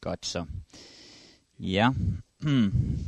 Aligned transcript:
Godt 0.00 0.26
så. 0.26 0.44
Ja. 1.58 1.90
Hmm. 2.40 2.98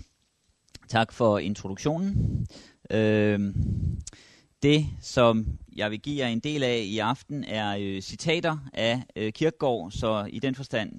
tak 0.89 1.12
for 1.12 1.39
introduktionen. 1.39 2.46
Øh, 2.91 3.55
det, 4.62 4.87
som 5.01 5.59
jeg 5.77 5.91
vil 5.91 6.01
give 6.01 6.19
jer 6.19 6.29
en 6.29 6.41
del 6.41 6.63
af 6.63 6.83
i 6.87 6.99
aften, 6.99 7.45
er 7.45 7.77
øh, 7.80 8.01
citater 8.01 8.59
af 8.73 9.02
øh, 9.16 9.33
Kirkegaard, 9.33 9.91
så 9.91 10.29
i 10.30 10.39
den 10.39 10.55
forstand 10.55 10.93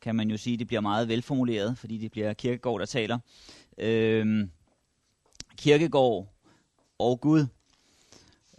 kan 0.00 0.16
man 0.16 0.30
jo 0.30 0.36
sige, 0.36 0.54
at 0.54 0.58
det 0.58 0.66
bliver 0.66 0.80
meget 0.80 1.08
velformuleret, 1.08 1.78
fordi 1.78 1.98
det 1.98 2.10
bliver 2.10 2.34
Kirkegaard, 2.34 2.80
der 2.80 2.86
taler. 2.86 3.18
Øh, 3.78 4.48
Kirkegaard 5.56 6.34
og 6.98 7.20
Gud. 7.20 7.46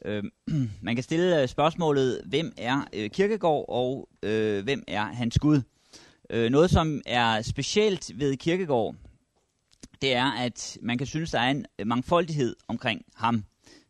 Øh, 0.05 0.23
man 0.81 0.95
kan 0.95 1.03
stille 1.03 1.41
øh, 1.41 1.47
spørgsmålet, 1.47 2.21
hvem 2.25 2.53
er 2.57 2.87
øh, 2.93 3.09
Kirkegaard, 3.09 3.65
og 3.69 4.09
øh, 4.23 4.63
hvem 4.63 4.83
er 4.87 5.03
hans 5.03 5.39
Gud? 5.39 5.61
Øh, 6.29 6.49
noget, 6.49 6.69
som 6.69 7.01
er 7.05 7.41
specielt 7.41 8.19
ved 8.19 8.37
Kirkegård, 8.37 8.95
det 10.01 10.13
er, 10.13 10.31
at 10.31 10.77
man 10.81 10.97
kan 10.97 11.07
synes, 11.07 11.31
der 11.31 11.39
er 11.39 11.51
en 11.51 11.65
mangfoldighed 11.85 12.55
omkring 12.67 13.01
ham. 13.15 13.43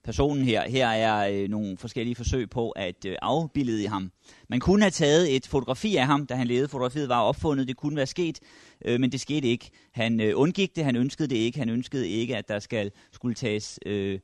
Personen 0.03 0.43
her. 0.43 0.69
Her 0.69 0.87
er 0.87 1.29
øh, 1.31 1.49
nogle 1.49 1.77
forskellige 1.77 2.15
forsøg 2.15 2.49
på 2.49 2.69
at 2.69 3.05
øh, 3.05 3.15
afbilde 3.21 3.83
i 3.83 3.85
ham. 3.85 4.11
Man 4.49 4.59
kunne 4.59 4.81
have 4.81 4.91
taget 4.91 5.35
et 5.35 5.47
fotografi 5.47 5.95
af 5.95 6.05
ham, 6.05 6.25
da 6.25 6.35
han 6.35 6.47
levede. 6.47 6.67
Fotografiet 6.67 7.09
var 7.09 7.21
opfundet, 7.21 7.67
det 7.67 7.77
kunne 7.77 7.95
være 7.95 8.05
sket, 8.05 8.39
øh, 8.85 8.99
men 8.99 9.11
det 9.11 9.21
skete 9.21 9.47
ikke. 9.47 9.69
Han 9.91 10.21
øh, 10.21 10.33
undgik 10.35 10.75
det, 10.75 10.83
han 10.83 10.95
ønskede 10.95 11.27
det 11.27 11.35
ikke. 11.35 11.59
Han 11.59 11.69
ønskede 11.69 12.07
ikke, 12.07 12.37
at 12.37 12.47
der 12.47 12.59
skal, 12.59 12.91
skulle 13.11 13.35
tages 13.35 13.79
øh, 13.85 14.19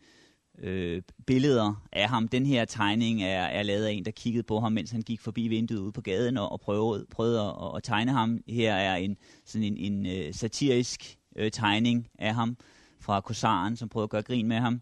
øh, 0.59 1.01
billeder 1.27 1.83
af 1.91 2.09
ham. 2.09 2.27
Den 2.27 2.45
her 2.45 2.65
tegning 2.65 3.23
er, 3.23 3.43
er 3.43 3.63
lavet 3.63 3.85
af 3.85 3.91
en, 3.91 4.05
der 4.05 4.11
kiggede 4.11 4.43
på 4.43 4.59
ham, 4.59 4.71
mens 4.71 4.91
han 4.91 5.01
gik 5.01 5.21
forbi 5.21 5.47
vinduet 5.47 5.79
ude 5.79 5.91
på 5.91 6.01
gaden 6.01 6.37
og, 6.37 6.51
og 6.51 6.59
prøvede, 6.59 7.05
prøvede 7.11 7.41
at, 7.41 7.71
at 7.75 7.83
tegne 7.83 8.11
ham. 8.11 8.39
Her 8.47 8.73
er 8.73 8.95
en, 8.95 9.17
sådan 9.45 9.63
en, 9.63 9.77
en 9.77 10.05
øh, 10.05 10.33
satirisk 10.33 11.17
øh, 11.35 11.51
tegning 11.51 12.07
af 12.19 12.35
ham 12.35 12.57
fra 13.01 13.21
Korsaren, 13.21 13.77
som 13.77 13.89
prøver 13.89 14.03
at 14.03 14.09
gøre 14.09 14.21
grin 14.21 14.47
med 14.47 14.57
ham. 14.57 14.81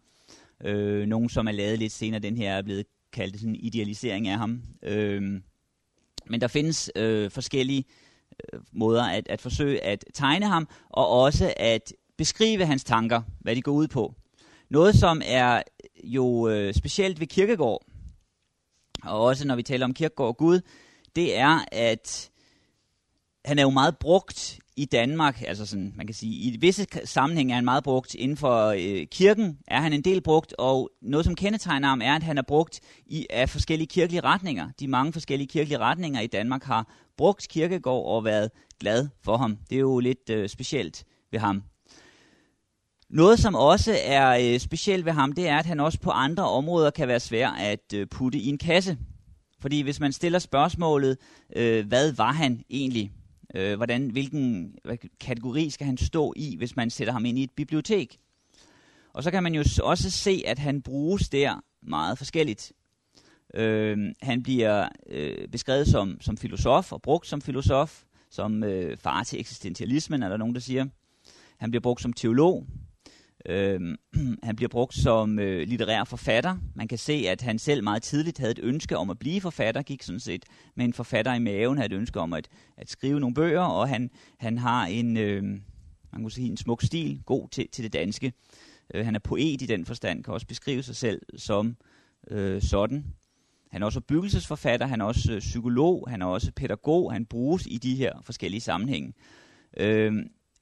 Øh, 0.63 1.07
nogen, 1.07 1.29
som 1.29 1.47
er 1.47 1.51
lavet 1.51 1.79
lidt 1.79 1.93
senere, 1.93 2.19
den 2.19 2.37
her 2.37 2.53
er 2.53 2.61
blevet 2.61 2.85
kaldt 3.13 3.39
sådan 3.39 3.55
en 3.55 3.61
idealisering 3.61 4.27
af 4.27 4.37
ham. 4.37 4.61
Øh, 4.83 5.41
men 6.25 6.41
der 6.41 6.47
findes 6.47 6.91
øh, 6.95 7.31
forskellige 7.31 7.85
øh, 8.53 8.59
måder 8.71 9.03
at, 9.03 9.27
at 9.29 9.41
forsøge 9.41 9.83
at 9.83 10.05
tegne 10.13 10.47
ham, 10.47 10.67
og 10.89 11.07
også 11.07 11.53
at 11.57 11.93
beskrive 12.17 12.65
hans 12.65 12.83
tanker, 12.83 13.21
hvad 13.39 13.55
de 13.55 13.61
går 13.61 13.71
ud 13.71 13.87
på. 13.87 14.15
Noget, 14.71 14.95
som 14.95 15.21
er 15.25 15.55
øh, 15.55 16.13
jo 16.13 16.47
øh, 16.47 16.73
specielt 16.73 17.19
ved 17.19 17.27
Kirkegård, 17.27 17.85
og 19.03 19.21
også 19.21 19.47
når 19.47 19.55
vi 19.55 19.63
taler 19.63 19.85
om 19.85 19.93
Kirkegård 19.93 20.27
og 20.27 20.37
Gud, 20.37 20.61
det 21.15 21.37
er, 21.37 21.59
at 21.71 22.31
han 23.45 23.59
er 23.59 23.63
jo 23.63 23.69
meget 23.69 23.97
brugt 23.97 24.59
i 24.75 24.85
Danmark, 24.85 25.41
altså 25.47 25.65
sådan, 25.65 25.93
man 25.95 26.07
kan 26.07 26.13
sige, 26.13 26.33
i 26.33 26.57
visse 26.57 26.85
sammenhæng 27.05 27.51
er 27.51 27.55
han 27.55 27.65
meget 27.65 27.83
brugt 27.83 28.15
inden 28.15 28.37
for 28.37 28.67
øh, 28.67 29.07
kirken, 29.07 29.57
er 29.67 29.81
han 29.81 29.93
en 29.93 30.01
del 30.01 30.21
brugt, 30.21 30.53
og 30.57 30.89
noget 31.01 31.25
som 31.25 31.35
kendetegner 31.35 31.87
ham 31.87 32.01
er, 32.01 32.15
at 32.15 32.23
han 32.23 32.37
er 32.37 32.43
brugt 32.47 32.79
i, 33.05 33.27
af 33.29 33.49
forskellige 33.49 33.87
kirkelige 33.87 34.21
retninger. 34.21 34.69
De 34.79 34.87
mange 34.87 35.13
forskellige 35.13 35.47
kirkelige 35.47 35.79
retninger 35.79 36.21
i 36.21 36.27
Danmark 36.27 36.63
har 36.63 36.93
brugt 37.17 37.47
kirkegård 37.49 38.15
og 38.15 38.23
været 38.23 38.51
glad 38.79 39.07
for 39.23 39.37
ham. 39.37 39.57
Det 39.69 39.75
er 39.75 39.79
jo 39.79 39.99
lidt 39.99 40.29
øh, 40.29 40.49
specielt 40.49 41.03
ved 41.31 41.39
ham. 41.39 41.63
Noget, 43.13 43.39
som 43.39 43.55
også 43.55 43.97
er 44.03 44.53
øh, 44.53 44.59
specielt 44.59 45.05
ved 45.05 45.11
ham, 45.11 45.31
det 45.31 45.47
er, 45.47 45.57
at 45.57 45.65
han 45.65 45.79
også 45.79 45.99
på 45.99 46.11
andre 46.11 46.43
områder 46.43 46.89
kan 46.89 47.07
være 47.07 47.19
svær 47.19 47.49
at 47.49 47.93
øh, 47.93 48.07
putte 48.07 48.37
i 48.37 48.47
en 48.47 48.57
kasse. 48.57 48.97
Fordi 49.59 49.81
hvis 49.81 49.99
man 49.99 50.11
stiller 50.11 50.39
spørgsmålet, 50.39 51.17
øh, 51.55 51.87
hvad 51.87 52.11
var 52.11 52.31
han 52.31 52.63
egentlig? 52.69 53.11
Øh, 53.55 53.75
hvordan, 53.75 54.09
hvilken 54.09 54.75
kategori 55.19 55.69
skal 55.69 55.85
han 55.85 55.97
stå 55.97 56.33
i, 56.35 56.55
hvis 56.57 56.75
man 56.75 56.89
sætter 56.89 57.13
ham 57.13 57.25
ind 57.25 57.39
i 57.39 57.43
et 57.43 57.51
bibliotek? 57.51 58.19
Og 59.13 59.23
så 59.23 59.31
kan 59.31 59.43
man 59.43 59.55
jo 59.55 59.63
også 59.83 60.11
se, 60.11 60.43
at 60.45 60.59
han 60.59 60.81
bruges 60.81 61.29
der 61.29 61.63
meget 61.81 62.17
forskelligt. 62.17 62.71
Øh, 63.53 63.97
han 64.21 64.43
bliver 64.43 64.89
øh, 65.09 65.47
beskrevet 65.47 65.87
som, 65.87 66.17
som 66.21 66.37
filosof 66.37 66.91
og 66.91 67.01
brugt 67.01 67.27
som 67.27 67.41
filosof, 67.41 68.03
som 68.29 68.63
øh, 68.63 68.97
far 68.97 69.23
til 69.23 69.39
eksistentialismen, 69.39 70.23
er 70.23 70.29
der 70.29 70.37
nogen, 70.37 70.55
der 70.55 70.61
siger. 70.61 70.85
Han 71.57 71.71
bliver 71.71 71.81
brugt 71.81 72.01
som 72.01 72.13
teolog, 72.13 72.65
Øh, 73.45 73.97
han 74.43 74.55
bliver 74.55 74.69
brugt 74.69 74.95
som 74.95 75.39
øh, 75.39 75.67
litterær 75.67 76.03
forfatter. 76.03 76.57
Man 76.75 76.87
kan 76.87 76.97
se, 76.97 77.13
at 77.13 77.41
han 77.41 77.59
selv 77.59 77.83
meget 77.83 78.03
tidligt 78.03 78.37
havde 78.37 78.51
et 78.51 78.59
ønske 78.63 78.97
om 78.97 79.09
at 79.09 79.19
blive 79.19 79.41
forfatter, 79.41 79.81
gik 79.81 80.03
sådan 80.03 80.19
set 80.19 80.45
med 80.75 80.85
en 80.85 80.93
forfatter 80.93 81.33
i 81.33 81.39
maven, 81.39 81.77
havde 81.77 81.93
et 81.93 81.97
ønske 81.97 82.19
om 82.19 82.33
at, 82.33 82.47
at 82.77 82.89
skrive 82.89 83.19
nogle 83.19 83.33
bøger, 83.33 83.61
og 83.61 83.89
han, 83.89 84.09
han 84.39 84.57
har 84.57 84.85
en, 84.85 85.17
øh, 85.17 85.43
man 86.11 86.21
kunne 86.21 86.31
sige, 86.31 86.49
en 86.49 86.57
smuk 86.57 86.81
stil, 86.81 87.21
god 87.25 87.49
til, 87.49 87.67
til 87.71 87.83
det 87.83 87.93
danske. 87.93 88.33
Øh, 88.93 89.05
han 89.05 89.15
er 89.15 89.19
poet 89.19 89.61
i 89.61 89.65
den 89.65 89.85
forstand, 89.85 90.23
kan 90.23 90.33
også 90.33 90.47
beskrive 90.47 90.83
sig 90.83 90.95
selv 90.95 91.21
som 91.37 91.77
øh, 92.27 92.61
sådan. 92.61 93.05
Han 93.71 93.81
er 93.81 93.85
også 93.85 94.01
byggelsesforfatter, 94.01 94.87
han 94.87 95.01
er 95.01 95.05
også 95.05 95.33
øh, 95.33 95.39
psykolog, 95.39 96.07
han 96.09 96.21
er 96.21 96.25
også 96.25 96.51
pædagog, 96.51 97.13
han 97.13 97.25
bruges 97.25 97.67
i 97.69 97.77
de 97.77 97.95
her 97.95 98.13
forskellige 98.23 98.61
sammenhænge. 98.61 99.13
Øh, 99.77 100.13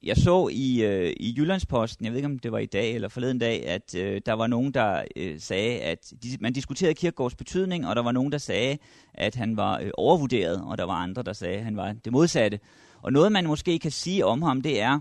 jeg 0.02 0.16
så 0.16 0.48
i, 0.52 0.82
øh, 0.82 1.12
i 1.16 1.34
Jyllandsposten, 1.38 2.04
jeg 2.04 2.12
ved 2.12 2.18
ikke 2.18 2.26
om 2.26 2.38
det 2.38 2.52
var 2.52 2.58
i 2.58 2.66
dag 2.66 2.94
eller 2.94 3.08
forleden 3.08 3.38
dag, 3.38 3.66
at 3.66 3.94
øh, 3.94 4.20
der 4.26 4.32
var 4.32 4.46
nogen, 4.46 4.74
der 4.74 5.04
øh, 5.16 5.40
sagde, 5.40 5.80
at 5.80 6.12
de, 6.22 6.28
man 6.40 6.52
diskuterede 6.52 6.94
Kirkegaards 6.94 7.34
betydning, 7.34 7.86
og 7.86 7.96
der 7.96 8.02
var 8.02 8.12
nogen, 8.12 8.32
der 8.32 8.38
sagde, 8.38 8.78
at 9.14 9.34
han 9.34 9.56
var 9.56 9.78
øh, 9.78 9.90
overvurderet, 9.94 10.62
og 10.64 10.78
der 10.78 10.84
var 10.84 10.94
andre, 10.94 11.22
der 11.22 11.32
sagde, 11.32 11.56
at 11.56 11.64
han 11.64 11.76
var 11.76 11.92
det 11.92 12.12
modsatte. 12.12 12.60
Og 13.02 13.12
noget, 13.12 13.32
man 13.32 13.46
måske 13.46 13.78
kan 13.78 13.90
sige 13.90 14.26
om 14.26 14.42
ham, 14.42 14.60
det 14.60 14.80
er, 14.80 15.00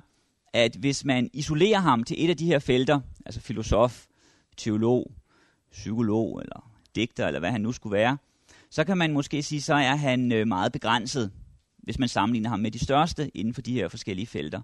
at 0.54 0.76
hvis 0.76 1.06
man 1.06 1.30
isolerer 1.34 1.80
ham 1.80 2.04
til 2.04 2.26
et 2.26 2.30
af 2.30 2.38
de 2.38 2.46
her 2.46 2.60
felter, 2.60 3.00
altså 3.26 3.42
filosof, 3.42 4.06
teolog, 4.58 5.12
psykolog 5.72 6.42
eller 6.42 6.72
digter, 6.96 7.28
eller 7.28 7.40
hvad 7.40 7.52
han 7.52 7.62
nu 7.62 7.72
skulle 7.72 7.94
være, 7.98 8.18
så 8.70 8.84
kan 8.84 8.98
man 8.98 9.14
måske 9.14 9.44
sige, 9.44 9.62
så 9.62 9.74
er 9.74 9.96
han 9.96 10.32
øh, 10.32 10.48
meget 10.48 10.72
begrænset, 10.72 11.32
hvis 11.78 12.00
man 12.00 12.10
sammenligner 12.10 12.50
ham 12.50 12.60
med 12.60 12.72
de 12.72 12.80
største 12.80 13.38
inden 13.38 13.54
for 13.54 13.62
de 13.62 13.74
her 13.74 13.88
forskellige 13.88 14.28
felter. 14.28 14.62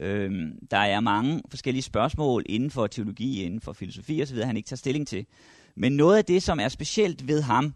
Øh, 0.00 0.52
der 0.70 0.76
er 0.78 1.00
mange 1.00 1.42
forskellige 1.50 1.82
spørgsmål 1.82 2.42
inden 2.46 2.70
for 2.70 2.86
teologi, 2.86 3.42
inden 3.42 3.60
for 3.60 3.72
filosofi 3.72 4.22
osv., 4.22 4.42
han 4.42 4.56
ikke 4.56 4.66
tager 4.66 4.76
stilling 4.76 5.06
til. 5.06 5.26
Men 5.76 5.92
noget 5.92 6.16
af 6.16 6.24
det, 6.24 6.42
som 6.42 6.60
er 6.60 6.68
specielt 6.68 7.28
ved 7.28 7.42
ham, 7.42 7.74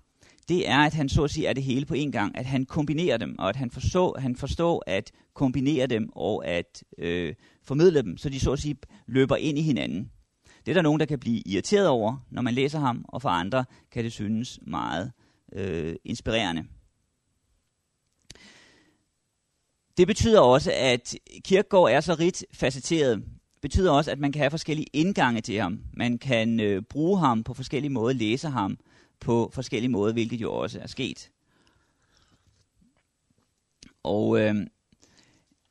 det 0.48 0.68
er, 0.68 0.78
at 0.78 0.94
han 0.94 1.08
så 1.08 1.24
at 1.24 1.30
sige 1.30 1.46
er 1.46 1.52
det 1.52 1.62
hele 1.62 1.86
på 1.86 1.94
en 1.94 2.12
gang, 2.12 2.38
at 2.38 2.46
han 2.46 2.64
kombinerer 2.64 3.16
dem, 3.16 3.36
og 3.38 3.48
at 3.48 3.56
han 3.56 3.70
forstår, 3.70 4.18
han 4.20 4.36
forstår 4.36 4.82
at 4.86 5.10
kombinere 5.34 5.86
dem 5.86 6.08
og 6.12 6.46
at 6.46 6.84
øh, 6.98 7.34
formidle 7.64 8.02
dem, 8.02 8.16
så 8.16 8.28
de 8.28 8.40
så 8.40 8.52
at 8.52 8.58
sige 8.58 8.76
løber 9.06 9.36
ind 9.36 9.58
i 9.58 9.62
hinanden. 9.62 10.10
Det 10.66 10.72
er 10.72 10.74
der 10.74 10.82
nogen, 10.82 11.00
der 11.00 11.06
kan 11.06 11.18
blive 11.18 11.42
irriteret 11.48 11.88
over, 11.88 12.26
når 12.30 12.42
man 12.42 12.54
læser 12.54 12.78
ham, 12.78 13.04
og 13.08 13.22
for 13.22 13.28
andre 13.28 13.64
kan 13.92 14.04
det 14.04 14.12
synes 14.12 14.58
meget 14.66 15.12
øh, 15.52 15.94
inspirerende. 16.04 16.64
Det 19.96 20.06
betyder 20.06 20.40
også, 20.40 20.72
at 20.74 21.14
Kirkegaard 21.44 21.90
er 21.90 22.00
så 22.00 22.14
rigt 22.14 22.44
facetteret. 22.52 23.24
Betyder 23.62 23.92
også, 23.92 24.10
at 24.10 24.18
man 24.18 24.32
kan 24.32 24.40
have 24.40 24.50
forskellige 24.50 24.86
indgange 24.92 25.40
til 25.40 25.60
ham. 25.60 25.80
Man 25.92 26.18
kan 26.18 26.60
øh, 26.60 26.82
bruge 26.82 27.18
ham 27.18 27.44
på 27.44 27.54
forskellige 27.54 27.90
måder, 27.90 28.14
læse 28.14 28.48
ham 28.48 28.78
på 29.20 29.50
forskellige 29.54 29.90
måder, 29.90 30.12
hvilket 30.12 30.40
jo 30.40 30.52
også 30.54 30.80
er 30.80 30.86
sket. 30.86 31.30
Og 34.02 34.40
øh, 34.40 34.54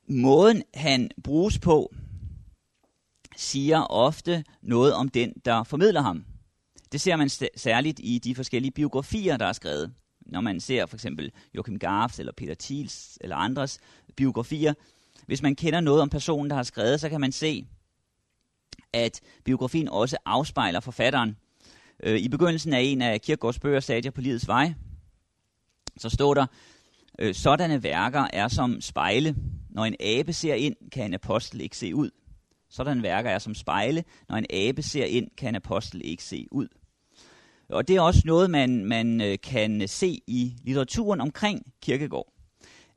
måden 0.07 0.63
han 0.73 1.11
bruges 1.23 1.59
på, 1.59 1.93
siger 3.37 3.81
ofte 3.81 4.43
noget 4.61 4.93
om 4.93 5.09
den, 5.09 5.33
der 5.45 5.63
formidler 5.63 6.01
ham. 6.01 6.25
Det 6.91 7.01
ser 7.01 7.15
man 7.15 7.29
særligt 7.55 7.99
i 8.03 8.19
de 8.23 8.35
forskellige 8.35 8.71
biografier, 8.71 9.37
der 9.37 9.45
er 9.45 9.53
skrevet 9.53 9.93
når 10.31 10.41
man 10.41 10.59
ser 10.59 10.85
for 10.85 10.97
eksempel 10.97 11.31
Joachim 11.55 11.79
Garfs 11.79 12.19
eller 12.19 12.31
Peter 12.37 12.55
Thiels 12.59 13.17
eller 13.21 13.35
andres 13.35 13.79
biografier, 14.15 14.73
hvis 15.25 15.41
man 15.41 15.55
kender 15.55 15.79
noget 15.79 16.01
om 16.01 16.09
personen, 16.09 16.49
der 16.49 16.55
har 16.55 16.63
skrevet, 16.63 16.99
så 16.99 17.09
kan 17.09 17.21
man 17.21 17.31
se, 17.31 17.65
at 18.93 19.21
biografien 19.43 19.89
også 19.89 20.17
afspejler 20.25 20.79
forfatteren. 20.79 21.37
Øh, 22.03 22.19
I 22.19 22.29
begyndelsen 22.29 22.73
af 22.73 22.79
en 22.81 23.01
af 23.01 23.21
Kierkegaards 23.21 23.59
bøger, 23.59 23.79
Stadier 23.79 24.11
på 24.11 24.21
livets 24.21 24.47
vej, 24.47 24.73
så 25.97 26.09
står 26.09 26.33
der, 26.33 26.45
øh, 27.19 27.35
sådanne 27.35 27.83
værker 27.83 28.27
er 28.33 28.47
som 28.47 28.81
spejle. 28.81 29.35
Når 29.69 29.85
en 29.85 29.95
abe 29.99 30.33
ser 30.33 30.53
ind, 30.53 30.75
kan 30.91 31.05
en 31.05 31.13
apostel 31.13 31.61
ikke 31.61 31.77
se 31.77 31.95
ud. 31.95 32.09
Sådanne 32.69 33.03
værker 33.03 33.29
er 33.29 33.39
som 33.39 33.55
spejle. 33.55 34.03
Når 34.29 34.35
en 34.35 34.45
abe 34.49 34.81
ser 34.81 35.05
ind, 35.05 35.27
kan 35.37 35.49
en 35.49 35.55
apostel 35.55 36.01
ikke 36.03 36.23
se 36.23 36.47
ud. 36.51 36.67
Og 37.71 37.87
det 37.87 37.95
er 37.95 38.01
også 38.01 38.21
noget, 38.25 38.49
man, 38.49 38.85
man 38.85 39.21
øh, 39.21 39.37
kan 39.43 39.87
se 39.87 40.21
i 40.27 40.53
litteraturen 40.63 41.21
omkring 41.21 41.73
Kirkegård. 41.81 42.33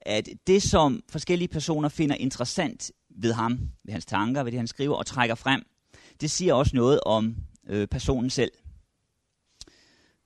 At 0.00 0.28
det, 0.46 0.62
som 0.62 1.02
forskellige 1.08 1.48
personer 1.48 1.88
finder 1.88 2.16
interessant 2.16 2.92
ved 3.10 3.32
ham, 3.32 3.58
ved 3.84 3.92
hans 3.92 4.06
tanker, 4.06 4.42
ved 4.42 4.52
det, 4.52 4.58
han 4.58 4.66
skriver 4.66 4.94
og 4.94 5.06
trækker 5.06 5.34
frem, 5.34 5.62
det 6.20 6.30
siger 6.30 6.54
også 6.54 6.76
noget 6.76 7.00
om 7.06 7.36
øh, 7.68 7.88
personen 7.88 8.30
selv. 8.30 8.52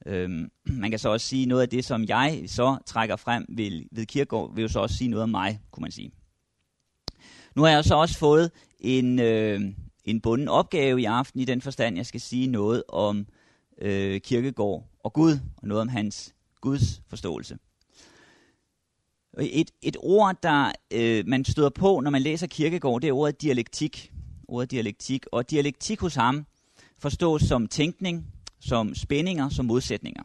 Øhm, 0.07 0.51
man 0.65 0.91
kan 0.91 0.99
så 0.99 1.09
også 1.09 1.27
sige 1.27 1.47
noget 1.47 1.63
af 1.63 1.69
det, 1.69 1.85
som 1.85 2.05
jeg 2.05 2.45
så 2.47 2.79
trækker 2.87 3.17
frem 3.17 3.47
ved, 3.49 3.85
ved 3.93 4.07
Kirkegaard, 4.07 4.55
vil 4.55 4.63
jo 4.63 4.69
så 4.69 4.81
også 4.81 4.97
sige 4.97 5.09
noget 5.09 5.23
om 5.23 5.31
mig, 5.31 5.61
kunne 5.71 5.83
man 5.83 5.93
sige. 5.93 6.13
Nu 7.55 7.63
har 7.63 7.71
jeg 7.71 7.85
så 7.85 7.95
også 7.95 8.19
fået 8.19 8.51
en, 8.81 9.19
øh, 9.19 9.61
en 10.05 10.21
bunden 10.21 10.49
opgave 10.49 11.01
i 11.01 11.05
aften 11.05 11.41
i 11.41 11.45
den 11.45 11.61
forstand, 11.61 11.97
jeg 11.97 12.07
skal 12.07 12.21
sige 12.21 12.47
noget 12.47 12.83
om 12.89 13.27
øh, 13.79 14.21
kirkegård 14.21 14.85
og 15.05 15.13
Gud, 15.13 15.39
og 15.57 15.69
noget 15.69 15.81
om 15.81 15.89
hans 15.89 16.35
Guds 16.61 17.03
forståelse. 17.09 17.59
Et, 19.41 19.71
et 19.83 19.97
ord, 20.01 20.37
der 20.43 20.73
øh, 20.91 21.27
man 21.27 21.45
støder 21.45 21.71
på, 21.71 22.01
når 22.01 22.11
man 22.11 22.23
læser 22.23 22.47
kirkegård, 22.47 23.01
det 23.01 23.09
er 23.09 23.13
ordet 23.13 23.43
dialektik. 23.43 24.13
Ordet 24.49 24.71
dialektik. 24.71 25.27
Og 25.33 25.51
dialektik 25.51 26.01
hos 26.01 26.15
ham 26.15 26.47
forstås 26.99 27.43
som 27.43 27.67
tænkning, 27.67 28.27
som 28.61 28.95
spændinger, 28.95 29.49
som 29.49 29.67
modsætninger. 29.67 30.23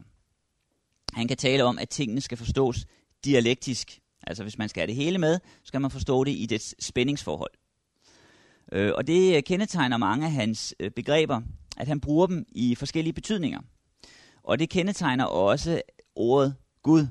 Han 1.12 1.28
kan 1.28 1.36
tale 1.36 1.64
om, 1.64 1.78
at 1.78 1.88
tingene 1.88 2.20
skal 2.20 2.38
forstås 2.38 2.86
dialektisk. 3.24 4.00
Altså 4.26 4.42
hvis 4.42 4.58
man 4.58 4.68
skal 4.68 4.80
have 4.80 4.86
det 4.86 4.94
hele 4.94 5.18
med, 5.18 5.38
så 5.38 5.64
skal 5.64 5.80
man 5.80 5.90
forstå 5.90 6.24
det 6.24 6.30
i 6.30 6.46
dets 6.46 6.84
spændingsforhold. 6.84 7.50
Øh, 8.72 8.92
og 8.94 9.06
det 9.06 9.36
øh, 9.36 9.42
kendetegner 9.42 9.96
mange 9.96 10.26
af 10.26 10.32
hans 10.32 10.74
øh, 10.80 10.90
begreber, 10.90 11.40
at 11.76 11.88
han 11.88 12.00
bruger 12.00 12.26
dem 12.26 12.44
i 12.48 12.74
forskellige 12.74 13.12
betydninger. 13.12 13.60
Og 14.42 14.58
det 14.58 14.70
kendetegner 14.70 15.24
også 15.24 15.82
ordet 16.14 16.54
Gud. 16.82 17.06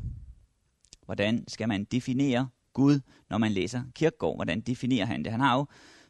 Hvordan 1.06 1.44
skal 1.48 1.68
man 1.68 1.83
definere 1.83 2.48
Gud, 2.74 3.00
når 3.30 3.38
man 3.38 3.51
læser 3.51 3.83
Kirkegaard? 3.95 4.38
Hvordan 4.38 4.62
definerer 4.62 5.06
han 5.06 5.24
det? 5.24 5.31
Han 5.31 5.42
har 5.42 5.57
jo, 5.57 5.65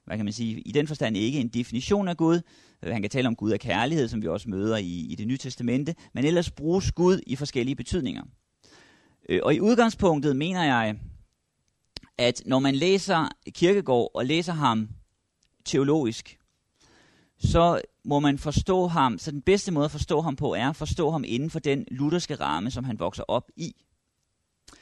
hvad 0.05 0.17
kan 0.17 0.25
man 0.25 0.33
sige, 0.33 0.61
i 0.61 0.71
den 0.71 0.88
forstand 0.88 1.17
ikke 1.17 1.39
en 1.39 1.47
definition 1.47 2.07
af 2.07 2.17
Gud. 2.17 2.41
Han 2.83 3.01
kan 3.01 3.11
tale 3.11 3.27
om 3.27 3.35
Gud 3.35 3.51
af 3.51 3.59
kærlighed, 3.59 4.07
som 4.07 4.21
vi 4.21 4.27
også 4.27 4.50
møder 4.50 4.77
i, 4.77 5.07
i 5.09 5.15
det 5.15 5.27
nye 5.27 5.38
testamente, 5.38 5.95
men 6.13 6.25
ellers 6.25 6.51
bruges 6.51 6.91
Gud 6.91 7.19
i 7.27 7.35
forskellige 7.35 7.75
betydninger. 7.75 8.23
Øh, 9.29 9.39
og 9.44 9.56
i 9.56 9.59
udgangspunktet 9.59 10.35
mener 10.35 10.63
jeg, 10.63 10.95
at 12.17 12.41
når 12.45 12.59
man 12.59 12.75
læser 12.75 13.27
Kirkegaard 13.49 14.11
og 14.13 14.25
læser 14.25 14.53
ham 14.53 14.89
teologisk, 15.65 16.38
så 17.38 17.81
må 18.05 18.19
man 18.19 18.38
forstå 18.38 18.88
ham, 18.88 19.17
så 19.17 19.31
den 19.31 19.41
bedste 19.41 19.71
måde 19.71 19.85
at 19.85 19.91
forstå 19.91 20.21
ham 20.21 20.35
på 20.35 20.53
er 20.53 20.69
at 20.69 20.75
forstå 20.75 21.11
ham 21.11 21.23
inden 21.27 21.50
for 21.50 21.59
den 21.59 21.85
lutherske 21.91 22.35
ramme, 22.35 22.71
som 22.71 22.83
han 22.83 23.00
vokser 23.00 23.23
op 23.27 23.51
i. 23.55 23.75
Øh, 24.71 24.75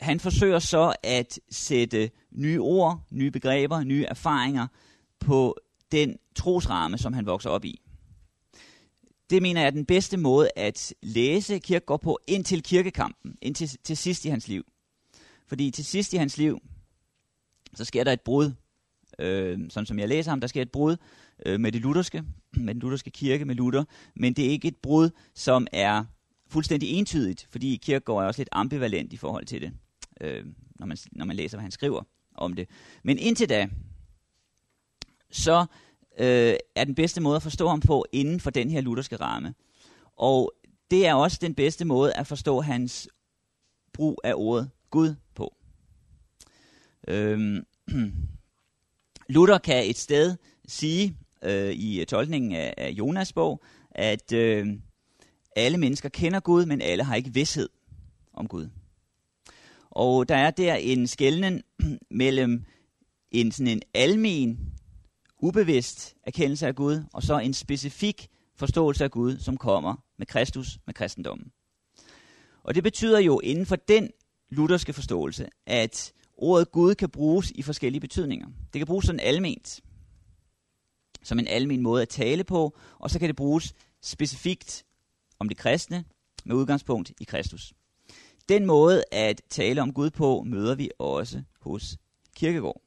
han 0.00 0.20
forsøger 0.20 0.58
så 0.58 0.94
at 1.02 1.40
sætte 1.50 2.10
nye 2.30 2.60
ord, 2.60 3.00
nye 3.10 3.30
begreber, 3.30 3.84
nye 3.84 4.04
erfaringer 4.04 4.66
på 5.20 5.56
den 5.92 6.16
trosramme, 6.34 6.98
som 6.98 7.12
han 7.12 7.26
vokser 7.26 7.50
op 7.50 7.64
i. 7.64 7.80
Det 9.30 9.42
mener 9.42 9.60
jeg 9.60 9.66
er 9.66 9.70
den 9.70 9.86
bedste 9.86 10.16
måde 10.16 10.50
at 10.56 10.94
læse 11.02 11.58
Kirkegaard 11.58 12.00
på 12.00 12.18
indtil 12.26 12.62
kirkekampen, 12.62 13.36
indtil 13.42 13.68
til 13.84 13.96
sidst 13.96 14.24
i 14.24 14.28
hans 14.28 14.48
liv. 14.48 14.64
Fordi 15.46 15.70
til 15.70 15.84
sidst 15.84 16.12
i 16.12 16.16
hans 16.16 16.38
liv, 16.38 16.58
så 17.74 17.84
sker 17.84 18.04
der 18.04 18.12
et 18.12 18.20
brud, 18.20 18.52
øh, 19.20 19.58
sådan 19.70 19.86
som 19.86 19.98
jeg 19.98 20.08
læser 20.08 20.30
ham, 20.30 20.40
der 20.40 20.48
sker 20.48 20.62
et 20.62 20.70
brud 20.70 20.96
øh, 21.46 21.60
med 21.60 21.72
det 21.72 21.80
lutherske, 21.80 22.24
med 22.52 22.74
den 22.74 22.80
lutherske 22.80 23.10
kirke, 23.10 23.44
med 23.44 23.54
Luther, 23.54 23.84
men 24.16 24.32
det 24.32 24.46
er 24.46 24.50
ikke 24.50 24.68
et 24.68 24.76
brud, 24.76 25.10
som 25.34 25.66
er 25.72 26.04
fuldstændig 26.48 26.88
entydigt, 26.88 27.46
fordi 27.50 27.76
Kierkegaard 27.76 28.22
er 28.22 28.26
også 28.26 28.40
lidt 28.40 28.48
ambivalent 28.52 29.12
i 29.12 29.16
forhold 29.16 29.46
til 29.46 29.60
det, 29.60 29.72
øh, 30.20 30.44
når, 30.78 30.86
man, 30.86 30.96
når 31.12 31.24
man 31.24 31.36
læser, 31.36 31.56
hvad 31.56 31.62
han 31.62 31.70
skriver 31.70 32.02
om 32.34 32.52
det. 32.52 32.68
Men 33.02 33.18
indtil 33.18 33.48
da, 33.48 33.68
så 35.30 35.66
øh, 36.18 36.54
er 36.76 36.84
den 36.84 36.94
bedste 36.94 37.20
måde 37.20 37.36
at 37.36 37.42
forstå 37.42 37.68
ham 37.68 37.80
på 37.80 38.04
inden 38.12 38.40
for 38.40 38.50
den 38.50 38.70
her 38.70 38.80
lutherske 38.80 39.16
ramme. 39.16 39.54
Og 40.16 40.52
det 40.90 41.06
er 41.06 41.14
også 41.14 41.38
den 41.40 41.54
bedste 41.54 41.84
måde 41.84 42.12
at 42.12 42.26
forstå 42.26 42.60
hans 42.60 43.08
brug 43.92 44.20
af 44.24 44.32
ordet 44.36 44.70
Gud 44.90 45.14
på. 45.34 45.54
Øhm, 47.08 47.66
Luther 49.30 49.58
kan 49.58 49.90
et 49.90 49.98
sted 49.98 50.36
sige 50.68 51.16
øh, 51.42 51.72
i 51.72 52.04
tolkningen 52.04 52.52
af, 52.52 52.74
af 52.76 52.90
Jonas 52.90 53.32
bog, 53.32 53.62
at 53.90 54.32
øh, 54.32 54.66
alle 55.56 55.78
mennesker 55.78 56.08
kender 56.08 56.40
Gud, 56.40 56.66
men 56.66 56.80
alle 56.80 57.04
har 57.04 57.14
ikke 57.14 57.34
vidshed 57.34 57.68
om 58.32 58.48
Gud. 58.48 58.68
Og 59.90 60.28
der 60.28 60.36
er 60.36 60.50
der 60.50 60.74
en 60.74 61.06
skældning 61.06 61.62
mellem 62.10 62.64
en 63.30 63.52
sådan 63.52 63.72
en 63.72 63.82
almen, 63.94 64.72
ubevidst 65.38 66.16
erkendelse 66.22 66.66
af 66.66 66.74
Gud, 66.74 67.02
og 67.12 67.22
så 67.22 67.38
en 67.38 67.54
specifik 67.54 68.28
forståelse 68.56 69.04
af 69.04 69.10
Gud, 69.10 69.38
som 69.38 69.56
kommer 69.56 70.04
med 70.18 70.26
Kristus, 70.26 70.78
med 70.86 70.94
kristendommen. 70.94 71.52
Og 72.62 72.74
det 72.74 72.82
betyder 72.82 73.18
jo 73.18 73.40
inden 73.40 73.66
for 73.66 73.76
den 73.76 74.10
lutherske 74.50 74.92
forståelse, 74.92 75.48
at 75.66 76.12
ordet 76.40 76.72
Gud 76.72 76.94
kan 76.94 77.10
bruges 77.10 77.50
i 77.50 77.62
forskellige 77.62 78.00
betydninger. 78.00 78.46
Det 78.72 78.78
kan 78.78 78.86
bruges 78.86 79.06
sådan 79.06 79.20
alment, 79.20 79.80
som 81.22 81.38
en 81.38 81.46
almen 81.46 81.82
måde 81.82 82.02
at 82.02 82.08
tale 82.08 82.44
på, 82.44 82.76
og 82.98 83.10
så 83.10 83.18
kan 83.18 83.28
det 83.28 83.36
bruges 83.36 83.74
specifikt 84.02 84.84
om 85.38 85.48
det 85.48 85.56
kristne 85.56 86.04
med 86.44 86.56
udgangspunkt 86.56 87.12
i 87.20 87.24
Kristus. 87.24 87.72
Den 88.48 88.66
måde 88.66 89.04
at 89.12 89.42
tale 89.50 89.82
om 89.82 89.92
Gud 89.92 90.10
på 90.10 90.42
møder 90.46 90.74
vi 90.74 90.90
også 90.98 91.42
hos 91.60 91.96
Kirkegård. 92.36 92.82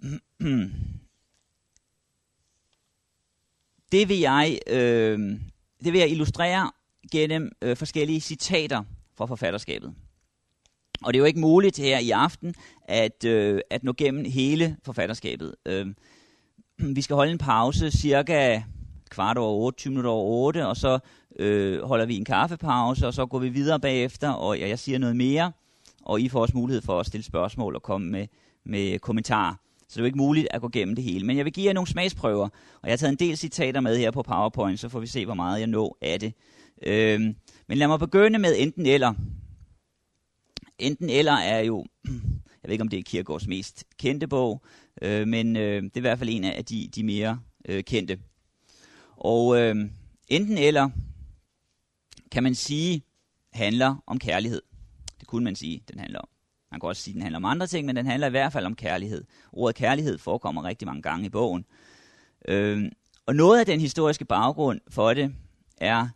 Det 3.92 4.08
vil 4.08 4.18
jeg, 4.18 4.58
øh, 4.66 5.18
det 5.84 5.92
vil 5.92 5.98
jeg 5.98 6.10
illustrere 6.10 6.72
gennem 7.12 7.52
øh, 7.62 7.76
forskellige 7.76 8.20
citater 8.20 8.84
fra 9.14 9.26
forfatterskabet. 9.26 9.94
Og 11.04 11.12
det 11.12 11.18
er 11.18 11.20
jo 11.20 11.26
ikke 11.26 11.40
muligt 11.40 11.78
her 11.78 11.98
i 11.98 12.10
aften 12.10 12.54
at, 12.88 13.24
øh, 13.24 13.60
at 13.70 13.84
nå 13.84 13.94
gennem 13.98 14.24
hele 14.24 14.76
forfatterskabet. 14.84 15.54
Øh, 15.66 15.86
vi 16.78 17.02
skal 17.02 17.16
holde 17.16 17.32
en 17.32 17.38
pause 17.38 17.90
cirka 17.90 18.62
kvart 19.10 19.38
over 19.38 19.64
8, 19.64 19.78
20 19.78 19.90
minutter 19.90 20.10
over 20.10 20.46
8, 20.46 20.66
og 20.66 20.76
så 20.76 20.98
øh, 21.38 21.82
holder 21.82 22.06
vi 22.06 22.16
en 22.16 22.24
kaffepause, 22.24 23.06
og 23.06 23.14
så 23.14 23.26
går 23.26 23.38
vi 23.38 23.48
videre 23.48 23.80
bagefter, 23.80 24.30
og 24.30 24.60
jeg, 24.60 24.68
jeg 24.68 24.78
siger 24.78 24.98
noget 24.98 25.16
mere, 25.16 25.52
og 26.02 26.20
I 26.20 26.28
får 26.28 26.40
også 26.40 26.56
mulighed 26.56 26.82
for 26.82 27.00
at 27.00 27.06
stille 27.06 27.24
spørgsmål 27.24 27.74
og 27.74 27.82
komme 27.82 28.10
med, 28.10 28.26
med 28.64 28.98
kommentarer. 28.98 29.54
Så 29.88 29.94
det 29.94 29.96
er 29.96 30.02
jo 30.02 30.06
ikke 30.06 30.18
muligt 30.18 30.48
at 30.50 30.60
gå 30.60 30.68
gennem 30.68 30.94
det 30.94 31.04
hele. 31.04 31.26
Men 31.26 31.36
jeg 31.36 31.44
vil 31.44 31.52
give 31.52 31.66
jer 31.66 31.72
nogle 31.72 31.88
smagsprøver, 31.88 32.48
og 32.82 32.88
jeg 32.88 32.92
har 32.92 32.96
taget 32.96 33.12
en 33.12 33.18
del 33.18 33.36
citater 33.36 33.80
med 33.80 33.98
her 33.98 34.10
på 34.10 34.22
PowerPoint, 34.22 34.80
så 34.80 34.88
får 34.88 35.00
vi 35.00 35.06
se, 35.06 35.24
hvor 35.24 35.34
meget 35.34 35.60
jeg 35.60 35.66
når 35.66 35.98
af 36.00 36.20
det. 36.20 36.34
Øh, 36.86 37.20
men 37.68 37.78
lad 37.78 37.86
mig 37.86 37.98
begynde 37.98 38.38
med 38.38 38.54
enten 38.58 38.86
eller. 38.86 39.14
Enten 40.82 41.10
eller 41.10 41.32
er 41.32 41.60
jo, 41.60 41.86
jeg 42.04 42.64
ved 42.64 42.72
ikke 42.72 42.82
om 42.82 42.88
det 42.88 42.98
er 42.98 43.02
Kierkegaards 43.02 43.46
mest 43.46 43.84
kendte 43.98 44.28
bog, 44.28 44.62
øh, 45.02 45.28
men 45.28 45.56
øh, 45.56 45.82
det 45.82 45.96
er 45.96 46.00
i 46.00 46.00
hvert 46.00 46.18
fald 46.18 46.30
en 46.30 46.44
af 46.44 46.64
de, 46.64 46.88
de 46.94 47.04
mere 47.04 47.40
øh, 47.68 47.84
kendte. 47.84 48.18
Og 49.16 49.60
øh, 49.60 49.76
enten 50.28 50.58
eller, 50.58 50.90
kan 52.30 52.42
man 52.42 52.54
sige, 52.54 53.02
handler 53.52 54.02
om 54.06 54.18
kærlighed. 54.18 54.62
Det 55.20 55.28
kunne 55.28 55.44
man 55.44 55.56
sige, 55.56 55.82
den 55.92 55.98
handler 55.98 56.18
om. 56.18 56.28
Man 56.70 56.80
kan 56.80 56.88
også 56.88 57.02
sige, 57.02 57.14
den 57.14 57.22
handler 57.22 57.38
om 57.38 57.44
andre 57.44 57.66
ting, 57.66 57.86
men 57.86 57.96
den 57.96 58.06
handler 58.06 58.26
i 58.26 58.30
hvert 58.30 58.52
fald 58.52 58.66
om 58.66 58.74
kærlighed. 58.74 59.24
Ordet 59.52 59.76
kærlighed 59.76 60.18
forekommer 60.18 60.64
rigtig 60.64 60.86
mange 60.86 61.02
gange 61.02 61.26
i 61.26 61.30
bogen. 61.30 61.64
Øh, 62.48 62.90
og 63.26 63.34
noget 63.34 63.60
af 63.60 63.66
den 63.66 63.80
historiske 63.80 64.24
baggrund 64.24 64.80
for 64.88 65.14
det 65.14 65.34
er 65.80 66.08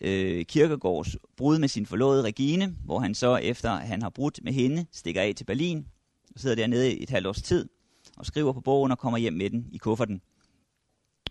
øh, 0.00 0.44
Kirkegårds 0.44 1.16
brud 1.36 1.58
med 1.58 1.68
sin 1.68 1.86
forlovede 1.86 2.22
Regine, 2.22 2.76
hvor 2.84 2.98
han 2.98 3.14
så 3.14 3.36
efter 3.36 3.70
han 3.70 4.02
har 4.02 4.10
brudt 4.10 4.40
med 4.42 4.52
hende, 4.52 4.86
stikker 4.92 5.22
af 5.22 5.34
til 5.36 5.44
Berlin, 5.44 5.86
og 6.34 6.40
sidder 6.40 6.56
dernede 6.56 6.94
i 6.94 7.02
et 7.02 7.10
halvt 7.10 7.26
års 7.26 7.42
tid, 7.42 7.68
og 8.16 8.26
skriver 8.26 8.52
på 8.52 8.60
bogen 8.60 8.92
og 8.92 8.98
kommer 8.98 9.18
hjem 9.18 9.32
med 9.32 9.50
den 9.50 9.66
i 9.72 9.78
kufferten, 9.78 10.20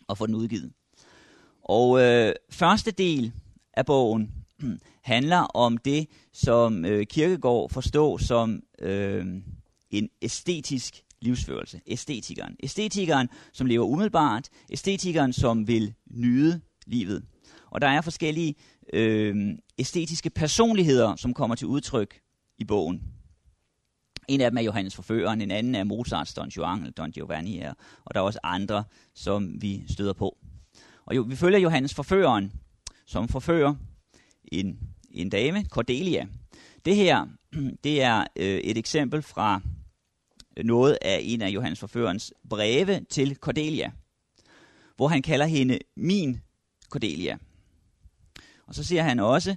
og 0.08 0.18
får 0.18 0.26
den 0.26 0.36
udgivet. 0.36 0.72
Og 1.64 2.02
øh, 2.02 2.34
første 2.50 2.92
del 2.92 3.32
af 3.74 3.86
bogen 3.86 4.32
handler 5.02 5.38
om 5.38 5.78
det, 5.78 6.08
som 6.34 6.86
øh, 6.86 7.06
Kirkegaard 7.06 7.70
forstår 7.70 8.18
som 8.18 8.62
øh, 8.80 9.26
en 9.92 10.10
æstetisk 10.22 11.04
livsførelse. 11.22 11.82
Æstetikeren. 11.88 12.56
Æstetikeren, 12.64 13.30
som 13.54 13.68
lever 13.68 13.86
umiddelbart. 13.86 14.50
Æstetikeren, 14.70 15.34
som 15.34 15.68
vil 15.68 15.94
nyde 16.12 16.62
livet. 16.86 17.24
Og 17.72 17.82
der 17.82 17.88
er 17.88 18.02
forskellige 18.02 18.56
øh, 18.94 19.58
æstetiske 19.78 20.30
personligheder, 20.30 21.16
som 21.16 21.34
kommer 21.34 21.56
til 21.56 21.68
udtryk 21.68 22.20
i 22.58 22.66
bogen. 22.66 23.04
En 24.28 24.42
af 24.42 24.52
dem 24.52 24.58
er 24.58 24.62
Johannes 24.62 24.96
Forføreren, 24.96 25.42
en 25.42 25.52
anden 25.52 25.76
er 25.76 25.84
Mozarts 25.84 26.34
Don 26.34 26.50
Juan, 26.50 26.80
eller 26.80 26.92
Don 26.92 27.12
Giovanni, 27.12 27.58
her, 27.58 27.74
og 28.06 28.14
der 28.14 28.20
er 28.20 28.24
også 28.24 28.40
andre, 28.44 28.84
som 29.16 29.62
vi 29.62 29.84
støder 29.88 30.14
på. 30.14 30.38
Og 31.06 31.16
jo, 31.16 31.22
vi 31.22 31.36
følger 31.36 31.60
Johannes 31.60 31.94
Forføreren, 31.94 32.52
som 33.06 33.28
forfører 33.28 33.76
en, 34.52 34.80
en 35.12 35.30
dame, 35.30 35.66
Cordelia. 35.66 36.28
Det 36.86 36.96
her, 36.96 37.26
det 37.84 38.02
er 38.02 38.26
øh, 38.36 38.58
et 38.58 38.78
eksempel 38.78 39.22
fra 39.22 39.62
noget 40.64 40.98
af 41.02 41.20
en 41.24 41.42
af 41.42 41.50
Johannes 41.50 41.80
Forførens 41.80 42.34
breve 42.50 43.00
til 43.10 43.36
Cordelia, 43.36 43.92
hvor 44.96 45.08
han 45.08 45.22
kalder 45.22 45.46
hende 45.46 45.80
min 45.96 46.42
Cordelia. 46.90 47.38
Og 48.70 48.76
så 48.76 48.84
siger 48.84 49.04
han 49.04 49.20
også 49.20 49.56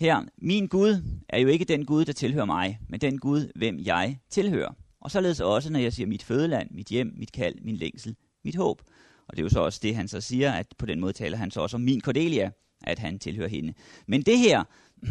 her, 0.00 0.24
min 0.38 0.66
Gud 0.66 1.02
er 1.28 1.38
jo 1.38 1.48
ikke 1.48 1.64
den 1.64 1.86
Gud, 1.86 2.04
der 2.04 2.12
tilhører 2.12 2.44
mig, 2.44 2.80
men 2.88 3.00
den 3.00 3.18
Gud, 3.18 3.52
hvem 3.54 3.78
jeg 3.78 4.18
tilhører. 4.30 4.74
Og 5.00 5.10
således 5.10 5.40
også, 5.40 5.72
når 5.72 5.78
jeg 5.78 5.92
siger 5.92 6.06
mit 6.06 6.22
fødeland, 6.22 6.70
mit 6.70 6.86
hjem, 6.86 7.12
mit 7.16 7.32
kald, 7.32 7.54
min 7.62 7.76
længsel, 7.76 8.16
mit 8.44 8.56
håb. 8.56 8.82
Og 9.28 9.36
det 9.36 9.38
er 9.38 9.44
jo 9.44 9.48
så 9.48 9.60
også 9.60 9.80
det, 9.82 9.96
han 9.96 10.08
så 10.08 10.20
siger, 10.20 10.52
at 10.52 10.66
på 10.78 10.86
den 10.86 11.00
måde 11.00 11.12
taler 11.12 11.36
han 11.36 11.50
så 11.50 11.60
også 11.60 11.76
om 11.76 11.80
min 11.80 12.00
Cordelia, 12.00 12.50
at 12.82 12.98
han 12.98 13.18
tilhører 13.18 13.48
hende. 13.48 13.74
Men 14.06 14.22
det 14.22 14.38
her, 14.38 14.64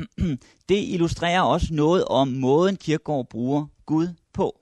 det 0.70 0.84
illustrerer 0.94 1.42
også 1.42 1.74
noget 1.74 2.06
om 2.06 2.28
måden 2.28 2.76
Kirkegaard 2.76 3.30
bruger 3.30 3.66
Gud 3.86 4.08
på. 4.34 4.60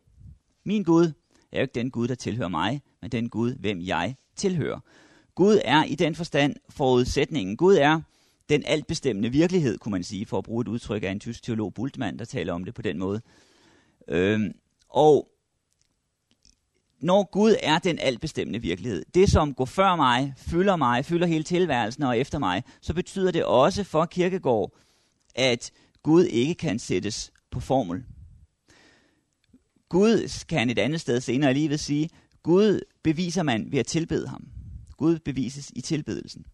Min 0.65 0.83
Gud 0.83 1.11
er 1.51 1.57
jo 1.57 1.61
ikke 1.61 1.75
den 1.75 1.91
Gud, 1.91 2.07
der 2.07 2.15
tilhører 2.15 2.49
mig, 2.49 2.81
men 3.01 3.11
den 3.11 3.29
Gud, 3.29 3.55
hvem 3.59 3.81
jeg 3.81 4.15
tilhører. 4.35 4.79
Gud 5.35 5.59
er 5.65 5.83
i 5.83 5.95
den 5.95 6.15
forstand 6.15 6.55
forudsætningen. 6.69 7.57
Gud 7.57 7.75
er 7.75 8.01
den 8.49 8.63
altbestemmende 8.65 9.29
virkelighed, 9.29 9.77
kunne 9.77 9.91
man 9.91 10.03
sige, 10.03 10.25
for 10.25 10.37
at 10.37 10.43
bruge 10.43 10.61
et 10.61 10.67
udtryk 10.67 11.03
af 11.03 11.11
en 11.11 11.19
tysk 11.19 11.43
teolog, 11.43 11.73
Bultmann, 11.73 12.19
der 12.19 12.25
taler 12.25 12.53
om 12.53 12.63
det 12.63 12.73
på 12.73 12.81
den 12.81 12.99
måde. 12.99 13.21
Øhm, 14.07 14.51
og 14.89 15.29
når 16.99 17.29
Gud 17.31 17.55
er 17.63 17.79
den 17.79 17.99
altbestemmende 17.99 18.61
virkelighed, 18.61 19.05
det 19.13 19.29
som 19.31 19.53
går 19.53 19.65
før 19.65 19.95
mig, 19.95 20.33
fylder 20.37 20.75
mig, 20.75 21.05
fylder 21.05 21.27
hele 21.27 21.43
tilværelsen 21.43 22.03
og 22.03 22.17
efter 22.17 22.39
mig, 22.39 22.63
så 22.81 22.93
betyder 22.93 23.31
det 23.31 23.45
også 23.45 23.83
for 23.83 24.05
kirkegård, 24.05 24.77
at 25.35 25.71
Gud 26.03 26.25
ikke 26.25 26.55
kan 26.55 26.79
sættes 26.79 27.31
på 27.51 27.59
formel. 27.59 28.03
Gud 29.89 30.45
kan 30.49 30.69
et 30.69 30.79
andet 30.79 31.01
sted 31.01 31.21
senere 31.21 31.51
i 31.51 31.53
livet 31.53 31.79
sige, 31.79 32.09
Gud 32.43 32.79
beviser 33.03 33.43
man 33.43 33.71
ved 33.71 33.79
at 33.79 33.87
tilbede 33.87 34.27
ham. 34.27 34.47
Gud 34.97 35.19
bevises 35.19 35.71
i 35.75 35.81
tilbedelsen. 35.81 36.45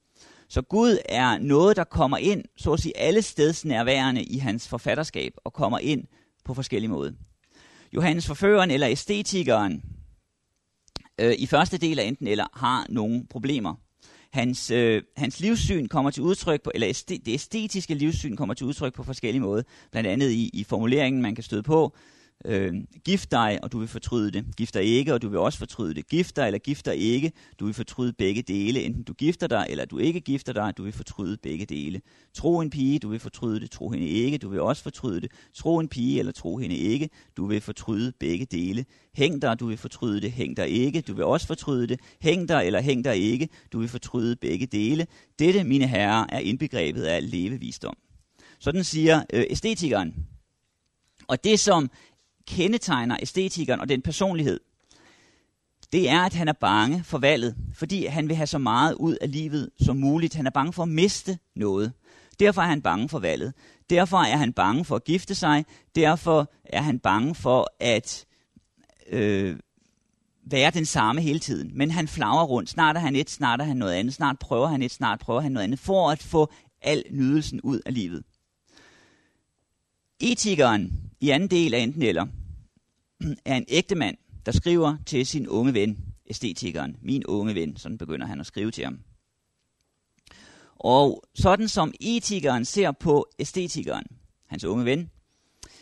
Så 0.51 0.61
Gud 0.61 0.97
er 1.09 1.37
noget, 1.37 1.77
der 1.77 1.83
kommer 1.83 2.17
ind, 2.17 2.43
så 2.57 2.73
at 2.73 2.79
sige 2.79 2.97
alle 2.97 3.21
steds 3.21 3.65
nærværende 3.65 4.23
i 4.23 4.37
hans 4.37 4.67
forfatterskab, 4.67 5.33
og 5.37 5.53
kommer 5.53 5.79
ind 5.79 6.03
på 6.45 6.53
forskellige 6.53 6.91
måder. 6.91 7.11
Johannes 7.93 8.27
Forføreren 8.27 8.71
eller 8.71 8.89
æstetikeren 8.89 9.83
øh, 11.21 11.33
i 11.37 11.45
første 11.45 11.77
del 11.77 11.99
af 11.99 12.03
enten 12.03 12.27
eller 12.27 12.45
har 12.53 12.85
nogle 12.89 13.25
problemer. 13.29 13.75
Hans, 14.33 14.71
øh, 14.71 15.03
hans 15.17 15.39
livssyn 15.39 15.87
kommer 15.87 16.11
til 16.11 16.23
udtryk 16.23 16.61
på, 16.61 16.71
eller 16.75 17.03
det 17.07 17.33
æstetiske 17.33 17.93
livssyn 17.93 18.35
kommer 18.35 18.53
til 18.53 18.65
udtryk 18.65 18.93
på 18.93 19.03
forskellige 19.03 19.41
måder. 19.41 19.63
Blandt 19.91 20.09
andet 20.09 20.31
i, 20.31 20.49
i 20.53 20.63
formuleringen, 20.63 21.21
man 21.21 21.35
kan 21.35 21.43
støde 21.43 21.63
på, 21.63 21.95
øh, 22.45 22.73
gift 23.05 23.31
dig, 23.31 23.59
og 23.63 23.71
du 23.71 23.79
vil 23.79 23.87
fortryde 23.87 24.31
det. 24.31 24.45
Gift 24.57 24.73
dig 24.73 24.83
ikke, 24.83 25.13
og 25.13 25.21
du 25.21 25.29
vil 25.29 25.39
også 25.39 25.59
fortryde 25.59 25.93
det. 25.93 26.07
Gift 26.07 26.35
dig 26.35 26.45
eller 26.45 26.59
gift 26.59 26.85
dig 26.85 26.95
ikke, 26.95 27.31
du 27.59 27.65
vil 27.65 27.73
fortryde 27.73 28.13
begge 28.13 28.41
dele. 28.41 28.81
Enten 28.81 29.03
du 29.03 29.13
gifter 29.13 29.47
dig, 29.47 29.65
eller 29.69 29.85
du 29.85 29.97
ikke 29.97 30.19
gifter 30.19 30.53
dig, 30.53 30.73
du 30.77 30.83
vil 30.83 30.93
fortryde 30.93 31.37
begge 31.37 31.65
dele. 31.65 32.01
Tro 32.33 32.61
en 32.61 32.69
pige, 32.69 32.99
du 32.99 33.09
vil 33.09 33.19
fortryde 33.19 33.59
det. 33.59 33.71
Tro 33.71 33.89
hende 33.89 34.07
ikke, 34.07 34.37
du 34.37 34.49
vil 34.49 34.61
også 34.61 34.83
fortryde 34.83 35.21
det. 35.21 35.31
Tro 35.55 35.79
en 35.79 35.87
pige, 35.87 36.19
eller 36.19 36.31
tro 36.31 36.57
hende 36.57 36.75
ikke, 36.75 37.09
du 37.37 37.45
vil 37.45 37.61
fortryde 37.61 38.11
begge 38.19 38.45
dele. 38.45 38.85
Hæng 39.15 39.41
dig, 39.41 39.59
du 39.59 39.67
vil 39.67 39.77
fortryde 39.77 40.21
det. 40.21 40.31
Hæng 40.31 40.57
dig 40.57 40.69
ikke, 40.69 41.01
du 41.01 41.13
vil 41.13 41.25
også 41.25 41.47
fortryde 41.47 41.87
det. 41.87 41.99
Hæng 42.21 42.49
dig 42.49 42.65
eller 42.65 42.81
hæng 42.81 43.03
dig 43.03 43.15
ikke, 43.15 43.49
du 43.73 43.79
vil 43.79 43.89
fortryde 43.89 44.35
begge 44.35 44.65
dele. 44.65 45.07
Dette, 45.39 45.63
mine 45.63 45.87
herrer, 45.87 46.25
er 46.29 46.39
indbegrebet 46.39 47.03
af 47.03 47.31
levevisdom. 47.31 47.97
Sådan 48.59 48.83
siger 48.83 49.23
øh, 49.33 49.43
æstetikeren. 49.49 50.13
Og 51.27 51.43
det, 51.43 51.59
som 51.59 51.89
kendetegner 52.47 53.17
æstetikeren 53.21 53.79
og 53.79 53.89
den 53.89 54.01
personlighed, 54.01 54.59
det 55.91 56.09
er, 56.09 56.19
at 56.19 56.33
han 56.33 56.47
er 56.47 56.53
bange 56.53 57.03
for 57.03 57.17
valget, 57.17 57.55
fordi 57.73 58.05
han 58.05 58.27
vil 58.27 58.35
have 58.35 58.47
så 58.47 58.57
meget 58.57 58.93
ud 58.93 59.15
af 59.21 59.31
livet 59.31 59.69
som 59.81 59.97
muligt. 59.97 60.35
Han 60.35 60.47
er 60.47 60.51
bange 60.51 60.73
for 60.73 60.83
at 60.83 60.89
miste 60.89 61.37
noget. 61.55 61.93
Derfor 62.39 62.61
er 62.61 62.65
han 62.65 62.81
bange 62.81 63.09
for 63.09 63.19
valget. 63.19 63.53
Derfor 63.89 64.17
er 64.17 64.37
han 64.37 64.53
bange 64.53 64.85
for 64.85 64.95
at 64.95 65.03
gifte 65.03 65.35
sig. 65.35 65.65
Derfor 65.95 66.51
er 66.65 66.81
han 66.81 66.99
bange 66.99 67.35
for 67.35 67.67
at 67.79 68.25
øh, 69.09 69.59
være 70.45 70.71
den 70.71 70.85
samme 70.85 71.21
hele 71.21 71.39
tiden. 71.39 71.71
Men 71.73 71.91
han 71.91 72.07
flager 72.07 72.43
rundt. 72.43 72.69
Snart 72.69 72.95
er 72.95 72.99
han 72.99 73.15
et, 73.15 73.29
snart 73.29 73.61
er 73.61 73.65
han 73.65 73.77
noget 73.77 73.93
andet. 73.93 74.13
Snart 74.13 74.39
prøver 74.39 74.67
han 74.67 74.81
et, 74.81 74.91
snart 74.91 75.19
prøver 75.19 75.41
han 75.41 75.51
noget 75.51 75.63
andet. 75.63 75.79
For 75.79 76.11
at 76.11 76.23
få 76.23 76.51
al 76.81 77.03
nydelsen 77.11 77.61
ud 77.61 77.79
af 77.85 77.93
livet. 77.93 78.23
Etikeren 80.19 81.10
i 81.21 81.29
anden 81.29 81.49
del 81.49 81.73
af 81.73 81.79
enten 81.79 82.01
eller 82.01 82.25
er 83.45 83.57
en 83.57 83.65
ægte 83.67 83.95
mand, 83.95 84.17
der 84.45 84.51
skriver 84.51 84.97
til 85.05 85.25
sin 85.25 85.47
unge 85.47 85.73
ven, 85.73 85.97
æstetikeren, 86.27 86.97
min 87.01 87.25
unge 87.25 87.55
ven, 87.55 87.77
sådan 87.77 87.97
begynder 87.97 88.27
han 88.27 88.39
at 88.39 88.45
skrive 88.45 88.71
til 88.71 88.83
ham. 88.83 88.99
Og 90.75 91.23
sådan 91.35 91.67
som 91.67 91.93
etikeren 91.99 92.65
ser 92.65 92.91
på 92.91 93.27
æstetikeren, 93.39 94.03
hans 94.47 94.63
unge 94.63 94.85
ven, 94.85 95.09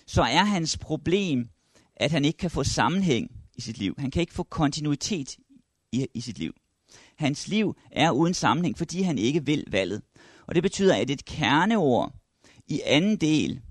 så 0.05 0.22
er 0.22 0.43
hans 0.43 0.77
problem, 0.77 1.50
at 1.96 2.12
han 2.12 2.25
ikke 2.25 2.38
kan 2.38 2.51
få 2.51 2.63
sammenhæng 2.63 3.31
i 3.55 3.62
sit 3.62 3.77
liv. 3.77 3.96
Han 3.98 4.12
kan 4.12 4.22
ikke 4.22 4.34
få 4.34 4.43
kontinuitet 4.43 5.38
i, 5.91 6.08
i 6.13 6.22
sit 6.22 6.39
liv. 6.39 6.53
Hans 7.15 7.48
liv 7.48 7.75
er 7.91 8.12
uden 8.12 8.34
sammenhæng, 8.34 8.77
fordi 8.77 9.01
han 9.01 9.17
ikke 9.17 9.46
vil 9.46 9.63
valget. 9.72 10.01
Og 10.48 10.55
det 10.55 10.63
betyder, 10.63 10.96
at 10.96 11.10
et 11.10 11.25
kerneord 11.25 12.13
i 12.67 12.81
anden 12.86 13.17
del 13.17 13.62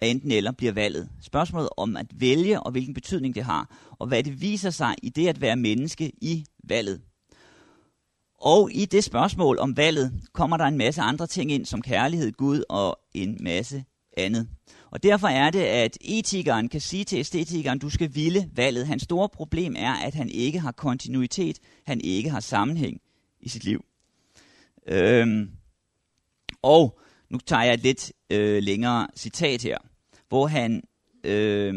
at 0.00 0.10
enten 0.10 0.32
eller 0.32 0.52
bliver 0.52 0.72
valget. 0.72 1.08
Spørgsmålet 1.20 1.68
om 1.76 1.96
at 1.96 2.06
vælge 2.14 2.60
og 2.60 2.70
hvilken 2.70 2.94
betydning 2.94 3.34
det 3.34 3.44
har, 3.44 3.76
og 3.98 4.06
hvad 4.06 4.22
det 4.22 4.40
viser 4.40 4.70
sig 4.70 4.94
i 5.02 5.08
det 5.08 5.28
at 5.28 5.40
være 5.40 5.56
menneske 5.56 6.12
i 6.20 6.44
valget. 6.64 7.00
Og 8.40 8.70
i 8.72 8.84
det 8.84 9.04
spørgsmål 9.04 9.58
om 9.58 9.76
valget 9.76 10.12
kommer 10.32 10.56
der 10.56 10.64
en 10.64 10.78
masse 10.78 11.02
andre 11.02 11.26
ting 11.26 11.52
ind, 11.52 11.66
som 11.66 11.82
kærlighed, 11.82 12.32
Gud 12.32 12.62
og 12.68 12.98
en 13.14 13.38
masse 13.40 13.84
andet. 14.16 14.48
Og 14.90 15.02
derfor 15.02 15.28
er 15.28 15.50
det, 15.50 15.62
at 15.62 15.98
etikeren 16.00 16.68
kan 16.68 16.80
sige 16.80 17.04
til 17.04 17.18
æstetikeren, 17.18 17.78
du 17.78 17.90
skal 17.90 18.14
ville 18.14 18.50
valget. 18.54 18.86
Hans 18.86 19.02
store 19.02 19.28
problem 19.28 19.74
er, 19.78 19.92
at 19.92 20.14
han 20.14 20.28
ikke 20.28 20.60
har 20.60 20.72
kontinuitet, 20.72 21.58
han 21.86 22.00
ikke 22.00 22.30
har 22.30 22.40
sammenhæng 22.40 23.00
i 23.40 23.48
sit 23.48 23.64
liv. 23.64 23.84
Øhm, 24.86 25.50
og 26.62 26.98
nu 27.30 27.38
tager 27.38 27.62
jeg 27.62 27.74
et 27.74 27.82
lidt 27.82 28.12
øh, 28.30 28.62
længere 28.62 29.06
citat 29.16 29.62
her, 29.62 29.78
hvor 30.28 30.46
han 30.46 30.82
øh, 31.24 31.74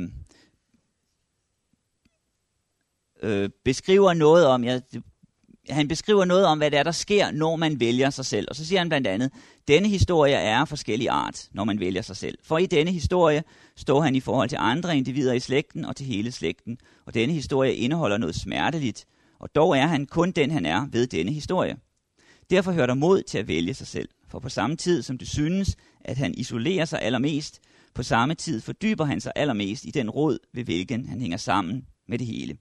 øh, 3.23 3.49
beskriver 3.63 4.13
noget 4.13 4.45
om, 4.45 4.63
ja, 4.63 4.79
han 5.69 5.87
beskriver 5.87 6.25
noget 6.25 6.45
om, 6.45 6.57
hvad 6.57 6.71
det 6.71 6.79
er, 6.79 6.83
der 6.83 6.91
sker, 6.91 7.31
når 7.31 7.55
man 7.55 7.79
vælger 7.79 8.09
sig 8.09 8.25
selv. 8.25 8.47
Og 8.49 8.55
så 8.55 8.65
siger 8.65 8.79
han 8.79 8.89
blandt 8.89 9.07
andet, 9.07 9.31
denne 9.67 9.87
historie 9.87 10.35
er 10.35 10.65
forskellig 10.65 11.09
art, 11.09 11.47
når 11.51 11.63
man 11.63 11.79
vælger 11.79 12.01
sig 12.01 12.17
selv. 12.17 12.37
For 12.43 12.57
i 12.57 12.65
denne 12.65 12.91
historie 12.91 13.43
står 13.75 14.01
han 14.01 14.15
i 14.15 14.19
forhold 14.19 14.49
til 14.49 14.57
andre 14.61 14.97
individer 14.97 15.33
i 15.33 15.39
slægten 15.39 15.85
og 15.85 15.95
til 15.95 16.05
hele 16.05 16.31
slægten. 16.31 16.77
Og 17.05 17.13
denne 17.13 17.33
historie 17.33 17.75
indeholder 17.75 18.17
noget 18.17 18.35
smerteligt, 18.35 19.05
og 19.39 19.55
dog 19.55 19.77
er 19.77 19.87
han 19.87 20.05
kun 20.05 20.31
den, 20.31 20.51
han 20.51 20.65
er 20.65 20.87
ved 20.91 21.07
denne 21.07 21.31
historie. 21.31 21.77
Derfor 22.49 22.71
hører 22.71 22.85
der 22.85 22.93
mod 22.93 23.21
til 23.21 23.37
at 23.37 23.47
vælge 23.47 23.73
sig 23.73 23.87
selv. 23.87 24.09
For 24.27 24.39
på 24.39 24.49
samme 24.49 24.75
tid, 24.75 25.01
som 25.01 25.17
det 25.17 25.29
synes, 25.29 25.75
at 26.01 26.17
han 26.17 26.33
isolerer 26.37 26.85
sig 26.85 27.01
allermest, 27.01 27.59
på 27.93 28.03
samme 28.03 28.35
tid 28.35 28.61
fordyber 28.61 29.05
han 29.05 29.21
sig 29.21 29.31
allermest 29.35 29.85
i 29.85 29.91
den 29.91 30.09
råd, 30.09 30.37
ved 30.53 30.63
hvilken 30.63 31.05
han 31.05 31.21
hænger 31.21 31.37
sammen 31.37 31.85
med 32.07 32.19
det 32.19 32.27
hele. 32.27 32.57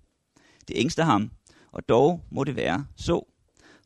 Det 0.69 0.77
ængster 0.77 1.05
ham, 1.05 1.31
og 1.73 1.89
dog 1.89 2.25
må 2.31 2.45
det 2.45 2.57
være 2.57 2.87
så. 2.97 3.27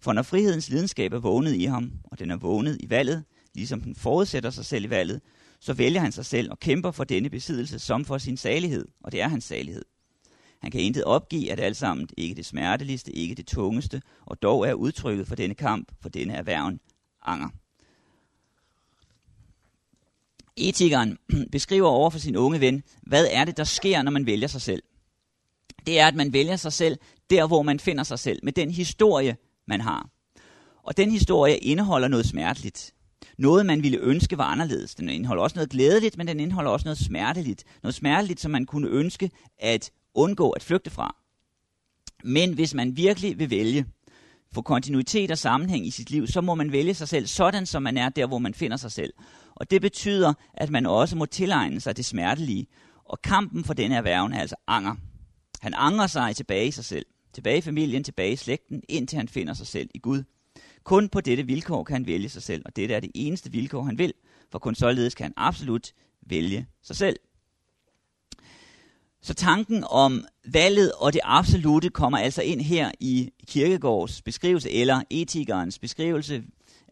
For 0.00 0.12
når 0.12 0.22
frihedens 0.22 0.70
lidenskab 0.70 1.12
er 1.12 1.18
vågnet 1.18 1.54
i 1.54 1.64
ham, 1.64 1.92
og 2.04 2.18
den 2.18 2.30
er 2.30 2.36
vågnet 2.36 2.76
i 2.80 2.90
valget, 2.90 3.24
ligesom 3.54 3.80
den 3.80 3.94
forudsætter 3.94 4.50
sig 4.50 4.64
selv 4.64 4.84
i 4.84 4.90
valget, 4.90 5.20
så 5.60 5.72
vælger 5.72 6.00
han 6.00 6.12
sig 6.12 6.24
selv 6.24 6.50
og 6.50 6.60
kæmper 6.60 6.90
for 6.90 7.04
denne 7.04 7.30
besiddelse 7.30 7.78
som 7.78 8.04
for 8.04 8.18
sin 8.18 8.36
salighed, 8.36 8.88
og 9.04 9.12
det 9.12 9.22
er 9.22 9.28
hans 9.28 9.44
salighed. 9.44 9.84
Han 10.60 10.70
kan 10.70 10.80
intet 10.80 11.04
opgive, 11.04 11.52
at 11.52 11.60
alt 11.60 11.76
sammen 11.76 12.08
ikke 12.16 12.34
det 12.34 12.46
smerteligste, 12.46 13.12
ikke 13.12 13.34
det 13.34 13.46
tungeste, 13.46 14.02
og 14.26 14.42
dog 14.42 14.68
er 14.68 14.74
udtrykket 14.74 15.28
for 15.28 15.34
denne 15.34 15.54
kamp, 15.54 15.92
for 16.02 16.08
denne 16.08 16.34
erhverven, 16.34 16.80
anger. 17.22 17.48
Etikeren 20.56 21.18
beskriver 21.52 21.88
over 21.88 22.10
for 22.10 22.18
sin 22.18 22.36
unge 22.36 22.60
ven, 22.60 22.82
hvad 23.02 23.26
er 23.30 23.44
det, 23.44 23.56
der 23.56 23.64
sker, 23.64 24.02
når 24.02 24.10
man 24.10 24.26
vælger 24.26 24.48
sig 24.48 24.60
selv. 24.60 24.82
Det 25.86 26.00
er, 26.00 26.06
at 26.06 26.14
man 26.14 26.32
vælger 26.32 26.56
sig 26.56 26.72
selv 26.72 26.98
der, 27.30 27.46
hvor 27.46 27.62
man 27.62 27.80
finder 27.80 28.04
sig 28.04 28.18
selv, 28.18 28.40
med 28.42 28.52
den 28.52 28.70
historie, 28.70 29.36
man 29.66 29.80
har. 29.80 30.08
Og 30.82 30.96
den 30.96 31.10
historie 31.10 31.56
indeholder 31.56 32.08
noget 32.08 32.26
smerteligt. 32.26 32.94
Noget, 33.38 33.66
man 33.66 33.82
ville 33.82 33.98
ønske 33.98 34.38
var 34.38 34.44
anderledes. 34.44 34.94
Den 34.94 35.08
indeholder 35.08 35.42
også 35.42 35.56
noget 35.56 35.70
glædeligt, 35.70 36.16
men 36.16 36.28
den 36.28 36.40
indeholder 36.40 36.70
også 36.70 36.84
noget 36.84 36.98
smerteligt. 36.98 37.64
Noget 37.82 37.94
smerteligt, 37.94 38.40
som 38.40 38.50
man 38.50 38.66
kunne 38.66 38.88
ønske 38.88 39.30
at 39.58 39.90
undgå 40.14 40.50
at 40.50 40.62
flygte 40.62 40.90
fra. 40.90 41.16
Men 42.24 42.52
hvis 42.52 42.74
man 42.74 42.96
virkelig 42.96 43.38
vil 43.38 43.50
vælge, 43.50 43.86
få 44.54 44.62
kontinuitet 44.62 45.30
og 45.30 45.38
sammenhæng 45.38 45.86
i 45.86 45.90
sit 45.90 46.10
liv, 46.10 46.26
så 46.26 46.40
må 46.40 46.54
man 46.54 46.72
vælge 46.72 46.94
sig 46.94 47.08
selv 47.08 47.26
sådan, 47.26 47.66
som 47.66 47.82
man 47.82 47.96
er 47.96 48.08
der, 48.08 48.26
hvor 48.26 48.38
man 48.38 48.54
finder 48.54 48.76
sig 48.76 48.92
selv. 48.92 49.12
Og 49.54 49.70
det 49.70 49.80
betyder, 49.80 50.32
at 50.54 50.70
man 50.70 50.86
også 50.86 51.16
må 51.16 51.26
tilegne 51.26 51.80
sig 51.80 51.96
det 51.96 52.04
smertelige. 52.04 52.66
Og 53.04 53.22
kampen 53.22 53.64
for 53.64 53.74
denne 53.74 53.96
erhverven 53.96 54.32
er 54.32 54.40
altså 54.40 54.56
anger. 54.66 54.94
Han 55.60 55.74
angrer 55.76 56.06
sig 56.06 56.36
tilbage 56.36 56.66
i 56.66 56.70
sig 56.70 56.84
selv, 56.84 57.06
tilbage 57.32 57.58
i 57.58 57.60
familien, 57.60 58.04
tilbage 58.04 58.32
i 58.32 58.36
slægten, 58.36 58.82
indtil 58.88 59.16
han 59.16 59.28
finder 59.28 59.54
sig 59.54 59.66
selv 59.66 59.90
i 59.94 59.98
Gud. 59.98 60.22
Kun 60.84 61.08
på 61.08 61.20
dette 61.20 61.46
vilkår 61.46 61.84
kan 61.84 61.94
han 61.94 62.06
vælge 62.06 62.28
sig 62.28 62.42
selv, 62.42 62.62
og 62.66 62.76
dette 62.76 62.94
er 62.94 63.00
det 63.00 63.10
eneste 63.14 63.52
vilkår, 63.52 63.82
han 63.82 63.98
vil, 63.98 64.12
for 64.52 64.58
kun 64.58 64.74
således 64.74 65.14
kan 65.14 65.24
han 65.24 65.34
absolut 65.36 65.92
vælge 66.26 66.66
sig 66.82 66.96
selv. 66.96 67.16
Så 69.24 69.34
tanken 69.34 69.84
om 69.90 70.24
valget 70.52 70.92
og 70.92 71.12
det 71.12 71.20
absolute 71.24 71.90
kommer 71.90 72.18
altså 72.18 72.42
ind 72.42 72.60
her 72.60 72.90
i 73.00 73.30
Kirkegårds 73.46 74.22
beskrivelse, 74.22 74.70
eller 74.70 75.02
etikernes 75.10 75.78
beskrivelse, 75.78 76.42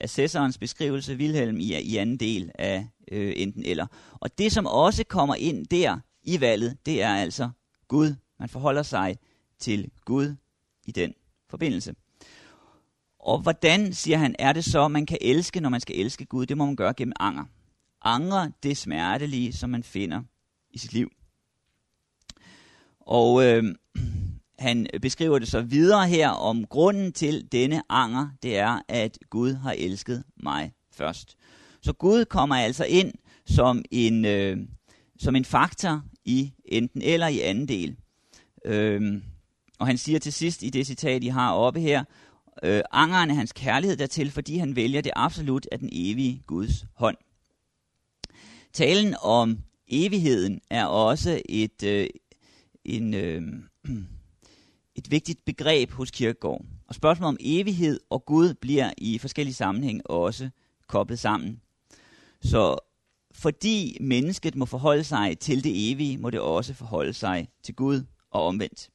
assessorens 0.01 0.59
beskrivelse, 0.59 1.17
Wilhelm 1.17 1.61
i, 1.61 1.81
i 1.81 1.97
anden 1.97 2.17
del 2.17 2.51
af 2.55 2.89
øh, 3.13 3.33
enten 3.37 3.65
eller. 3.65 3.87
Og 4.13 4.39
det, 4.39 4.53
som 4.53 4.67
også 4.67 5.05
kommer 5.05 5.35
ind 5.35 5.67
der 5.67 5.99
i 6.23 6.41
valget, 6.41 6.77
det 6.87 7.03
er 7.03 7.15
altså 7.15 7.51
Gud. 7.89 8.15
Man 8.39 8.49
forholder 8.49 8.83
sig 8.83 9.17
til 9.59 9.91
Gud 10.05 10.37
i 10.87 10.93
den 10.93 11.15
forbindelse. 11.51 11.95
Og 13.21 13.39
hvordan, 13.39 13.93
siger 13.93 14.19
han, 14.19 14.35
er 14.39 14.53
det 14.53 14.65
så, 14.65 14.89
man 14.89 15.07
kan 15.07 15.19
elske, 15.21 15.61
når 15.61 15.69
man 15.69 15.81
skal 15.81 16.01
elske 16.01 16.25
Gud? 16.25 16.47
Det 16.47 16.57
må 16.57 16.67
man 16.67 16.77
gøre 16.77 16.95
gennem 16.95 17.13
anger. 17.21 17.45
Anger 18.03 18.51
det 18.63 18.77
smertelige, 18.77 19.53
som 19.53 19.71
man 19.71 19.83
finder 19.83 20.23
i 20.71 20.79
sit 20.79 20.93
liv. 20.93 21.11
Og 23.07 23.45
øh, 23.45 23.75
han 24.59 24.87
beskriver 25.03 25.39
det 25.39 25.49
så 25.49 25.61
videre 25.61 26.09
her 26.09 26.29
om 26.29 26.67
grunden 26.67 27.13
til 27.13 27.53
denne 27.53 27.83
anger, 27.89 28.29
det 28.43 28.59
er, 28.59 28.81
at 28.89 29.19
Gud 29.31 29.55
har 29.55 29.75
elsket 29.79 30.25
mig 30.37 30.73
først. 30.93 31.37
Så 31.83 31.93
Gud 31.93 32.25
kommer 32.25 32.57
altså 32.57 32.85
ind 32.85 33.13
som 33.47 33.85
en, 33.91 34.25
øh, 34.25 34.57
som 35.19 35.37
en 35.37 35.45
faktor 35.45 36.03
i 36.25 36.53
enten 36.65 37.03
eller 37.03 37.27
i 37.27 37.41
anden 37.41 37.69
del. 37.69 37.97
Øh, 38.65 39.23
og 39.79 39.87
han 39.87 39.99
siger 39.99 40.19
til 40.19 40.33
sidst 40.33 40.63
i 40.63 40.71
det 40.71 40.87
citat, 40.87 41.25
I 41.25 41.29
har 41.29 41.53
oppe 41.53 41.81
her, 41.81 42.05
øh, 42.63 42.83
angeren 42.93 43.31
er 43.31 43.35
hans 43.35 43.53
kærlighed 43.53 43.97
dertil, 43.97 44.31
fordi 44.31 44.57
han 44.57 44.77
vælger 44.77 45.01
det 45.01 45.13
absolut 45.17 45.67
af 45.73 45.79
den 45.79 45.89
evige 45.93 46.43
Guds 46.47 46.85
hånd. 46.95 47.17
Talen 48.73 49.15
om 49.23 49.59
evigheden 49.89 50.61
er 50.71 50.85
også 50.85 51.43
et, 51.49 51.83
øh, 51.83 52.07
en, 52.85 53.15
øh, 53.15 53.43
et 54.99 55.11
vigtigt 55.11 55.45
begreb 55.45 55.91
hos 55.91 56.11
Kirkegaard. 56.11 56.65
Og 56.87 56.95
spørgsmålet 56.95 57.29
om 57.29 57.37
evighed 57.41 58.01
og 58.11 58.25
Gud 58.25 58.55
bliver 58.55 58.93
i 58.99 59.19
forskellige 59.19 59.55
sammenhæng 59.55 60.11
også 60.11 60.51
koblet 60.89 61.19
sammen. 61.19 61.61
Så 62.41 62.79
fordi 63.35 63.97
mennesket 64.01 64.57
må 64.57 64.65
forholde 64.65 65.05
sig 65.05 65.39
til 65.39 65.65
det 65.65 65.93
evige, 65.93 66.19
må 66.19 66.31
det 66.31 66.41
også 66.41 66.75
forholde 66.75 67.13
sig 67.13 67.49
til 67.63 67.75
Gud 67.75 68.03
og 68.31 68.47
omvendt. 68.47 68.91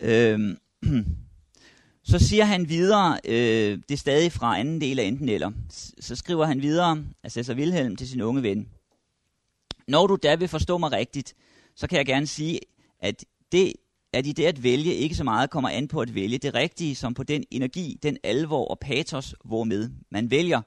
Øhm, 0.00 0.58
så 2.10 2.18
siger 2.18 2.44
han 2.44 2.68
videre, 2.68 3.18
øh, 3.24 3.78
det 3.88 3.90
er 3.90 3.96
stadig 3.96 4.32
fra 4.32 4.58
anden 4.58 4.80
del 4.80 4.98
af 4.98 5.04
enten 5.04 5.28
eller, 5.28 5.52
så 6.00 6.16
skriver 6.16 6.44
han 6.44 6.62
videre, 6.62 7.04
assessor 7.22 7.54
Wilhelm 7.54 7.96
til 7.96 8.08
sin 8.08 8.20
unge 8.20 8.42
ven. 8.42 8.68
Når 9.88 10.06
du 10.06 10.18
da 10.22 10.34
vil 10.34 10.48
forstå 10.48 10.78
mig 10.78 10.92
rigtigt, 10.92 11.34
så 11.76 11.86
kan 11.86 11.98
jeg 11.98 12.06
gerne 12.06 12.26
sige, 12.26 12.60
at 13.00 13.24
det, 13.52 13.72
at 14.12 14.26
i 14.26 14.32
det 14.32 14.44
at 14.44 14.62
vælge 14.62 14.94
ikke 14.94 15.14
så 15.14 15.24
meget 15.24 15.50
kommer 15.50 15.68
an 15.68 15.88
på 15.88 16.00
at 16.00 16.14
vælge 16.14 16.38
det 16.38 16.54
rigtige, 16.54 16.94
som 16.94 17.14
på 17.14 17.22
den 17.22 17.44
energi, 17.50 17.98
den 18.02 18.16
alvor 18.22 18.64
og 18.64 18.78
patos, 18.78 19.34
hvormed 19.44 19.90
man 20.10 20.30
vælger. 20.30 20.60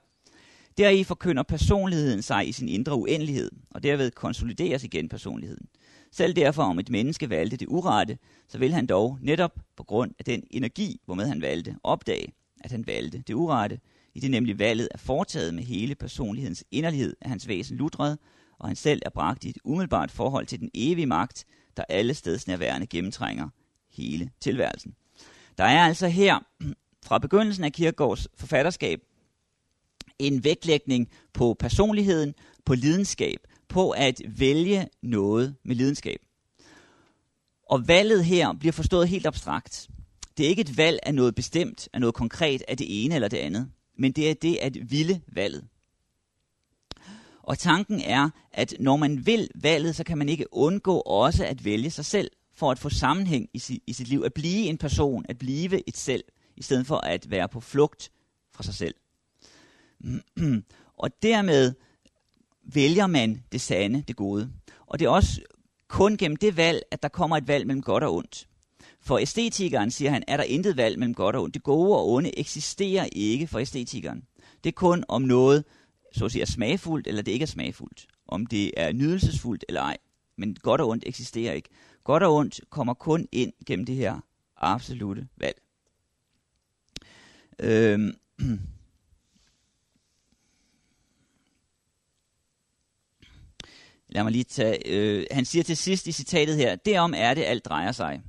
Deri 0.78 1.04
forkynder 1.04 1.44
personligheden 1.44 2.22
sig 2.22 2.48
i 2.48 2.52
sin 2.52 2.70
indre 2.70 2.96
uendelighed, 2.96 3.52
og 3.72 3.84
derved 3.84 4.12
konsolideres 4.12 4.84
igen 4.84 5.10
personligheden. 5.10 5.68
Selv 6.12 6.34
derfor, 6.34 6.64
om 6.64 6.80
et 6.80 6.90
menneske 6.90 7.30
valgte 7.30 7.58
det 7.58 7.68
urette, 7.68 8.18
så 8.48 8.58
vil 8.58 8.74
han 8.74 8.86
dog 8.86 9.18
netop 9.22 9.60
på 9.78 9.84
grund 9.84 10.12
af 10.20 10.26
den 10.26 10.44
energi, 10.52 11.02
hvormed 11.06 11.28
han 11.28 11.42
valgte, 11.42 11.76
opdage, 11.84 12.34
at 12.64 12.72
han 12.72 12.88
valgte 12.88 13.24
det 13.28 13.34
urette, 13.34 13.80
i 14.14 14.20
det 14.20 14.32
nemlig 14.32 14.60
valget 14.60 14.88
er 14.92 14.98
foretaget 14.98 15.54
med 15.54 15.64
hele 15.64 15.96
personlighedens 15.96 16.64
inderlighed 16.72 17.16
af 17.22 17.30
hans 17.30 17.48
væsen 17.48 17.78
lutret, 17.78 18.18
og 18.60 18.68
han 18.68 18.76
selv 18.76 19.02
er 19.06 19.10
bragt 19.10 19.44
i 19.44 19.50
et 19.50 19.58
umiddelbart 19.64 20.12
forhold 20.12 20.46
til 20.46 20.60
den 20.60 20.70
evige 20.74 21.06
magt, 21.06 21.46
der 21.78 21.84
alle 21.90 22.14
stedsnærværende 22.14 22.88
gennemtrænger 22.88 23.50
hele 23.92 24.30
tilværelsen. 24.40 24.96
Der 25.58 25.64
er 25.64 25.86
altså 25.86 26.08
her, 26.08 26.40
fra 27.08 27.18
begyndelsen 27.18 27.64
af 27.64 27.74
Kirkegaards 27.74 28.28
forfatterskab, 28.36 29.00
en 30.20 30.44
vægtlægning 30.44 31.10
på 31.34 31.56
personligheden, 31.60 32.34
på 32.66 32.74
lidenskab, 32.74 33.40
på 33.68 33.92
at 33.92 34.22
vælge 34.28 34.88
noget 35.04 35.56
med 35.64 35.76
lidenskab. 35.76 36.20
Og 37.70 37.88
valget 37.88 38.26
her 38.26 38.54
bliver 38.54 38.74
forstået 38.74 39.08
helt 39.08 39.26
abstrakt. 39.26 39.90
Det 40.38 40.46
er 40.46 40.50
ikke 40.50 40.62
et 40.62 40.78
valg 40.78 41.00
af 41.04 41.16
noget 41.16 41.36
bestemt, 41.36 41.90
af 41.94 42.00
noget 42.00 42.16
konkret, 42.16 42.64
af 42.68 42.78
det 42.78 43.06
ene 43.06 43.16
eller 43.16 43.28
det 43.28 43.38
andet, 43.38 43.72
men 43.98 44.12
det 44.12 44.30
er 44.30 44.34
det 44.34 44.58
at 44.62 44.92
ville 44.92 45.22
valget. 45.28 45.68
Og 47.46 47.60
tanken 47.60 48.02
er, 48.02 48.30
at 48.52 48.74
når 48.80 48.98
man 48.98 49.26
vil 49.26 49.50
valget, 49.56 49.96
så 49.96 50.04
kan 50.04 50.18
man 50.18 50.30
ikke 50.30 50.54
undgå 50.54 51.00
også 51.00 51.46
at 51.46 51.66
vælge 51.66 51.90
sig 51.90 52.06
selv, 52.06 52.32
for 52.54 52.72
at 52.72 52.80
få 52.80 52.90
sammenhæng 52.90 53.50
i, 53.54 53.60
sit, 53.60 53.84
i 53.88 53.94
sit 53.94 54.08
liv, 54.08 54.24
at 54.26 54.34
blive 54.34 54.66
en 54.66 54.78
person, 54.78 55.26
at 55.30 55.38
blive 55.38 55.90
et 55.90 55.98
selv, 55.98 56.24
i 56.58 56.62
stedet 56.62 56.88
for 56.88 56.98
at 56.98 57.30
være 57.30 57.50
på 57.50 57.60
flugt 57.60 58.12
fra 58.56 58.64
sig 58.64 58.74
selv. 58.74 58.96
og 61.04 61.10
dermed 61.24 61.74
vælger 62.64 63.08
man 63.08 63.44
det 63.52 63.62
sande, 63.62 64.04
det 64.08 64.16
gode. 64.16 64.52
Og 64.88 65.00
det 65.00 65.06
er 65.06 65.10
også 65.10 65.42
kun 65.88 66.18
gennem 66.18 66.36
det 66.36 66.58
valg, 66.58 66.82
at 66.92 67.04
der 67.04 67.10
kommer 67.10 67.38
et 67.38 67.48
valg 67.48 67.68
mellem 67.68 67.82
godt 67.82 68.04
og 68.04 68.16
ondt. 68.16 68.48
For 69.02 69.18
æstetikeren, 69.18 69.92
siger 69.92 70.12
han, 70.12 70.24
er 70.28 70.38
der 70.38 70.44
intet 70.44 70.78
valg 70.78 71.00
mellem 71.00 71.14
godt 71.14 71.36
og 71.36 71.44
ondt. 71.44 71.54
Det 71.54 71.64
gode 71.64 71.98
og 71.98 72.10
onde 72.10 72.40
eksisterer 72.40 73.08
ikke 73.12 73.48
for 73.48 73.60
æstetikeren. 73.60 74.24
Det 74.64 74.70
er 74.70 74.74
kun 74.74 75.04
om 75.08 75.22
noget, 75.22 75.64
så 76.16 76.26
at 76.26 76.32
sige, 76.32 76.42
er 76.42 76.46
smagfuldt, 76.46 77.08
eller 77.08 77.22
det 77.22 77.32
ikke 77.32 77.44
er 77.44 77.48
smagfuldt. 77.48 78.08
Om 78.28 78.46
det 78.46 78.72
er 78.78 78.94
nydelsesfuldt 78.94 79.66
eller 79.68 79.82
ej. 79.82 79.98
Men 80.38 80.56
godt 80.56 80.82
og 80.82 80.90
ondt 80.90 81.04
eksisterer 81.08 81.54
ikke. 81.54 81.70
Godt 82.04 82.24
og 82.24 82.36
ondt 82.36 82.60
kommer 82.70 82.94
kun 82.94 83.28
ind 83.32 83.54
gennem 83.66 83.86
det 83.86 83.96
her 83.96 84.20
absolute 84.58 85.28
valg. 85.38 85.62
Øhm. 87.60 88.14
Lad 94.10 94.24
mig 94.24 94.32
lige 94.32 94.44
tage, 94.44 94.88
øh, 94.88 95.26
han 95.32 95.46
siger 95.46 95.64
til 95.64 95.78
sidst 95.78 96.08
i 96.08 96.12
citatet 96.12 96.58
her, 96.58 96.76
derom 96.76 97.14
er 97.18 97.34
det, 97.34 97.44
alt 97.44 97.66
drejer 97.66 97.92
sig. 97.92 98.22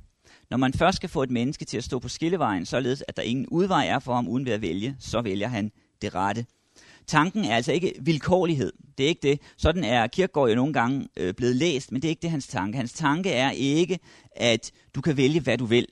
Når 0.49 0.57
man 0.57 0.73
først 0.73 0.95
skal 0.95 1.09
få 1.09 1.23
et 1.23 1.31
menneske 1.31 1.65
til 1.65 1.77
at 1.77 1.83
stå 1.83 1.99
på 1.99 2.09
skillevejen, 2.09 2.65
således 2.65 3.03
at 3.07 3.17
der 3.17 3.23
ingen 3.23 3.47
udvej 3.47 3.87
er 3.87 3.99
for 3.99 4.15
ham 4.15 4.27
uden 4.27 4.45
ved 4.45 4.53
at 4.53 4.61
vælge, 4.61 4.95
så 4.99 5.21
vælger 5.21 5.47
han 5.47 5.71
det 6.01 6.15
rette. 6.15 6.45
Tanken 7.07 7.45
er 7.45 7.55
altså 7.55 7.71
ikke 7.71 7.93
vilkårlighed. 8.01 8.73
Det 8.97 9.03
er 9.03 9.07
ikke 9.07 9.21
det. 9.21 9.41
Sådan 9.57 9.83
er 9.83 10.07
Kirkegaard 10.07 10.49
jo 10.49 10.55
nogle 10.55 10.73
gange 10.73 11.07
øh, 11.17 11.33
blevet 11.33 11.55
læst, 11.55 11.91
men 11.91 12.01
det 12.01 12.07
er 12.07 12.09
ikke 12.09 12.21
det 12.21 12.31
hans 12.31 12.47
tanke. 12.47 12.77
Hans 12.77 12.93
tanke 12.93 13.31
er 13.31 13.51
ikke, 13.51 13.99
at 14.31 14.71
du 14.95 15.01
kan 15.01 15.17
vælge, 15.17 15.39
hvad 15.39 15.57
du 15.57 15.65
vil, 15.65 15.87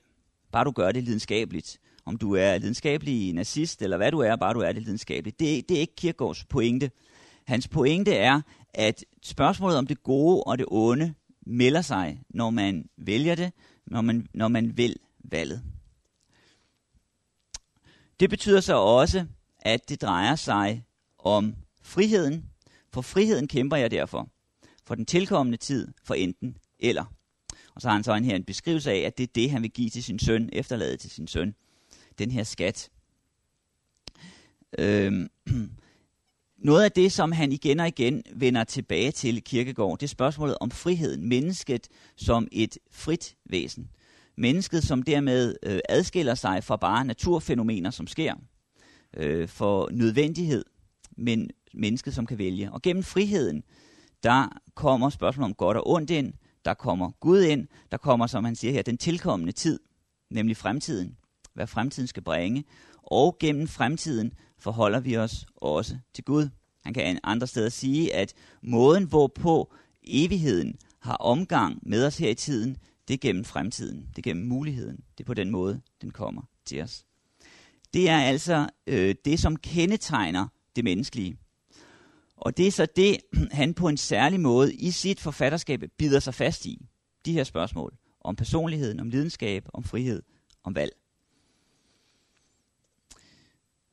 bare 0.51 0.63
du 0.63 0.71
gør 0.71 0.91
det 0.91 1.03
lidenskabeligt. 1.03 1.79
Om 2.05 2.17
du 2.17 2.35
er 2.35 2.57
lidenskabelig 2.57 3.33
nazist, 3.33 3.81
eller 3.81 3.97
hvad 3.97 4.11
du 4.11 4.19
er, 4.19 4.35
bare 4.35 4.53
du 4.53 4.59
er 4.59 4.71
det 4.71 4.83
lidenskabeligt. 4.83 5.39
Det, 5.39 5.69
det 5.69 5.77
er 5.77 5.81
ikke 5.81 5.95
Kirkegaards 5.95 6.43
pointe. 6.43 6.91
Hans 7.47 7.67
pointe 7.67 8.13
er, 8.13 8.41
at 8.73 9.05
spørgsmålet 9.23 9.77
om 9.77 9.87
det 9.87 10.03
gode 10.03 10.43
og 10.43 10.57
det 10.57 10.65
onde 10.69 11.13
melder 11.45 11.81
sig, 11.81 12.19
når 12.29 12.49
man 12.49 12.89
vælger 12.97 13.35
det, 13.35 13.51
når 13.87 14.01
man, 14.01 14.27
når 14.33 14.47
man 14.47 14.77
vil 14.77 14.95
valget. 15.23 15.61
Det 18.19 18.29
betyder 18.29 18.61
så 18.61 18.77
også, 18.77 19.25
at 19.59 19.89
det 19.89 20.01
drejer 20.01 20.35
sig 20.35 20.84
om 21.25 21.55
friheden. 21.81 22.45
For 22.93 23.01
friheden 23.01 23.47
kæmper 23.47 23.77
jeg 23.77 23.91
derfor. 23.91 24.29
For 24.85 24.95
den 24.95 25.05
tilkommende 25.05 25.57
tid, 25.57 25.87
for 26.03 26.13
enten 26.13 26.57
eller. 26.79 27.05
Og 27.75 27.81
så 27.81 27.87
har 27.87 27.95
han 27.95 28.03
så 28.03 28.13
en 28.13 28.25
her 28.25 28.35
en 28.35 28.43
beskrivelse 28.43 28.91
af, 28.91 28.97
at 28.97 29.17
det 29.17 29.23
er 29.23 29.31
det, 29.35 29.51
han 29.51 29.61
vil 29.61 29.71
give 29.71 29.89
til 29.89 30.03
sin 30.03 30.19
søn, 30.19 30.49
efterlade 30.53 30.97
til 30.97 31.09
sin 31.09 31.27
søn. 31.27 31.55
Den 32.17 32.31
her 32.31 32.43
skat. 32.43 32.89
Øhm, 34.77 35.29
noget 36.57 36.83
af 36.83 36.91
det, 36.91 37.11
som 37.11 37.31
han 37.31 37.51
igen 37.51 37.79
og 37.79 37.87
igen 37.87 38.23
vender 38.35 38.63
tilbage 38.63 39.11
til 39.11 39.43
Kirkegård, 39.43 39.99
det 39.99 40.05
er 40.05 40.09
spørgsmålet 40.09 40.57
om 40.59 40.71
friheden. 40.71 41.29
Mennesket 41.29 41.87
som 42.15 42.47
et 42.51 42.77
frit 42.91 43.35
væsen. 43.45 43.89
Mennesket, 44.37 44.83
som 44.83 45.03
dermed 45.03 45.55
øh, 45.63 45.79
adskiller 45.89 46.35
sig 46.35 46.63
fra 46.63 46.75
bare 46.75 47.05
naturfænomener, 47.05 47.89
som 47.89 48.07
sker. 48.07 48.35
Øh, 49.17 49.47
for 49.47 49.89
nødvendighed 49.91 50.65
men 51.17 51.49
mennesket, 51.73 52.13
som 52.13 52.25
kan 52.25 52.37
vælge. 52.37 52.71
Og 52.71 52.81
gennem 52.81 53.03
friheden, 53.03 53.63
der 54.23 54.57
kommer 54.75 55.09
spørgsmålet 55.09 55.45
om 55.45 55.55
godt 55.55 55.77
og 55.77 55.89
ondt 55.89 56.09
ind, 56.09 56.33
der 56.65 56.73
kommer 56.73 57.11
Gud 57.19 57.41
ind, 57.41 57.67
der 57.91 57.97
kommer, 57.97 58.27
som 58.27 58.45
han 58.45 58.55
siger 58.55 58.73
her, 58.73 58.81
den 58.81 58.97
tilkommende 58.97 59.51
tid, 59.51 59.79
nemlig 60.29 60.57
fremtiden, 60.57 61.17
hvad 61.53 61.67
fremtiden 61.67 62.07
skal 62.07 62.23
bringe, 62.23 62.63
og 63.03 63.37
gennem 63.39 63.67
fremtiden 63.67 64.33
forholder 64.59 64.99
vi 64.99 65.17
os 65.17 65.45
også 65.55 65.97
til 66.13 66.23
Gud. 66.23 66.49
Han 66.83 66.93
kan 66.93 67.19
andre 67.23 67.47
steder 67.47 67.69
sige, 67.69 68.15
at 68.15 68.33
måden, 68.61 69.03
hvorpå 69.03 69.73
evigheden 70.03 70.75
har 70.99 71.15
omgang 71.15 71.79
med 71.81 72.05
os 72.05 72.17
her 72.17 72.29
i 72.29 72.33
tiden, 72.33 72.77
det 73.07 73.13
er 73.13 73.17
gennem 73.17 73.43
fremtiden, 73.43 74.07
det 74.09 74.17
er 74.17 74.21
gennem 74.21 74.47
muligheden, 74.47 74.97
det 75.17 75.23
er 75.23 75.27
på 75.27 75.33
den 75.33 75.51
måde, 75.51 75.81
den 76.01 76.11
kommer 76.11 76.41
til 76.65 76.81
os. 76.81 77.05
det 77.93 78.09
er 78.09 78.17
altså 78.17 78.69
øh, 78.87 79.15
det, 79.25 79.39
som 79.39 79.55
kendetegner 79.55 80.47
det 80.75 80.83
menneskelige. 80.83 81.37
Og 82.37 82.57
det 82.57 82.67
er 82.67 82.71
så 82.71 82.87
det, 82.95 83.17
han 83.51 83.73
på 83.73 83.87
en 83.87 83.97
særlig 83.97 84.39
måde 84.39 84.75
i 84.75 84.91
sit 84.91 85.19
forfatterskab 85.19 85.83
bider 85.97 86.19
sig 86.19 86.33
fast 86.33 86.65
i. 86.65 86.85
De 87.25 87.33
her 87.33 87.43
spørgsmål 87.43 87.93
om 88.21 88.35
personligheden, 88.35 88.99
om 88.99 89.09
lidenskab, 89.09 89.65
om 89.73 89.83
frihed, 89.83 90.21
om 90.63 90.75
valg. 90.75 90.91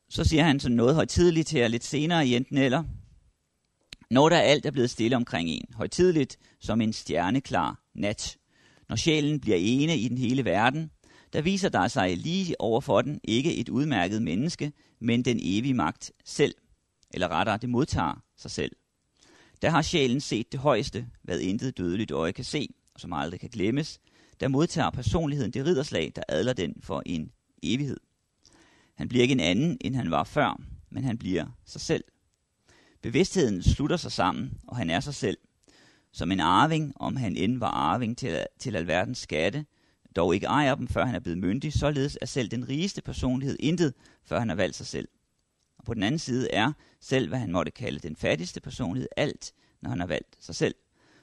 Så 0.08 0.24
siger 0.24 0.44
han 0.44 0.60
sådan 0.60 0.76
noget 0.76 0.94
højtidligt 0.94 1.50
her 1.50 1.68
lidt 1.68 1.84
senere 1.84 2.26
i 2.26 2.36
enten 2.36 2.58
eller. 2.58 2.84
Når 4.10 4.28
der 4.28 4.38
alt 4.38 4.66
er 4.66 4.70
blevet 4.70 4.90
stille 4.90 5.16
omkring 5.16 5.48
en, 5.48 5.64
højtidligt 5.74 6.38
som 6.60 6.80
en 6.80 6.92
stjerneklar 6.92 7.80
nat. 7.94 8.38
Når 8.88 8.96
sjælen 8.96 9.40
bliver 9.40 9.56
ene 9.60 9.98
i 9.98 10.08
den 10.08 10.18
hele 10.18 10.44
verden, 10.44 10.90
der 11.32 11.42
viser 11.42 11.68
der 11.68 11.88
sig 11.88 12.16
lige 12.16 12.60
over 12.60 12.80
for 12.80 13.02
den 13.02 13.20
ikke 13.24 13.56
et 13.56 13.68
udmærket 13.68 14.22
menneske, 14.22 14.72
men 15.00 15.24
den 15.24 15.38
evige 15.42 15.74
magt 15.74 16.12
selv. 16.24 16.54
Eller 17.14 17.28
rettere, 17.28 17.56
det 17.56 17.68
modtager 17.68 18.22
sig 18.36 18.50
selv. 18.50 18.76
Der 19.62 19.70
har 19.70 19.82
sjælen 19.82 20.20
set 20.20 20.52
det 20.52 20.60
højeste, 20.60 21.08
hvad 21.22 21.40
intet 21.40 21.78
dødeligt 21.78 22.10
øje 22.10 22.32
kan 22.32 22.44
se, 22.44 22.68
og 22.94 23.00
som 23.00 23.12
aldrig 23.12 23.40
kan 23.40 23.48
glemmes. 23.48 24.00
Der 24.40 24.48
modtager 24.48 24.90
personligheden 24.90 25.50
det 25.50 25.66
ridderslag, 25.66 26.12
der 26.16 26.22
adler 26.28 26.52
den 26.52 26.74
for 26.80 27.02
en 27.06 27.32
evighed. 27.62 27.96
Han 28.94 29.08
bliver 29.08 29.22
ikke 29.22 29.32
en 29.32 29.40
anden, 29.40 29.78
end 29.80 29.96
han 29.96 30.10
var 30.10 30.24
før, 30.24 30.60
men 30.90 31.04
han 31.04 31.18
bliver 31.18 31.46
sig 31.64 31.80
selv. 31.80 32.04
Bevidstheden 33.02 33.62
slutter 33.62 33.96
sig 33.96 34.12
sammen, 34.12 34.58
og 34.66 34.76
han 34.76 34.90
er 34.90 35.00
sig 35.00 35.14
selv. 35.14 35.38
Som 36.12 36.32
en 36.32 36.40
arving, 36.40 36.92
om 36.96 37.16
han 37.16 37.36
end 37.36 37.58
var 37.58 37.70
arving 37.70 38.18
til, 38.18 38.46
til 38.58 38.76
alverdens 38.76 39.18
skatte, 39.18 39.64
dog 40.16 40.34
ikke 40.34 40.46
ejer 40.46 40.74
dem, 40.74 40.88
før 40.88 41.04
han 41.04 41.14
er 41.14 41.20
blevet 41.20 41.38
myndig, 41.38 41.72
således 41.72 42.18
er 42.20 42.26
selv 42.26 42.48
den 42.48 42.68
rigeste 42.68 43.02
personlighed 43.02 43.56
intet, 43.60 43.94
før 44.24 44.38
han 44.38 44.48
har 44.48 44.56
valgt 44.56 44.76
sig 44.76 44.86
selv. 44.86 45.08
Og 45.82 45.86
på 45.86 45.94
den 45.94 46.02
anden 46.02 46.18
side 46.18 46.50
er 46.50 46.72
selv, 47.00 47.28
hvad 47.28 47.38
han 47.38 47.52
måtte 47.52 47.70
kalde 47.70 47.98
den 47.98 48.16
fattigste 48.16 48.60
personlighed, 48.60 49.08
alt, 49.16 49.52
når 49.80 49.90
han 49.90 50.00
har 50.00 50.06
valgt 50.06 50.36
sig 50.40 50.54
selv. 50.54 50.74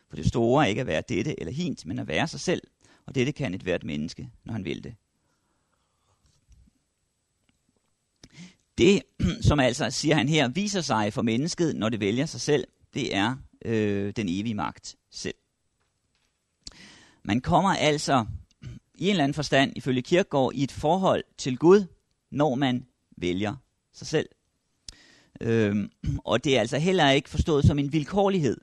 For 0.10 0.16
det 0.16 0.26
store 0.26 0.64
er 0.64 0.68
ikke 0.68 0.82
at 0.82 0.88
være 0.88 1.04
dette 1.10 1.40
eller 1.40 1.54
hint, 1.54 1.86
men 1.86 2.00
at 2.00 2.08
være 2.08 2.28
sig 2.28 2.40
selv. 2.40 2.62
Og 3.06 3.16
dette 3.16 3.32
kan 3.32 3.54
et 3.54 3.62
hvert 3.62 3.84
menneske, 3.84 4.30
når 4.44 4.54
han 4.54 4.66
vil 4.66 4.84
det. 4.84 4.96
Det, 8.78 9.02
som 9.48 9.60
altså, 9.60 9.90
siger 9.90 10.16
han 10.16 10.30
her, 10.30 10.48
viser 10.48 10.82
sig 10.82 11.14
for 11.14 11.22
mennesket, 11.22 11.76
når 11.76 11.90
det 11.90 12.00
vælger 12.00 12.26
sig 12.26 12.42
selv, 12.42 12.68
det 12.94 13.16
er 13.16 13.36
øh, 13.66 14.14
den 14.16 14.30
evige 14.30 14.56
magt 14.56 14.96
selv. 15.12 15.36
Man 17.24 17.42
kommer 17.42 17.76
altså 17.76 18.26
i 18.96 19.04
en 19.04 19.10
eller 19.10 19.24
anden 19.24 19.34
forstand, 19.34 19.74
ifølge 19.76 20.02
Kirkegaard, 20.02 20.52
i 20.54 20.64
et 20.64 20.72
forhold 20.72 21.24
til 21.38 21.58
Gud, 21.58 21.86
når 22.32 22.56
man 22.56 22.86
vælger 23.18 23.56
sig 23.94 24.08
selv. 24.08 24.30
Øhm, 25.42 25.92
og 26.18 26.44
det 26.44 26.56
er 26.56 26.60
altså 26.60 26.78
heller 26.78 27.10
ikke 27.10 27.30
forstået 27.30 27.66
som 27.66 27.80
en 27.80 27.94
vilkårlighed, 27.94 28.58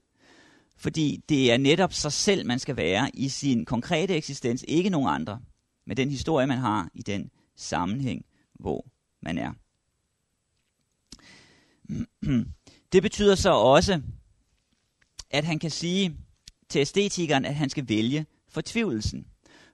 fordi 0.76 1.24
det 1.28 1.52
er 1.52 1.56
netop 1.56 1.92
sig 1.92 2.12
selv, 2.12 2.46
man 2.46 2.58
skal 2.58 2.76
være 2.76 3.10
i 3.14 3.28
sin 3.28 3.64
konkrete 3.64 4.14
eksistens, 4.14 4.64
ikke 4.68 4.90
nogen 4.90 5.08
andre, 5.08 5.40
med 5.86 5.96
den 5.96 6.10
historie, 6.10 6.46
man 6.46 6.58
har 6.58 6.90
i 6.94 7.02
den 7.02 7.30
sammenhæng, 7.56 8.24
hvor 8.54 8.86
man 9.22 9.38
er. 9.38 9.52
Det 12.92 13.02
betyder 13.02 13.34
så 13.34 13.50
også, 13.50 14.02
at 15.30 15.44
han 15.44 15.58
kan 15.58 15.70
sige 15.70 16.16
til 16.68 16.80
æstetikeren, 16.80 17.44
at 17.44 17.54
han 17.54 17.70
skal 17.70 17.88
vælge 17.88 18.26
fortvivlelsen. 18.48 19.26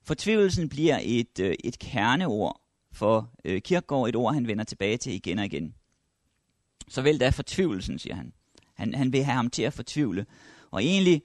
Fortvivlelsen 0.03 0.69
bliver 0.69 0.99
et, 1.03 1.41
øh, 1.41 1.55
et 1.65 1.79
kerneord 1.79 2.61
for 2.93 3.31
øh, 3.45 3.63
Kirkegaard, 3.63 4.09
et 4.09 4.17
ord, 4.17 4.35
han 4.35 4.47
vender 4.47 4.65
tilbage 4.65 4.97
til 4.97 5.13
igen 5.15 5.39
og 5.39 5.45
igen. 5.45 5.75
Så 6.93 7.03
vel 7.03 7.21
da 7.21 7.29
fortvivlelsen, 7.29 7.99
siger 7.99 8.15
han. 8.15 8.33
han. 8.75 8.95
Han 8.95 9.13
vil 9.13 9.25
have 9.25 9.35
ham 9.35 9.51
til 9.51 9.63
at 9.63 9.73
fortvivle. 9.73 10.27
Og 10.71 10.85
egentlig 10.85 11.23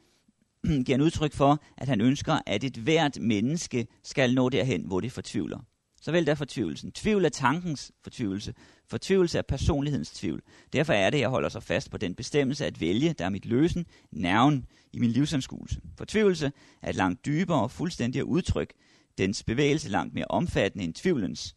giver 0.86 0.92
han 0.92 1.02
udtryk 1.02 1.34
for, 1.34 1.64
at 1.78 1.88
han 1.88 2.02
ønsker, 2.02 2.40
at 2.46 2.64
et 2.64 2.78
hvert 2.78 3.18
menneske 3.22 3.88
skal 4.04 4.34
nå 4.34 4.50
derhen, 4.50 4.82
hvor 4.86 5.00
det 5.00 5.12
fortvivler. 5.12 5.60
Så 6.02 6.12
vel 6.12 6.26
der 6.26 6.36
fortvivlelsen. 6.36 6.92
Tvivl 6.92 7.26
er 7.26 7.30
tankens 7.30 7.92
fortvivlelse. 8.04 8.54
Fortvivlelse 8.90 9.38
er 9.38 9.42
personlighedens 9.42 10.12
tvivl. 10.12 10.42
Derfor 10.74 10.94
er 10.94 11.10
det, 11.10 11.20
jeg 11.20 11.30
holder 11.30 11.50
så 11.50 11.60
fast 11.60 11.92
på 11.92 11.98
den 11.98 12.16
bestemmelse 12.16 12.66
at 12.66 12.82
vælge, 12.82 13.14
der 13.14 13.26
er 13.26 13.30
mit 13.30 13.46
løsen, 13.46 13.86
nerven 14.12 14.66
i 14.94 15.00
min 15.00 15.12
livsanskuelse. 15.12 15.82
Fortvivlelse 15.98 16.52
er 16.82 16.90
et 16.90 16.96
langt 16.96 17.26
dybere 17.26 17.62
og 17.62 17.72
fuldstændigere 17.72 18.26
udtryk. 18.26 18.74
Dens 19.18 19.44
bevægelse 19.44 19.90
langt 19.90 20.14
mere 20.14 20.26
omfattende 20.30 20.86
end 20.86 20.94
tvivlens. 20.94 21.56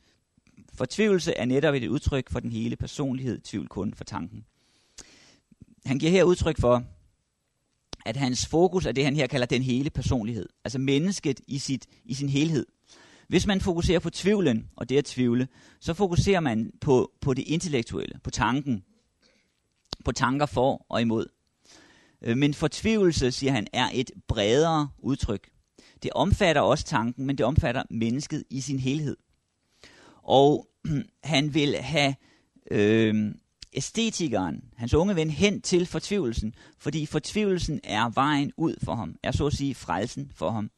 Fortvivlelse 0.81 1.35
er 1.35 1.45
netop 1.45 1.75
et 1.75 1.88
udtryk 1.88 2.31
for 2.31 2.40
den 2.40 2.53
hele 2.53 2.77
personlighed, 2.77 3.40
tvivl 3.40 3.69
kun 3.69 3.95
for 3.95 4.05
tanken. 4.05 4.45
Han 5.87 5.99
giver 5.99 6.12
her 6.12 6.25
udtryk 6.25 6.61
for, 6.61 6.85
at 8.07 8.16
hans 8.16 8.47
fokus 8.47 8.87
er 8.87 8.93
det, 8.93 9.05
han 9.05 9.16
her 9.16 9.27
kalder 9.27 9.47
den 9.47 9.62
hele 9.62 9.90
personlighed. 9.90 10.49
Altså 10.64 10.79
mennesket 10.79 11.40
i, 11.47 11.59
sit, 11.59 11.87
i 12.05 12.14
sin 12.14 12.29
helhed. 12.29 12.66
Hvis 13.29 13.47
man 13.47 13.61
fokuserer 13.61 13.99
på 13.99 14.11
tvivlen, 14.11 14.69
og 14.77 14.88
det 14.88 14.99
at 14.99 15.05
tvivle, 15.05 15.49
så 15.81 15.95
fokuserer 15.95 16.40
man 16.40 16.73
på, 16.81 17.12
på 17.21 17.35
det 17.35 17.43
intellektuelle, 17.43 18.21
på 18.25 18.31
tanken, 18.31 18.85
på 20.05 20.12
tanker 20.12 20.47
for 20.47 20.87
og 20.88 21.01
imod. 21.01 21.27
Øh, 22.23 22.37
men 22.37 22.55
fortvivlelse, 22.55 23.33
siger 23.33 23.53
han, 23.53 23.66
er 23.73 23.90
et 23.93 24.11
bredere 24.29 24.88
udtryk. 24.99 25.51
Det 26.03 26.11
omfatter 26.14 26.62
også 26.62 26.85
tanken, 26.85 27.27
men 27.27 27.38
det 27.38 27.47
omfatter 27.47 27.83
mennesket 27.90 28.45
i 28.51 28.61
sin 28.61 28.79
helhed. 28.79 29.16
Og 30.23 30.70
han 31.25 31.55
vil 31.55 31.77
have 31.77 32.14
øh, 32.71 33.35
æstetikeren, 33.73 34.64
hans 34.77 34.95
unge 34.95 35.16
ven, 35.16 35.31
hen 35.31 35.61
til 35.61 35.87
fortvivlelsen, 35.87 36.55
fordi 36.79 37.07
fortvivlelsen 37.07 37.81
er 37.85 38.09
vejen 38.09 38.53
ud 38.57 38.75
for 38.83 38.95
ham, 38.95 39.16
er 39.23 39.33
så 39.33 39.47
at 39.47 39.53
sige 39.53 39.75
frelsen 39.75 40.33
for 40.35 40.51
ham. 40.51 40.71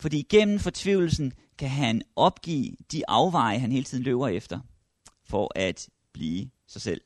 Fordi 0.00 0.26
gennem 0.28 0.58
fortvivlelsen 0.58 1.32
kan 1.58 1.68
han 1.68 2.02
opgive 2.16 2.76
de 2.92 3.08
afveje, 3.08 3.58
han 3.58 3.72
hele 3.72 3.84
tiden 3.84 4.04
løber 4.04 4.28
efter, 4.28 4.60
for 5.24 5.52
at 5.54 5.88
blive 6.12 6.50
sig 6.66 6.82
selv. 6.82 7.00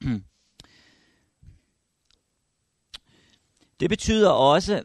Det 3.80 3.88
betyder 3.90 4.30
også, 4.30 4.82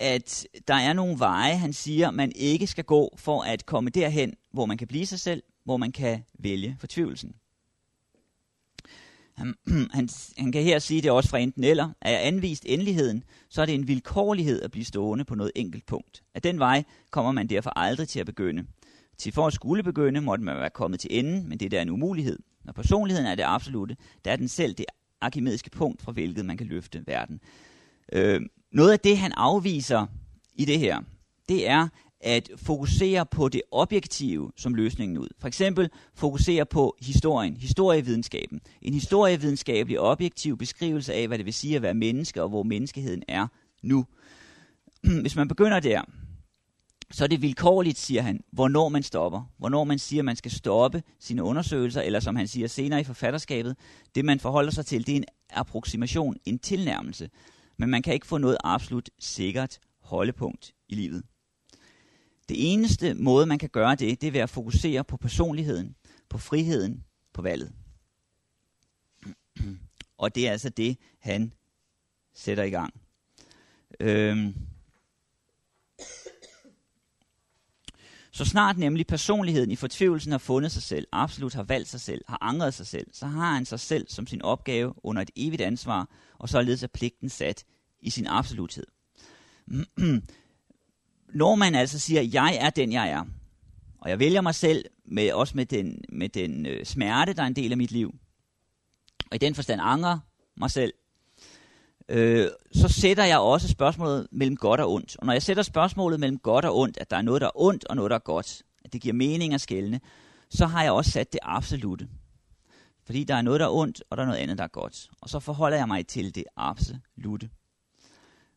at 0.00 0.46
der 0.68 0.74
er 0.74 0.92
nogle 0.92 1.18
veje, 1.18 1.56
han 1.56 1.72
siger, 1.72 2.10
man 2.10 2.32
ikke 2.36 2.66
skal 2.66 2.84
gå 2.84 3.14
for 3.16 3.42
at 3.42 3.66
komme 3.66 3.90
derhen, 3.90 4.34
hvor 4.52 4.66
man 4.66 4.78
kan 4.78 4.88
blive 4.88 5.06
sig 5.06 5.20
selv, 5.20 5.42
hvor 5.64 5.76
man 5.76 5.92
kan 5.92 6.24
vælge 6.38 6.76
fortvivlelsen. 6.80 7.34
Han, 9.36 9.54
han, 9.94 10.08
han 10.38 10.52
kan 10.52 10.62
her 10.62 10.78
sige 10.78 11.02
det 11.02 11.10
også 11.10 11.30
fra 11.30 11.38
enten 11.38 11.64
eller. 11.64 11.90
Er 12.00 12.10
jeg 12.10 12.26
anvist 12.26 12.62
endeligheden, 12.66 13.24
så 13.48 13.62
er 13.62 13.66
det 13.66 13.74
en 13.74 13.88
vilkårlighed 13.88 14.62
at 14.62 14.70
blive 14.70 14.84
stående 14.84 15.24
på 15.24 15.34
noget 15.34 15.52
enkelt 15.54 15.86
punkt. 15.86 16.22
Af 16.34 16.42
den 16.42 16.58
vej 16.58 16.84
kommer 17.10 17.32
man 17.32 17.46
derfor 17.46 17.78
aldrig 17.78 18.08
til 18.08 18.20
at 18.20 18.26
begynde. 18.26 18.66
Til 19.18 19.32
for 19.32 19.46
at 19.46 19.52
skulle 19.52 19.82
begynde, 19.82 20.20
måtte 20.20 20.44
man 20.44 20.56
være 20.56 20.70
kommet 20.70 21.00
til 21.00 21.18
enden, 21.18 21.48
men 21.48 21.60
det 21.60 21.70
der 21.70 21.78
er 21.78 21.82
en 21.82 21.90
umulighed. 21.90 22.38
Når 22.64 22.72
personligheden 22.72 23.26
er 23.26 23.34
det 23.34 23.44
absolute, 23.46 23.96
der 24.24 24.32
er 24.32 24.36
den 24.36 24.48
selv 24.48 24.74
det 24.74 24.86
arkimediske 25.20 25.70
punkt, 25.70 26.02
fra 26.02 26.12
hvilket 26.12 26.44
man 26.44 26.56
kan 26.56 26.66
løfte 26.66 27.04
verden. 27.06 27.40
Øh, 28.12 28.40
noget 28.72 28.92
af 28.92 29.00
det, 29.00 29.18
han 29.18 29.32
afviser 29.32 30.06
i 30.54 30.64
det 30.64 30.78
her, 30.78 31.00
det 31.48 31.68
er 31.68 31.88
at 32.20 32.50
fokusere 32.56 33.26
på 33.26 33.48
det 33.48 33.62
objektive 33.70 34.52
som 34.56 34.74
løsningen 34.74 35.18
ud. 35.18 35.28
For 35.38 35.48
eksempel 35.48 35.90
fokusere 36.14 36.66
på 36.66 36.96
historien, 37.00 37.56
historievidenskaben. 37.56 38.60
En 38.82 38.94
historievidenskabelig 38.94 40.00
objektiv 40.00 40.58
beskrivelse 40.58 41.14
af, 41.14 41.26
hvad 41.28 41.38
det 41.38 41.46
vil 41.46 41.54
sige 41.54 41.76
at 41.76 41.82
være 41.82 41.94
menneske, 41.94 42.42
og 42.42 42.48
hvor 42.48 42.62
menneskeheden 42.62 43.22
er 43.28 43.46
nu. 43.82 44.06
Hvis 45.22 45.36
man 45.36 45.48
begynder 45.48 45.80
der, 45.80 46.02
så 47.10 47.24
er 47.24 47.28
det 47.28 47.42
vilkårligt, 47.42 47.98
siger 47.98 48.22
han, 48.22 48.40
hvornår 48.52 48.88
man 48.88 49.02
stopper. 49.02 49.50
Hvornår 49.58 49.84
man 49.84 49.98
siger, 49.98 50.20
at 50.20 50.24
man 50.24 50.36
skal 50.36 50.50
stoppe 50.50 51.02
sine 51.20 51.42
undersøgelser, 51.42 52.02
eller 52.02 52.20
som 52.20 52.36
han 52.36 52.48
siger 52.48 52.68
senere 52.68 53.00
i 53.00 53.04
forfatterskabet, 53.04 53.76
det 54.14 54.24
man 54.24 54.40
forholder 54.40 54.70
sig 54.70 54.86
til, 54.86 55.06
det 55.06 55.12
er 55.12 55.16
en 55.16 55.24
approximation, 55.50 56.36
en 56.44 56.58
tilnærmelse 56.58 57.30
men 57.80 57.90
man 57.90 58.02
kan 58.02 58.14
ikke 58.14 58.26
få 58.26 58.38
noget 58.38 58.56
absolut 58.64 59.10
sikkert 59.18 59.78
holdepunkt 60.00 60.74
i 60.88 60.94
livet. 60.94 61.22
Det 62.48 62.72
eneste 62.72 63.14
måde, 63.14 63.46
man 63.46 63.58
kan 63.58 63.68
gøre 63.68 63.94
det, 63.94 64.20
det 64.20 64.26
er 64.26 64.30
ved 64.30 64.40
at 64.40 64.50
fokusere 64.50 65.04
på 65.04 65.16
personligheden, 65.16 65.96
på 66.28 66.38
friheden, 66.38 67.04
på 67.32 67.42
valget. 67.42 67.72
Og 70.18 70.34
det 70.34 70.48
er 70.48 70.52
altså 70.52 70.68
det, 70.68 70.96
han 71.18 71.52
sætter 72.34 72.64
i 72.64 72.70
gang. 72.70 72.94
Øhm. 74.00 74.54
Så 78.32 78.44
snart 78.44 78.78
nemlig 78.78 79.06
personligheden 79.06 79.70
i 79.70 79.76
fortvivlelsen 79.76 80.32
har 80.32 80.38
fundet 80.38 80.72
sig 80.72 80.82
selv, 80.82 81.06
absolut 81.12 81.54
har 81.54 81.62
valgt 81.62 81.88
sig 81.88 82.00
selv, 82.00 82.24
har 82.28 82.38
angret 82.40 82.74
sig 82.74 82.86
selv, 82.86 83.06
så 83.12 83.26
har 83.26 83.54
han 83.54 83.64
sig 83.64 83.80
selv 83.80 84.06
som 84.08 84.26
sin 84.26 84.42
opgave 84.42 84.94
under 85.02 85.22
et 85.22 85.30
evigt 85.36 85.62
ansvar, 85.62 86.08
og 86.38 86.48
således 86.48 86.82
er 86.82 86.86
pligten 86.86 87.28
sat 87.28 87.64
i 88.00 88.10
sin 88.10 88.26
absoluthed. 88.26 88.86
Når 91.34 91.54
man 91.54 91.74
altså 91.74 91.98
siger, 91.98 92.22
jeg 92.22 92.58
er 92.60 92.70
den, 92.70 92.92
jeg 92.92 93.10
er, 93.10 93.24
og 93.98 94.10
jeg 94.10 94.18
vælger 94.18 94.40
mig 94.40 94.54
selv, 94.54 94.84
med, 95.04 95.32
også 95.32 95.56
med 95.56 95.66
den, 95.66 96.04
med 96.08 96.28
den 96.28 96.66
øh, 96.66 96.84
smerte, 96.84 97.32
der 97.32 97.42
er 97.42 97.46
en 97.46 97.56
del 97.56 97.70
af 97.70 97.78
mit 97.78 97.90
liv, 97.90 98.14
og 99.30 99.34
i 99.34 99.38
den 99.38 99.54
forstand 99.54 99.80
angrer 99.84 100.18
mig 100.56 100.70
selv, 100.70 100.92
øh, 102.10 102.48
så 102.72 102.88
sætter 102.88 103.24
jeg 103.24 103.38
også 103.38 103.68
spørgsmålet 103.68 104.28
mellem 104.32 104.56
godt 104.56 104.80
og 104.80 104.92
ondt. 104.92 105.16
Og 105.18 105.26
når 105.26 105.32
jeg 105.32 105.42
sætter 105.42 105.62
spørgsmålet 105.62 106.20
mellem 106.20 106.38
godt 106.38 106.64
og 106.64 106.78
ondt, 106.78 106.98
at 106.98 107.10
der 107.10 107.16
er 107.16 107.22
noget, 107.22 107.40
der 107.40 107.46
er 107.46 107.60
ondt 107.60 107.84
og 107.84 107.96
noget, 107.96 108.10
der 108.10 108.14
er 108.14 108.20
godt, 108.24 108.62
at 108.84 108.92
det 108.92 109.00
giver 109.00 109.14
mening 109.14 109.54
at 109.54 109.60
skælne, 109.60 110.00
så 110.50 110.66
har 110.66 110.82
jeg 110.82 110.92
også 110.92 111.10
sat 111.10 111.32
det 111.32 111.40
absolute. 111.42 112.08
Fordi 113.04 113.24
der 113.24 113.34
er 113.34 113.42
noget, 113.42 113.60
der 113.60 113.66
er 113.66 113.70
ondt, 113.70 114.02
og 114.10 114.16
der 114.16 114.22
er 114.22 114.26
noget 114.26 114.40
andet, 114.40 114.58
der 114.58 114.64
er 114.64 114.68
godt. 114.68 115.10
Og 115.20 115.28
så 115.28 115.40
forholder 115.40 115.76
jeg 115.76 115.88
mig 115.88 116.06
til 116.06 116.34
det 116.34 116.44
absolute. 116.56 117.50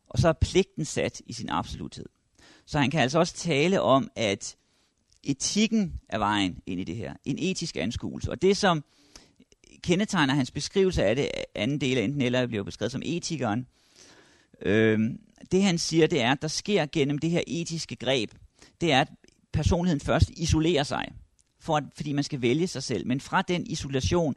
Og 0.10 0.20
så 0.20 0.28
er 0.28 0.34
pligten 0.34 0.86
sat 0.86 1.22
i 1.26 1.34
sin 1.34 1.50
absoluthed. 1.50 2.06
Så 2.66 2.80
han 2.80 2.92
kan 2.92 3.02
altså 3.02 3.20
også 3.20 3.34
tale 3.34 3.82
om, 3.82 4.10
at 4.16 4.56
etikken 5.24 6.00
er 6.10 6.18
vejen 6.18 6.62
ind 6.66 6.80
i 6.82 6.84
det 6.84 6.96
her. 6.96 7.14
En 7.26 7.36
etisk 7.40 7.78
anskuelse. 7.78 8.32
Og 8.32 8.42
det, 8.42 8.58
som 8.58 8.84
kendetegner 9.84 10.34
hans 10.34 10.52
beskrivelse 10.52 11.04
af 11.04 11.16
det, 11.16 11.30
anden 11.56 11.82
del 11.82 11.98
af 11.98 12.02
enten 12.02 12.22
eller 12.22 12.48
bliver 12.48 12.64
beskrevet 12.64 12.92
som 12.92 13.02
etikeren, 13.06 13.68
øh, 14.62 15.00
det 15.52 15.64
han 15.64 15.78
siger, 15.78 16.08
det 16.08 16.22
er, 16.22 16.32
at 16.32 16.42
der 16.42 16.48
sker 16.48 16.86
gennem 16.92 17.18
det 17.18 17.30
her 17.30 17.42
etiske 17.48 17.96
greb, 17.96 18.32
det 18.82 18.92
er, 18.92 19.02
at 19.02 19.10
personligheden 19.54 20.00
først 20.00 20.30
isolerer 20.30 20.84
sig, 20.84 21.06
for 21.60 21.78
at, 21.78 21.84
fordi 21.96 22.14
man 22.14 22.24
skal 22.24 22.42
vælge 22.42 22.68
sig 22.68 22.84
selv. 22.84 23.08
Men 23.08 23.22
fra 23.22 23.42
den 23.42 23.68
isolation 23.68 24.36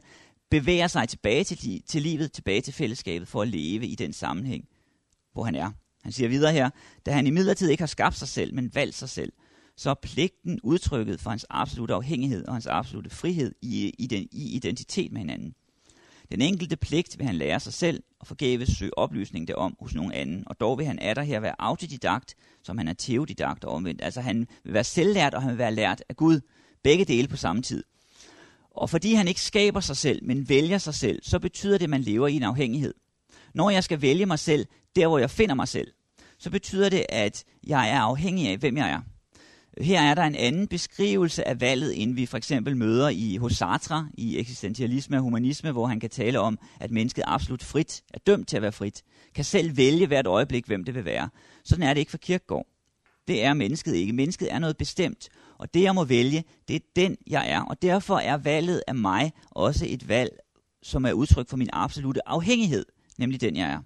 bevæger 0.49 0.87
sig 0.87 1.09
tilbage 1.09 1.43
til, 1.43 1.83
til 1.87 2.01
livet, 2.01 2.31
tilbage 2.31 2.61
til 2.61 2.73
fællesskabet, 2.73 3.27
for 3.27 3.41
at 3.41 3.47
leve 3.47 3.85
i 3.85 3.95
den 3.95 4.13
sammenhæng, 4.13 4.67
hvor 5.33 5.43
han 5.43 5.55
er. 5.55 5.71
Han 6.03 6.11
siger 6.11 6.27
videre 6.27 6.53
her, 6.53 6.69
da 7.05 7.11
han 7.11 7.27
i 7.27 7.29
midlertid 7.29 7.69
ikke 7.69 7.81
har 7.81 7.87
skabt 7.87 8.15
sig 8.15 8.27
selv, 8.27 8.53
men 8.53 8.75
valgt 8.75 8.95
sig 8.95 9.09
selv, 9.09 9.33
så 9.77 9.89
er 9.89 9.93
pligten 9.93 10.59
udtrykket 10.63 11.19
for 11.19 11.29
hans 11.29 11.45
absolute 11.49 11.93
afhængighed 11.93 12.45
og 12.45 12.53
hans 12.53 12.67
absolute 12.67 13.09
frihed 13.09 13.55
i, 13.61 13.93
i, 13.97 14.07
den, 14.07 14.27
i 14.31 14.55
identitet 14.55 15.11
med 15.11 15.21
hinanden. 15.21 15.53
Den 16.31 16.41
enkelte 16.41 16.75
pligt 16.75 17.17
vil 17.17 17.25
han 17.25 17.35
lære 17.35 17.59
sig 17.59 17.73
selv 17.73 18.03
og 18.19 18.27
forgæves 18.27 18.69
søge 18.69 18.97
oplysning 18.97 19.47
derom 19.47 19.75
hos 19.79 19.95
nogen 19.95 20.11
anden, 20.11 20.43
og 20.47 20.59
dog 20.59 20.77
vil 20.77 20.85
han 20.85 20.99
er 20.99 21.13
der 21.13 21.21
her 21.21 21.39
være 21.39 21.55
autodidakt, 21.59 22.35
som 22.63 22.77
han 22.77 22.87
er 22.87 22.93
teodidakt 22.93 23.63
og 23.63 23.73
omvendt. 23.73 24.01
Altså 24.01 24.21
han 24.21 24.47
vil 24.63 24.73
være 24.73 24.83
selvlært, 24.83 25.33
og 25.33 25.41
han 25.41 25.51
vil 25.51 25.57
være 25.57 25.75
lært 25.75 26.03
af 26.09 26.15
Gud. 26.15 26.39
Begge 26.83 27.05
dele 27.05 27.27
på 27.27 27.37
samme 27.37 27.61
tid. 27.61 27.83
Og 28.71 28.89
fordi 28.89 29.13
han 29.13 29.27
ikke 29.27 29.41
skaber 29.41 29.79
sig 29.79 29.97
selv, 29.97 30.23
men 30.23 30.49
vælger 30.49 30.77
sig 30.77 30.93
selv, 30.93 31.19
så 31.23 31.39
betyder 31.39 31.77
det, 31.77 31.83
at 31.83 31.89
man 31.89 32.01
lever 32.01 32.27
i 32.27 32.35
en 32.35 32.43
afhængighed. 32.43 32.93
Når 33.53 33.69
jeg 33.69 33.83
skal 33.83 34.01
vælge 34.01 34.25
mig 34.25 34.39
selv, 34.39 34.65
der 34.95 35.07
hvor 35.07 35.19
jeg 35.19 35.29
finder 35.29 35.55
mig 35.55 35.67
selv, 35.67 35.91
så 36.39 36.49
betyder 36.49 36.89
det, 36.89 37.05
at 37.09 37.43
jeg 37.67 37.89
er 37.89 37.99
afhængig 37.99 38.47
af, 38.47 38.57
hvem 38.57 38.77
jeg 38.77 38.89
er. 38.89 39.01
Her 39.81 40.01
er 40.01 40.13
der 40.13 40.23
en 40.23 40.35
anden 40.35 40.67
beskrivelse 40.67 41.47
af 41.47 41.61
valget, 41.61 42.01
end 42.01 42.15
vi 42.15 42.25
for 42.25 42.37
eksempel 42.37 42.77
møder 42.77 43.09
i 43.09 43.37
hos 43.37 43.53
Sartre 43.53 44.09
i 44.13 44.37
eksistentialisme 44.37 45.17
og 45.17 45.21
humanisme, 45.21 45.71
hvor 45.71 45.87
han 45.87 45.99
kan 45.99 46.09
tale 46.09 46.39
om, 46.39 46.59
at 46.79 46.91
mennesket 46.91 47.23
absolut 47.27 47.63
frit 47.63 48.03
er 48.13 48.19
dømt 48.27 48.47
til 48.47 48.55
at 48.55 48.61
være 48.61 48.71
frit, 48.71 49.03
kan 49.35 49.43
selv 49.43 49.77
vælge 49.77 50.07
hvert 50.07 50.27
øjeblik, 50.27 50.65
hvem 50.65 50.83
det 50.83 50.95
vil 50.95 51.05
være. 51.05 51.29
Sådan 51.63 51.83
er 51.83 51.93
det 51.93 51.99
ikke 51.99 52.11
for 52.11 52.17
Kirkegaard. 52.17 52.67
Det 53.27 53.43
er 53.43 53.53
mennesket 53.53 53.95
ikke. 53.95 54.13
Mennesket 54.13 54.53
er 54.53 54.59
noget 54.59 54.77
bestemt, 54.77 55.29
og 55.57 55.73
det 55.73 55.83
jeg 55.83 55.95
må 55.95 56.03
vælge, 56.03 56.43
det 56.67 56.75
er 56.75 56.79
den 56.95 57.17
jeg 57.27 57.49
er. 57.49 57.61
Og 57.61 57.81
derfor 57.81 58.17
er 58.17 58.37
valget 58.37 58.83
af 58.87 58.95
mig 58.95 59.31
også 59.51 59.85
et 59.89 60.07
valg, 60.07 60.31
som 60.83 61.05
er 61.05 61.11
udtryk 61.11 61.49
for 61.49 61.57
min 61.57 61.69
absolute 61.73 62.27
afhængighed, 62.29 62.85
nemlig 63.17 63.41
den 63.41 63.55
jeg 63.55 63.69
er. 63.69 63.81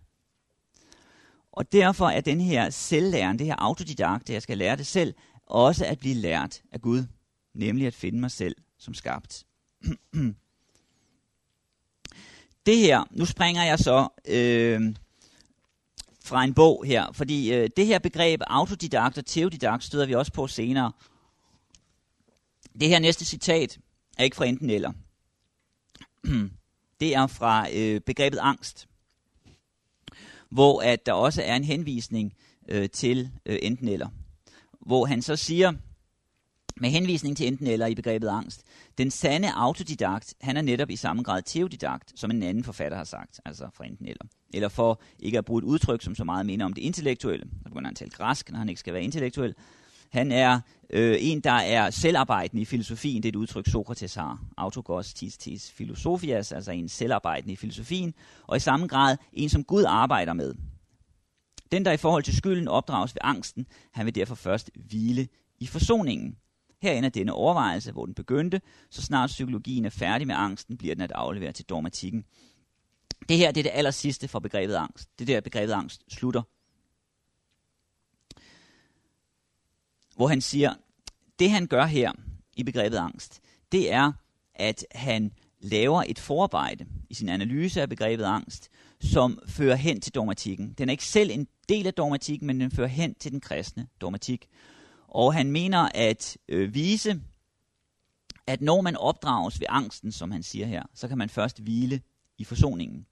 Og 1.54 1.72
derfor 1.72 2.08
er 2.08 2.22
den 2.22 2.42
her 2.42 2.70
selvlæren, 2.70 3.40
det 3.40 3.48
her 3.48 3.56
autodidakt, 3.58 4.28
det 4.28 4.34
jeg 4.34 4.42
skal 4.42 4.58
lære 4.58 4.76
det 4.76 4.88
selv, 4.88 5.14
også 5.52 5.86
at 5.86 6.00
blive 6.00 6.16
lært 6.16 6.62
af 6.72 6.82
Gud, 6.82 7.04
nemlig 7.54 7.88
at 7.88 7.94
finde 7.94 8.20
mig 8.20 8.32
selv 8.32 8.56
som 8.78 8.94
skabt. 8.94 9.46
det 12.66 12.78
her, 12.78 13.04
nu 13.12 13.26
springer 13.26 13.64
jeg 13.64 13.80
så 13.80 14.08
øh, 14.28 14.96
fra 16.24 16.44
en 16.44 16.54
bog 16.54 16.86
her, 16.86 17.12
fordi 17.12 17.54
øh, 17.54 17.70
det 17.78 17.86
her 17.86 18.00
begreb 18.00 18.42
autodidakt 18.48 19.18
og 19.18 19.26
teodidakt 19.26 19.84
støder 19.84 20.06
vi 20.06 20.16
også 20.16 20.34
på 20.34 20.48
senere. 20.48 20.92
Det 22.80 22.90
her 22.90 23.00
næste 23.00 23.26
citat 23.26 23.80
er 24.18 24.24
ikke 24.24 24.36
fra 24.36 24.46
enten 24.46 24.70
eller. 24.70 24.94
det 27.00 27.16
er 27.16 27.28
fra 27.28 27.68
øh, 27.74 28.02
begrebet 28.02 28.40
angst, 28.42 28.88
hvor 30.50 30.82
at 30.82 31.06
der 31.06 31.14
også 31.14 31.42
er 31.42 31.56
en 31.56 31.64
henvisning 31.64 32.34
øh, 32.68 32.90
til 32.90 33.32
øh, 33.46 33.60
enten 33.62 33.88
eller 33.88 34.10
hvor 34.86 35.06
han 35.06 35.22
så 35.22 35.36
siger, 35.36 35.74
med 36.78 36.90
henvisning 36.90 37.38
til 37.38 37.48
enten 37.48 37.68
eller 37.68 37.86
i 37.86 37.96
begrebet 37.96 38.28
angst, 38.28 38.64
den 38.98 39.12
sande 39.12 39.52
autodidakt, 39.56 40.34
han 40.42 40.58
er 40.58 40.62
netop 40.62 40.90
i 40.90 40.96
samme 40.96 41.24
grad 41.24 41.42
teodidakt, 41.46 42.20
som 42.20 42.32
en 42.32 42.44
anden 42.44 42.64
forfatter 42.64 42.98
har 42.98 43.04
sagt, 43.04 43.40
altså 43.46 43.70
fra 43.74 43.86
enten 43.86 44.06
eller. 44.06 44.26
Eller 44.54 44.70
for 44.70 45.02
ikke 45.20 45.38
at 45.38 45.46
bruge 45.46 45.60
et 45.60 45.64
udtryk, 45.64 46.02
som 46.02 46.16
så 46.16 46.24
meget 46.24 46.46
minder 46.46 46.66
om 46.66 46.74
det 46.74 46.82
intellektuelle, 46.82 47.46
så 47.64 47.70
begynder 47.70 47.88
han 47.88 47.94
at 47.94 47.98
tale 47.98 48.12
græsk, 48.12 48.52
når 48.52 48.60
han 48.60 48.70
ikke 48.70 48.80
skal 48.80 48.94
være 48.94 49.04
intellektuel. 49.04 49.56
Han 50.10 50.32
er 50.32 50.60
øh, 50.90 51.18
en, 51.20 51.40
der 51.40 51.52
er 51.52 51.90
selvarbejdende 51.90 52.62
i 52.62 52.66
filosofien, 52.66 53.24
det 53.24 53.30
er 53.30 53.32
et 53.32 53.36
udtryk, 53.36 53.68
Sokrates 53.68 54.16
har. 54.16 54.42
Autogos 54.58 55.14
tis 55.14 55.38
tis 55.38 55.72
filosofias, 55.72 56.52
altså 56.52 56.72
en 56.72 56.90
selvarbejdende 56.90 57.54
i 57.54 57.56
filosofien, 57.56 58.14
og 58.48 58.58
i 58.58 58.60
samme 58.60 58.88
grad 58.88 59.18
en, 59.34 59.50
som 59.50 59.64
Gud 59.64 59.84
arbejder 59.88 60.34
med. 60.34 60.54
Den, 61.72 61.86
der 61.86 61.92
i 61.92 61.98
forhold 61.98 62.24
til 62.24 62.38
skylden 62.38 62.68
opdrages 62.68 63.16
ved 63.16 63.22
angsten, 63.24 63.68
han 63.92 64.06
vil 64.06 64.16
derfor 64.16 64.36
først 64.36 64.72
hvile 64.76 65.28
i 65.60 65.68
forsoningen. 65.68 66.38
Her 66.82 66.92
ender 66.92 67.10
denne 67.10 67.34
overvejelse, 67.34 67.92
hvor 67.92 68.06
den 68.06 68.14
begyndte. 68.14 68.62
Så 68.90 69.02
snart 69.02 69.28
psykologien 69.28 69.86
er 69.86 69.90
færdig 69.90 70.28
med 70.28 70.36
angsten, 70.36 70.78
bliver 70.78 70.96
den 70.96 71.02
at 71.02 71.12
aflevere 71.12 71.52
til 71.52 71.66
dogmatikken. 71.66 72.26
Det 73.30 73.38
her 73.38 73.52
det 73.52 73.60
er 73.60 73.64
det 73.64 73.72
aller 73.74 73.92
sidste 73.92 74.28
for 74.28 74.40
begrebet 74.40 74.76
angst. 74.76 75.10
Det 75.20 75.28
der 75.28 75.42
begrebet 75.42 75.74
angst 75.74 76.04
slutter. 76.08 76.42
Hvor 80.16 80.28
han 80.28 80.42
siger, 80.42 80.74
det 81.40 81.52
han 81.52 81.68
gør 81.68 81.86
her 81.86 82.12
i 82.58 82.64
begrebet 82.64 82.98
angst, 82.98 83.42
det 83.72 83.92
er, 83.92 84.12
at 84.56 84.86
han 84.92 85.32
laver 85.60 86.04
et 86.08 86.20
forarbejde 86.20 86.86
i 87.10 87.14
sin 87.14 87.30
analyse 87.30 87.82
af 87.82 87.90
begrebet 87.90 88.24
angst, 88.24 88.70
som 89.02 89.40
fører 89.48 89.76
hen 89.76 90.02
til 90.02 90.16
dogmatikken. 90.16 90.74
Den 90.78 90.90
er 90.90 90.92
ikke 90.92 91.06
selv 91.06 91.32
en 91.32 91.48
del 91.70 91.88
af 91.88 91.94
dogmatikken, 91.94 92.48
men 92.48 92.60
den 92.60 92.72
fører 92.72 92.88
hen 92.88 93.16
til 93.16 93.32
den 93.32 93.42
kristne 93.42 93.88
dogmatik. 94.02 94.48
Og 95.08 95.34
han 95.34 95.52
mener 95.52 95.90
at 95.96 96.38
øh, 96.48 96.74
vise, 96.74 97.22
at 98.48 98.62
når 98.62 98.82
man 98.82 98.98
opdrages 98.98 99.60
ved 99.60 99.68
angsten, 99.70 100.12
som 100.12 100.32
han 100.32 100.44
siger 100.44 100.66
her, 100.66 100.84
så 100.94 101.08
kan 101.08 101.18
man 101.18 101.30
først 101.30 101.60
hvile 101.60 102.02
i 102.38 102.44
forsoningen. 102.44 103.06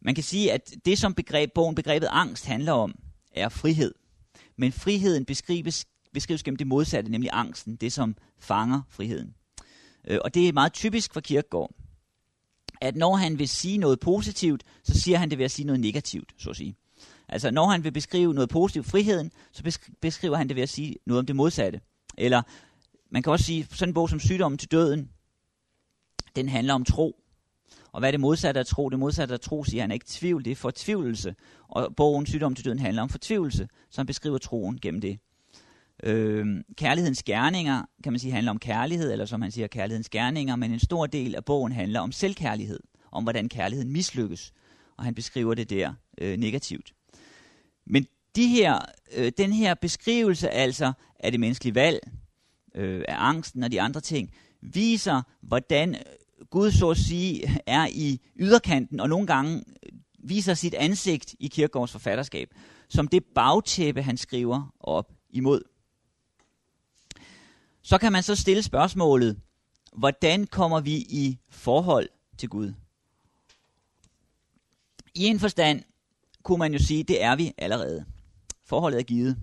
Man 0.00 0.14
kan 0.14 0.24
sige, 0.24 0.52
at 0.52 0.74
det 0.84 0.98
som 0.98 1.14
begreb, 1.14 1.50
bogen 1.54 1.74
begrebet 1.74 2.08
angst 2.10 2.46
handler 2.46 2.72
om, 2.72 2.94
er 3.30 3.48
frihed. 3.48 3.94
Men 4.56 4.72
friheden 4.72 5.24
beskrives, 5.24 5.86
beskrives 6.12 6.42
gennem 6.42 6.56
det 6.56 6.66
modsatte, 6.66 7.10
nemlig 7.10 7.30
angsten, 7.32 7.76
det 7.76 7.92
som 7.92 8.16
fanger 8.38 8.82
friheden. 8.88 9.34
Øh, 10.08 10.18
og 10.24 10.34
det 10.34 10.48
er 10.48 10.52
meget 10.52 10.72
typisk 10.72 11.12
for 11.12 11.20
Kierkegaard, 11.20 11.70
at 12.80 12.96
når 12.96 13.16
han 13.16 13.38
vil 13.38 13.48
sige 13.48 13.78
noget 13.78 14.00
positivt, 14.00 14.62
så 14.84 15.00
siger 15.00 15.18
han 15.18 15.30
det 15.30 15.38
ved 15.38 15.44
at 15.44 15.50
sige 15.50 15.66
noget 15.66 15.80
negativt, 15.80 16.34
så 16.38 16.50
at 16.50 16.56
sige. 16.56 16.76
Altså, 17.28 17.50
når 17.50 17.66
han 17.66 17.84
vil 17.84 17.92
beskrive 17.92 18.34
noget 18.34 18.50
positivt, 18.50 18.86
friheden, 18.86 19.32
så 19.52 19.78
beskriver 20.00 20.36
han 20.36 20.48
det 20.48 20.56
ved 20.56 20.62
at 20.62 20.68
sige 20.68 20.96
noget 21.06 21.18
om 21.18 21.26
det 21.26 21.36
modsatte. 21.36 21.80
Eller, 22.18 22.42
man 23.10 23.22
kan 23.22 23.32
også 23.32 23.44
sige, 23.44 23.66
sådan 23.70 23.90
en 23.90 23.94
bog 23.94 24.10
som 24.10 24.20
Sygdommen 24.20 24.58
til 24.58 24.70
døden, 24.70 25.10
den 26.36 26.48
handler 26.48 26.74
om 26.74 26.84
tro. 26.84 27.16
Og 27.92 28.00
hvad 28.00 28.08
er 28.08 28.10
det 28.10 28.20
modsatte 28.20 28.60
af 28.60 28.66
tro? 28.66 28.88
Det 28.88 28.98
modsatte 28.98 29.34
af 29.34 29.40
tro, 29.40 29.64
siger 29.64 29.82
han 29.82 29.90
er 29.90 29.94
ikke 29.94 30.06
tvivl, 30.08 30.44
det 30.44 30.50
er 30.50 30.56
fortvivlelse. 30.56 31.34
Og 31.68 31.94
bogen 31.96 32.26
Sygdom 32.26 32.54
til 32.54 32.64
døden 32.64 32.78
handler 32.78 33.02
om 33.02 33.08
fortvivlelse, 33.08 33.68
så 33.90 34.00
han 34.00 34.06
beskriver 34.06 34.38
troen 34.38 34.78
gennem 34.80 35.00
det. 35.00 35.18
Øh, 36.02 36.46
kærlighedens 36.76 37.22
gerninger, 37.22 37.82
kan 38.04 38.12
man 38.12 38.20
sige, 38.20 38.32
handler 38.32 38.50
om 38.50 38.58
kærlighed, 38.58 39.12
eller 39.12 39.26
som 39.26 39.42
han 39.42 39.50
siger, 39.50 39.66
kærlighedens 39.66 40.08
gerninger, 40.08 40.56
men 40.56 40.72
en 40.72 40.78
stor 40.78 41.06
del 41.06 41.34
af 41.34 41.44
bogen 41.44 41.72
handler 41.72 42.00
om 42.00 42.12
selvkærlighed, 42.12 42.80
om 43.12 43.22
hvordan 43.22 43.48
kærligheden 43.48 43.92
mislykkes, 43.92 44.52
og 44.96 45.04
han 45.04 45.14
beskriver 45.14 45.54
det 45.54 45.70
der 45.70 45.94
øh, 46.20 46.36
negativt. 46.36 46.92
Men 47.86 48.06
de 48.36 48.48
her, 48.48 48.78
øh, 49.16 49.32
den 49.38 49.52
her 49.52 49.74
beskrivelse 49.74 50.50
altså 50.50 50.92
af 51.20 51.30
det 51.30 51.40
menneskelige 51.40 51.74
valg, 51.74 52.00
øh, 52.74 53.04
af 53.08 53.16
angsten 53.18 53.62
og 53.62 53.72
de 53.72 53.80
andre 53.80 54.00
ting, 54.00 54.30
viser, 54.62 55.22
hvordan 55.42 55.96
Gud 56.50 56.70
så 56.70 56.90
at 56.90 56.96
sige 56.96 57.60
er 57.66 57.86
i 57.92 58.20
yderkanten, 58.36 59.00
og 59.00 59.08
nogle 59.08 59.26
gange 59.26 59.62
viser 60.18 60.54
sit 60.54 60.74
ansigt 60.74 61.34
i 61.40 61.48
Kirkegaards 61.48 61.92
forfatterskab, 61.92 62.48
som 62.88 63.08
det 63.08 63.24
bagtæppe, 63.34 64.02
han 64.02 64.16
skriver 64.16 64.74
op 64.80 65.12
imod. 65.30 65.62
Så 67.86 67.98
kan 67.98 68.12
man 68.12 68.22
så 68.22 68.34
stille 68.34 68.62
spørgsmålet, 68.62 69.40
hvordan 69.92 70.46
kommer 70.46 70.80
vi 70.80 70.94
i 70.96 71.38
forhold 71.48 72.08
til 72.38 72.48
Gud? 72.48 72.72
I 75.14 75.24
en 75.24 75.40
forstand 75.40 75.82
kunne 76.42 76.58
man 76.58 76.72
jo 76.72 76.78
sige, 76.78 77.04
det 77.04 77.22
er 77.22 77.36
vi 77.36 77.52
allerede. 77.58 78.04
Forholdet 78.64 78.98
er 78.98 79.02
givet. 79.02 79.36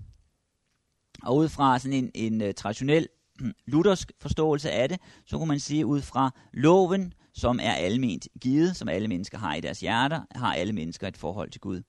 Og 1.22 1.36
ud 1.36 1.48
fra 1.48 1.78
sådan 1.78 1.92
en, 1.92 2.10
en 2.14 2.40
øh, 2.40 2.54
traditionel 2.54 3.08
hm, 3.40 3.52
luthersk 3.66 4.12
forståelse 4.20 4.70
af 4.70 4.88
det, 4.88 5.00
så 5.26 5.38
kunne 5.38 5.48
man 5.48 5.60
sige 5.60 5.86
ud 5.86 6.02
fra 6.02 6.30
loven, 6.52 7.14
som 7.32 7.58
er 7.62 7.72
alment 7.72 8.28
givet, 8.40 8.76
som 8.76 8.88
alle 8.88 9.08
mennesker 9.08 9.38
har 9.38 9.54
i 9.54 9.60
deres 9.60 9.80
hjerter, 9.80 10.20
har 10.34 10.54
alle 10.54 10.72
mennesker 10.72 11.08
et 11.08 11.16
forhold 11.16 11.50
til 11.50 11.60
Gud. 11.60 11.82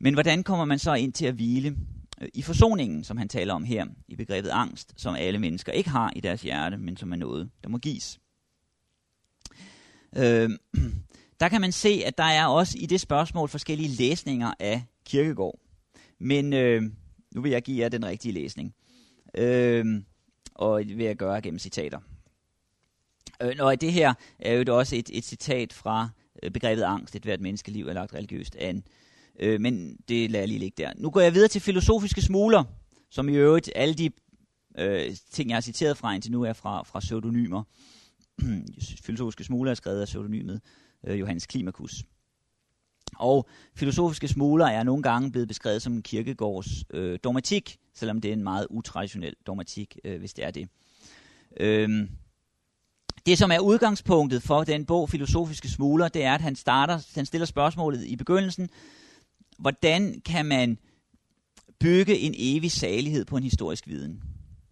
Men 0.00 0.14
hvordan 0.14 0.42
kommer 0.42 0.64
man 0.64 0.78
så 0.78 0.94
ind 0.94 1.12
til 1.12 1.26
at 1.26 1.34
hvile 1.34 1.76
i 2.34 2.42
forsoningen, 2.42 3.04
som 3.04 3.16
han 3.16 3.28
taler 3.28 3.54
om 3.54 3.64
her, 3.64 3.86
i 4.08 4.16
begrebet 4.16 4.48
angst, 4.48 4.94
som 4.96 5.14
alle 5.14 5.38
mennesker 5.38 5.72
ikke 5.72 5.90
har 5.90 6.12
i 6.16 6.20
deres 6.20 6.42
hjerte, 6.42 6.76
men 6.76 6.96
som 6.96 7.12
er 7.12 7.16
noget, 7.16 7.50
der 7.62 7.68
må 7.68 7.78
gives? 7.78 8.20
Øh, 10.16 10.50
der 11.40 11.48
kan 11.48 11.60
man 11.60 11.72
se, 11.72 12.02
at 12.06 12.18
der 12.18 12.24
er 12.24 12.46
også 12.46 12.78
i 12.80 12.86
det 12.86 13.00
spørgsmål 13.00 13.48
forskellige 13.48 13.88
læsninger 13.88 14.52
af 14.60 14.82
Kirkegård. 15.04 15.58
Men 16.18 16.52
øh, 16.52 16.82
nu 17.34 17.40
vil 17.40 17.50
jeg 17.50 17.62
give 17.62 17.80
jer 17.82 17.88
den 17.88 18.06
rigtige 18.06 18.32
læsning. 18.32 18.74
Øh, 19.34 20.02
og 20.54 20.84
det 20.84 20.98
vil 20.98 21.06
jeg 21.06 21.16
gøre 21.16 21.40
gennem 21.40 21.58
citater. 21.58 22.00
Øh, 23.42 23.56
og 23.58 23.80
det 23.80 23.92
her 23.92 24.14
er 24.38 24.54
jo 24.54 24.78
også 24.78 24.96
et, 24.96 25.10
et 25.12 25.24
citat 25.24 25.72
fra 25.72 26.08
øh, 26.42 26.50
begrebet 26.50 26.82
angst, 26.82 27.16
et 27.16 27.22
hvert 27.22 27.40
menneskeliv 27.40 27.86
er 27.88 27.92
lagt 27.92 28.14
religiøst 28.14 28.56
an. 28.56 28.76
Øh, 28.76 28.82
Øh, 29.40 29.60
men 29.60 29.96
det 30.08 30.30
lader 30.30 30.42
jeg 30.42 30.48
lige 30.48 30.58
ligge 30.58 30.82
der. 30.82 30.92
Nu 30.96 31.10
går 31.10 31.20
jeg 31.20 31.34
videre 31.34 31.48
til 31.48 31.60
filosofiske 31.60 32.22
smuler, 32.22 32.64
som 33.10 33.28
i 33.28 33.32
øvrigt 33.32 33.70
alle 33.74 33.94
de 33.94 34.10
øh, 34.78 35.16
ting, 35.30 35.48
jeg 35.48 35.56
har 35.56 35.60
citeret 35.60 35.96
fra 35.96 36.14
indtil 36.14 36.32
nu, 36.32 36.42
er 36.42 36.52
fra, 36.52 36.82
fra 36.82 37.00
pseudonymer. 37.00 37.62
filosofiske 39.06 39.44
smuler 39.44 39.70
er 39.70 39.74
skrevet 39.74 40.00
af 40.00 40.06
pseudonymet 40.06 40.60
øh, 41.06 41.20
Johannes 41.20 41.46
Klimakus. 41.46 42.04
Og 43.16 43.48
filosofiske 43.74 44.28
smuler 44.28 44.66
er 44.66 44.82
nogle 44.82 45.02
gange 45.02 45.32
blevet 45.32 45.48
beskrevet 45.48 45.82
som 45.82 46.02
kirkegårds 46.02 46.84
øh, 46.90 47.18
dogmatik, 47.24 47.76
selvom 47.94 48.20
det 48.20 48.28
er 48.28 48.32
en 48.32 48.42
meget 48.42 48.66
utraditionel 48.70 49.34
dogmatik, 49.46 49.98
øh, 50.04 50.18
hvis 50.18 50.34
det 50.34 50.44
er 50.44 50.50
det. 50.50 50.68
Øhm, 51.60 52.08
det, 53.26 53.38
som 53.38 53.50
er 53.50 53.58
udgangspunktet 53.58 54.42
for 54.42 54.64
den 54.64 54.84
bog, 54.86 55.10
Filosofiske 55.10 55.68
Smuler, 55.68 56.08
det 56.08 56.24
er, 56.24 56.34
at 56.34 56.40
han, 56.40 56.56
starter, 56.56 57.00
han 57.14 57.26
stiller 57.26 57.46
spørgsmålet 57.46 58.04
i 58.04 58.16
begyndelsen, 58.16 58.68
hvordan 59.58 60.20
kan 60.20 60.46
man 60.46 60.78
bygge 61.80 62.18
en 62.18 62.34
evig 62.36 62.72
salighed 62.72 63.24
på 63.24 63.36
en 63.36 63.42
historisk 63.42 63.88
viden? 63.88 64.22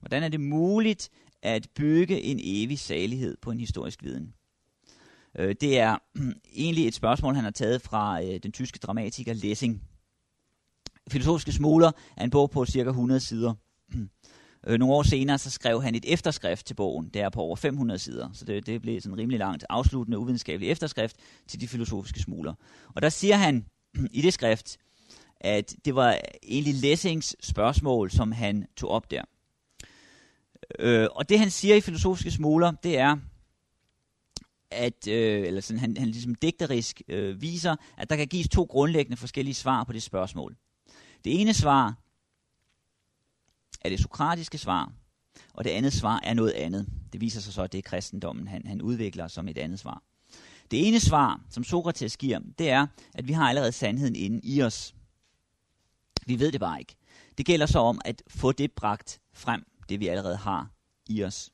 Hvordan 0.01 0.23
er 0.23 0.29
det 0.29 0.41
muligt 0.41 1.11
at 1.43 1.69
bygge 1.75 2.21
en 2.21 2.41
evig 2.43 2.79
salighed 2.79 3.37
på 3.43 3.51
en 3.51 3.61
historisk 3.61 4.03
viden? 4.03 4.35
Øh, 5.39 5.55
det 5.61 5.79
er 5.79 5.99
egentlig 6.57 6.89
et 6.89 6.95
spørgsmål, 6.95 7.35
han 7.35 7.45
har 7.45 7.51
taget 7.51 7.83
fra 7.83 8.23
øh, 8.23 8.41
den 8.43 8.53
tyske 8.53 8.79
dramatiker 8.79 9.33
Lessing. 9.33 9.83
Filosofiske 11.11 11.53
Smuler 11.53 11.93
er 12.17 12.25
en 12.25 12.31
bog 12.31 12.51
på 12.51 12.67
cirka 12.67 12.89
100 12.89 13.21
sider. 13.21 13.55
Øh, 14.67 14.79
nogle 14.79 14.95
år 14.95 15.03
senere 15.03 15.39
så 15.39 15.51
skrev 15.51 15.83
han 15.83 15.95
et 15.95 16.05
efterskrift 16.13 16.67
til 16.67 16.75
bogen, 16.75 17.09
der 17.09 17.25
er 17.25 17.29
på 17.29 17.41
over 17.41 17.57
500 17.57 17.99
sider, 17.99 18.29
så 18.33 18.45
det, 18.45 18.67
det 18.67 18.83
blev 18.83 19.01
sådan 19.01 19.19
rimelig 19.19 19.39
langt 19.39 19.65
afsluttende 19.69 20.19
uvidenskabelig 20.19 20.71
efterskrift 20.71 21.17
til 21.47 21.61
de 21.61 21.69
filosofiske 21.69 22.21
smuler. 22.21 22.55
Og 22.95 23.03
der 23.03 23.09
siger 23.09 23.37
han 23.37 23.67
i 24.19 24.23
det 24.23 24.33
skrift, 24.33 24.79
at 25.41 25.75
det 25.85 25.95
var 25.95 26.19
egentlig 26.43 26.75
Lessings 26.75 27.37
spørgsmål, 27.47 28.11
som 28.11 28.33
han 28.33 28.67
tog 28.77 28.91
op 28.91 29.11
der. 29.11 29.23
Øh, 30.79 31.09
og 31.13 31.29
det 31.29 31.39
han 31.39 31.51
siger 31.51 31.75
i 31.75 31.81
filosofiske 31.81 32.31
smuler, 32.31 32.71
det 32.71 32.99
er, 32.99 33.17
at 34.71 35.09
øh, 35.09 35.47
eller 35.47 35.61
sådan, 35.61 35.81
han, 35.81 35.97
han 35.97 36.09
ligesom 36.09 36.35
digterisk 36.35 37.03
øh, 37.09 37.43
viser, 37.43 37.77
at 37.97 38.11
der 38.11 38.17
kan 38.17 38.27
gives 38.27 38.49
to 38.49 38.63
grundlæggende 38.65 39.17
forskellige 39.17 39.55
svar 39.55 39.85
på 39.85 39.93
det 39.93 40.03
spørgsmål. 40.03 40.57
Det 41.25 41.41
ene 41.41 41.55
svar 41.55 41.95
er 43.81 43.89
det 43.89 44.01
sokratiske 44.01 44.59
svar, 44.59 44.93
og 45.55 45.65
det 45.65 45.71
andet 45.71 45.93
svar 45.93 46.21
er 46.23 46.35
noget 46.35 46.53
andet. 46.53 46.87
Det 47.13 47.21
viser 47.21 47.41
sig 47.41 47.53
så, 47.53 47.63
at 47.63 47.73
det 47.73 47.79
er 47.79 47.83
kristendommen, 47.83 48.49
han, 48.49 48.67
han 48.67 48.83
udvikler 48.83 49.29
som 49.29 49.49
et 49.49 49.59
andet 49.59 49.79
svar. 49.79 50.03
Det 50.73 50.89
ene 50.89 51.01
svar, 51.01 51.41
som 51.51 51.65
Sokrates 51.65 52.17
giver, 52.17 52.41
det 52.59 52.71
er, 52.71 52.87
at 53.15 53.29
vi 53.29 53.33
har 53.33 53.49
allerede 53.49 53.73
sandheden 53.73 54.17
inde 54.17 54.41
i 54.43 54.63
os. 54.63 54.95
Vi 56.27 56.39
ved 56.41 56.53
det 56.53 56.61
bare 56.61 56.81
ikke. 56.81 56.95
Det 57.39 57.47
gælder 57.47 57.67
så 57.67 57.79
om 57.79 58.01
at 58.05 58.23
få 58.29 58.53
det 58.53 58.73
bragt 58.73 59.21
frem, 59.33 59.67
det 59.89 60.01
vi 60.01 60.09
allerede 60.09 60.37
har 60.37 60.71
i 61.09 61.25
os. 61.25 61.53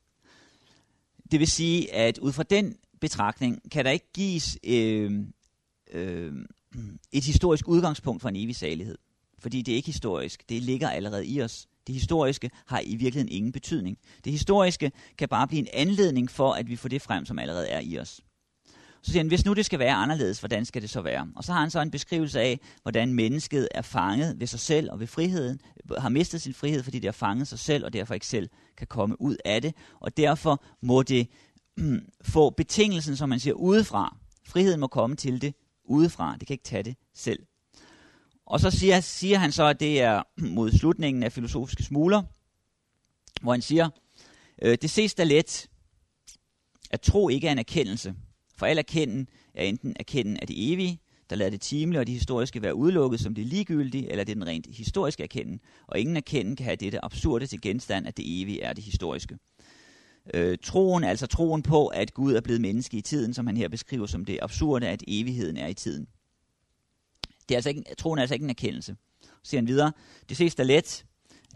Det 1.31 1.41
vil 1.41 1.47
sige, 1.47 1.95
at 1.95 2.19
ud 2.19 2.33
fra 2.33 2.43
den 2.43 2.77
betragtning 3.01 3.71
kan 3.71 3.85
der 3.85 3.91
ikke 3.91 4.13
gives 4.15 4.59
øh, 4.65 5.25
øh, 5.91 6.33
et 7.13 7.25
historisk 7.25 7.69
udgangspunkt 7.69 8.23
for 8.23 8.29
en 8.29 8.37
evig 8.37 8.57
salighed. 8.57 8.99
Fordi 9.39 9.63
det 9.63 9.73
er 9.73 9.77
ikke 9.77 9.87
historisk. 9.87 10.49
Det 10.49 10.63
ligger 10.63 10.91
allerede 10.91 11.27
i 11.27 11.43
os. 11.43 11.67
Det 11.87 11.95
historiske 11.95 12.51
har 12.67 12.81
i 12.85 12.97
virkeligheden 12.97 13.33
ingen 13.33 13.53
betydning. 13.53 13.99
Det 14.25 14.33
historiske 14.33 14.93
kan 15.19 15.29
bare 15.29 15.49
blive 15.49 15.61
en 15.61 15.69
anledning 15.73 16.31
for, 16.31 16.53
at 16.53 16.69
vi 16.69 16.77
får 16.77 16.89
det 16.89 17.03
frem, 17.03 17.27
som 17.27 17.39
allerede 17.39 17.69
er 17.69 17.81
i 17.81 17.99
os. 17.99 18.21
Så 19.03 19.11
siger 19.11 19.23
han, 19.23 19.29
hvis 19.29 19.45
nu 19.45 19.53
det 19.53 19.67
skal 19.67 19.79
være 19.79 19.95
anderledes, 19.95 20.39
hvordan 20.39 20.65
skal 20.65 20.83
det 20.83 20.91
så 20.91 21.01
være? 21.01 21.29
Og 21.37 21.45
så 21.45 21.53
har 21.53 21.61
han 21.61 21.71
så 21.71 21.81
en 21.81 21.91
beskrivelse 21.91 22.41
af, 22.41 22.61
hvordan 22.83 23.15
mennesket 23.15 23.69
er 23.71 23.83
fanget 23.83 24.41
ved 24.41 24.47
sig 24.47 24.61
selv 24.61 24.91
og 24.93 25.01
ved 25.01 25.07
friheden, 25.07 25.61
har 25.99 26.09
mistet 26.09 26.43
sin 26.43 26.55
frihed, 26.55 26.83
fordi 26.83 26.99
det 26.99 27.05
har 27.05 27.13
fanget 27.13 27.49
sig 27.49 27.59
selv, 27.59 27.85
og 27.85 27.93
derfor 27.93 28.15
ikke 28.15 28.27
selv 28.27 28.49
kan 28.77 28.87
komme 28.87 29.21
ud 29.21 29.37
af 29.45 29.63
det. 29.63 29.75
Og 30.01 30.17
derfor 30.17 30.63
må 30.83 31.03
det 31.03 31.29
få 32.35 32.51
betingelsen, 32.51 33.17
som 33.17 33.29
man 33.29 33.41
siger, 33.41 33.55
udefra. 33.55 34.17
Friheden 34.47 34.81
må 34.81 34.87
komme 34.87 35.17
til 35.17 35.43
det 35.43 35.55
udefra. 35.85 36.37
Det 36.37 36.47
kan 36.47 36.55
ikke 36.55 36.65
tage 36.65 36.83
det 36.83 36.97
selv. 37.15 37.43
Og 38.47 38.61
så 38.61 38.71
siger, 38.71 39.01
siger 39.01 39.39
han 39.39 39.53
så, 39.53 39.65
at 39.65 39.81
det 39.81 40.01
er 40.01 40.23
mod 40.57 40.71
slutningen 40.71 41.23
af 41.23 41.33
filosofiske 41.33 41.83
smuler, 41.83 42.23
hvor 43.43 43.53
han 43.53 43.63
siger, 43.63 43.89
øh, 44.63 44.79
det 44.83 44.91
ses 44.91 45.15
da 45.15 45.25
let, 45.25 45.69
at 46.91 47.01
tro 47.01 47.29
ikke 47.29 47.49
er 47.49 47.53
en 47.53 47.59
erkendelse. 47.59 48.15
For 48.59 48.67
al 48.67 48.79
erkenden 48.79 49.29
er 49.55 49.65
enten 49.65 49.97
erkenden 50.01 50.37
af 50.37 50.47
det 50.47 50.73
evige, 50.73 51.01
der 51.31 51.37
lader 51.37 51.51
det 51.51 51.61
timelige 51.61 52.01
og 52.01 52.07
det 52.07 52.15
historiske 52.15 52.63
være 52.63 52.75
udelukket 52.75 53.21
som 53.21 53.35
det 53.35 53.47
ligegyldige, 53.47 54.11
eller 54.11 54.25
det 54.25 54.33
er 54.33 54.35
den 54.35 54.47
rent 54.47 54.67
historiske 54.71 55.23
erkenden. 55.23 55.61
Og 55.87 55.99
ingen 55.99 56.17
erkenden 56.17 56.57
kan 56.57 56.65
have 56.65 56.77
dette 56.77 57.05
absurde 57.05 57.47
til 57.47 57.61
genstand, 57.61 58.07
at 58.07 58.17
det 58.17 58.43
evige 58.43 58.63
er 58.63 58.73
det 58.73 58.85
historiske. 58.85 59.39
Øh, 60.35 60.59
troen, 60.63 61.05
altså 61.05 61.27
troen 61.27 61.63
på, 61.63 61.87
at 61.87 62.15
Gud 62.15 62.35
er 62.35 62.41
blevet 62.41 62.61
menneske 62.61 62.97
i 62.97 63.01
tiden, 63.01 63.35
som 63.35 63.47
han 63.47 63.57
her 63.57 63.69
beskriver 63.69 64.07
som 64.07 64.25
det 64.25 64.39
absurde, 64.43 64.89
at 64.89 65.03
evigheden 65.09 65.57
er 65.57 65.67
i 65.67 65.75
tiden. 65.75 66.07
Det 67.49 67.55
er 67.55 67.57
altså 67.57 67.69
ikke, 67.69 67.85
troen 67.99 68.19
er 68.19 68.23
altså 68.23 68.35
ikke 68.35 68.45
en 68.45 68.51
erkendelse. 68.51 68.97
Så 69.23 69.51
siger 69.51 69.61
han 69.61 69.69
videre, 69.69 69.93
det 70.29 70.37
ses 70.37 70.55
da 70.55 70.63
let, 70.63 71.05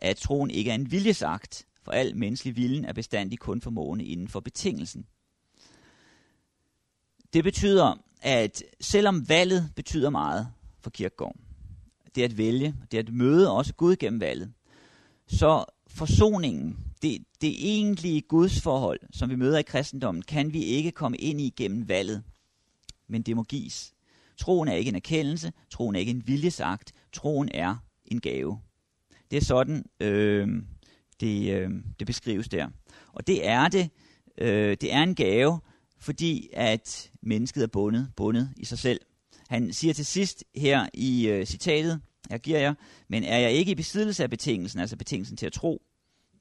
at 0.01 0.17
troen 0.17 0.51
ikke 0.51 0.71
er 0.71 0.75
en 0.75 0.91
viljesagt, 0.91 1.67
for 1.83 1.93
al 1.93 2.17
menneskelig 2.17 2.57
viljen 2.57 2.85
er 2.85 2.93
bestandig 2.93 3.39
kun 3.39 3.61
formående 3.61 4.05
inden 4.05 4.29
for 4.29 4.41
betingelsen. 4.41 5.07
Det 7.33 7.45
betyder, 7.45 7.95
at 8.23 8.63
selvom 8.81 9.29
valget 9.29 9.73
betyder 9.77 10.11
meget 10.11 10.49
for 10.81 10.91
kirkegården, 10.91 11.41
det 12.15 12.23
at 12.23 12.39
vælge, 12.39 12.75
det 12.91 12.99
at 12.99 13.13
møde 13.13 13.51
også 13.51 13.75
Gud 13.75 13.97
gennem 13.97 14.21
valget, 14.21 14.53
så 15.27 15.65
forsoningen, 15.87 16.79
det, 17.03 17.25
det 17.41 17.55
egentlige 17.59 18.21
gudsforhold, 18.21 19.01
som 19.13 19.31
vi 19.31 19.37
møder 19.37 19.59
i 19.59 19.63
kristendommen, 19.63 20.23
kan 20.23 20.53
vi 20.53 20.63
ikke 20.63 20.91
komme 20.91 21.17
ind 21.17 21.41
i 21.41 21.55
gennem 21.57 21.89
valget, 21.89 22.23
men 23.09 23.23
det 23.23 23.37
må 23.37 23.43
gives. 23.43 23.95
Troen 24.37 24.69
er 24.69 24.75
ikke 24.75 24.89
en 24.89 24.95
erkendelse, 24.95 25.53
troen 25.71 25.95
er 25.95 26.01
ikke 26.01 26.11
en 26.11 26.27
viljesagt, 26.27 26.93
troen 27.13 27.49
er 27.55 27.77
en 28.05 28.21
gave. 28.21 28.61
Det 29.31 29.37
er 29.37 29.45
sådan, 29.45 29.85
øh, 30.01 30.49
det, 31.21 31.53
øh, 31.53 31.71
det 31.99 32.07
beskrives 32.07 32.49
der. 32.49 32.69
Og 33.13 33.27
det 33.27 33.47
er 33.49 33.69
det, 33.69 33.91
øh, 34.39 34.77
det 34.81 34.93
er 34.93 35.03
en 35.03 35.15
gave, 35.15 35.61
fordi 36.03 36.49
at 36.53 37.11
mennesket 37.23 37.63
er 37.63 37.67
bundet, 37.67 38.09
bundet 38.17 38.51
i 38.57 38.65
sig 38.65 38.79
selv. 38.79 39.01
Han 39.49 39.73
siger 39.73 39.95
til 39.95 40.07
sidst 40.07 40.45
her 40.57 40.89
i 40.95 41.29
øh, 41.29 41.47
citatet, 41.47 42.01
her 42.31 42.39
giver 42.39 42.59
jeg, 42.59 42.75
men 43.09 43.25
er 43.25 43.39
jeg 43.39 43.53
ikke 43.53 43.73
i 43.73 43.75
besiddelse 43.75 44.23
af 44.23 44.31
betingelsen, 44.31 44.81
altså 44.81 44.97
betingelsen 44.97 45.37
til 45.37 45.47
at 45.47 45.53
tro, 45.53 45.83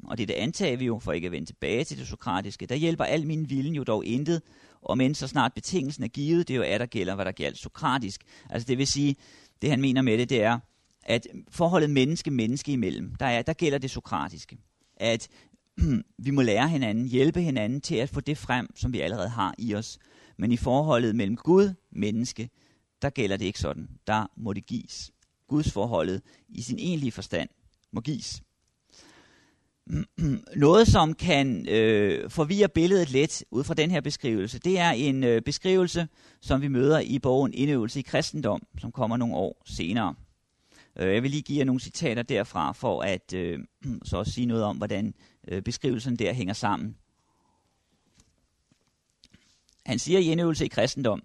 og 0.04 0.18
det, 0.18 0.28
det 0.28 0.34
antager 0.34 0.78
vi 0.78 0.86
jo, 0.86 1.00
for 1.00 1.12
ikke 1.12 1.26
at 1.26 1.32
vende 1.32 1.48
tilbage 1.48 1.84
til 1.84 1.98
det 1.98 2.08
sokratiske, 2.08 2.66
der 2.66 2.76
hjælper 2.76 3.04
al 3.04 3.28
min 3.28 3.50
viljen 3.50 3.76
jo 3.76 3.84
dog 3.84 4.06
intet, 4.06 4.42
og 4.82 4.98
men 4.98 5.16
så 5.16 5.28
snart 5.28 5.54
betingelsen 5.54 6.04
er 6.04 6.08
givet, 6.08 6.48
det 6.48 6.54
er 6.54 6.58
jo 6.58 6.64
er, 6.68 6.78
der 6.78 6.86
gælder, 6.86 7.16
hvad 7.16 7.26
der 7.26 7.32
gælder 7.32 7.58
sokratisk. 7.58 8.22
Altså 8.50 8.68
det 8.68 8.78
vil 8.78 8.88
sige, 8.88 9.16
det 9.62 9.70
han 9.70 9.82
mener 9.82 10.02
med 10.02 10.18
det, 10.18 10.30
det 10.30 10.44
er, 10.44 10.60
at 11.04 11.28
forholdet 11.50 11.90
menneske-menneske 11.90 12.72
imellem, 12.72 13.16
der, 13.16 13.26
er, 13.26 13.42
der 13.42 13.54
gælder 13.54 13.78
det 13.78 13.92
sokratiske. 13.92 14.58
At 14.98 15.28
vi 16.26 16.32
må 16.32 16.42
lære 16.42 16.70
hinanden, 16.70 17.08
hjælpe 17.08 17.42
hinanden 17.42 17.82
til 17.82 17.96
at 17.96 18.10
få 18.10 18.20
det 18.20 18.38
frem, 18.38 18.68
som 18.76 18.94
vi 18.94 19.00
allerede 19.00 19.30
har 19.30 19.56
i 19.58 19.76
os. 19.76 20.00
Men 20.38 20.52
i 20.52 20.58
forholdet 20.58 21.16
mellem 21.16 21.36
Gud 21.36 21.74
menneske, 21.92 22.50
der 23.02 23.10
gælder 23.10 23.38
det 23.38 23.46
ikke 23.46 23.60
sådan. 23.60 23.90
Der 24.08 24.28
må 24.38 24.54
det 24.54 24.66
gives. 24.66 25.12
Guds 25.48 25.72
forholdet 25.72 26.22
i 26.50 26.62
sin 26.62 26.80
egentlige 26.80 27.12
forstand 27.12 27.50
må 27.92 28.02
gives. 28.02 28.42
Noget, 30.56 30.88
som 30.88 31.14
kan 31.14 31.70
øh, 31.70 32.30
forvirre 32.30 32.70
billedet 32.70 33.12
lidt 33.12 33.44
ud 33.52 33.64
fra 33.64 33.74
den 33.74 33.92
her 33.92 34.02
beskrivelse, 34.02 34.60
det 34.60 34.80
er 34.80 34.92
en 34.92 35.24
øh, 35.24 35.42
beskrivelse, 35.42 36.08
som 36.42 36.62
vi 36.62 36.68
møder 36.68 37.00
i 37.00 37.20
bogen 37.20 37.54
Indøvelse 37.54 38.00
i 38.00 38.02
kristendom, 38.02 38.62
som 38.80 38.92
kommer 38.92 39.18
nogle 39.18 39.36
år 39.36 39.62
senere. 39.66 40.16
Øh, 41.00 41.14
jeg 41.14 41.24
vil 41.24 41.32
lige 41.32 41.44
give 41.44 41.60
jer 41.60 41.66
nogle 41.66 41.82
citater 41.82 42.24
derfra, 42.24 42.72
for 42.72 43.02
at 43.02 43.34
øh, 43.34 43.60
så 44.04 44.18
også 44.18 44.32
sige 44.32 44.46
noget 44.46 44.64
om, 44.64 44.78
hvordan 44.78 45.14
øh, 45.48 45.62
beskrivelsen 45.62 46.16
der 46.16 46.34
hænger 46.34 46.54
sammen. 46.54 46.98
Han 49.86 50.00
siger 50.00 50.20
i 50.20 50.32
indøvelse 50.32 50.66
i 50.66 50.68
kristendom, 50.68 51.22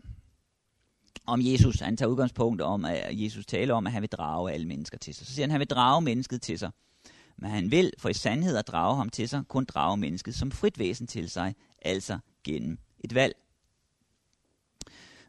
om 1.27 1.41
Jesus, 1.43 1.81
han 1.81 1.97
tager 1.97 2.09
udgangspunkt 2.09 2.63
om, 2.63 2.85
at 2.85 3.09
Jesus 3.11 3.47
taler 3.47 3.75
om, 3.75 3.87
at 3.87 3.93
han 3.93 4.03
vil 4.03 4.11
drage 4.11 4.53
alle 4.53 4.67
mennesker 4.67 4.99
til 4.99 5.15
sig. 5.15 5.27
Så 5.27 5.33
siger 5.33 5.43
han, 5.43 5.51
at 5.51 5.53
han 5.53 5.61
vil 5.61 5.69
drage 5.69 6.03
mennesket 6.03 6.43
til 6.43 6.59
sig. 6.59 6.71
Men 7.37 7.51
han 7.51 7.71
vil 7.71 7.93
for 7.99 8.09
i 8.09 8.15
sandhed 8.15 8.57
at 8.57 8.69
drage 8.69 8.97
ham 8.97 9.09
til 9.09 9.29
sig, 9.29 9.43
kun 9.49 9.65
drage 9.65 9.97
mennesket 9.97 10.35
som 10.35 10.51
frit 10.51 10.79
væsen 10.79 11.07
til 11.07 11.31
sig, 11.31 11.55
altså 11.83 12.19
gennem 12.45 12.79
et 13.05 13.15
valg. 13.15 13.35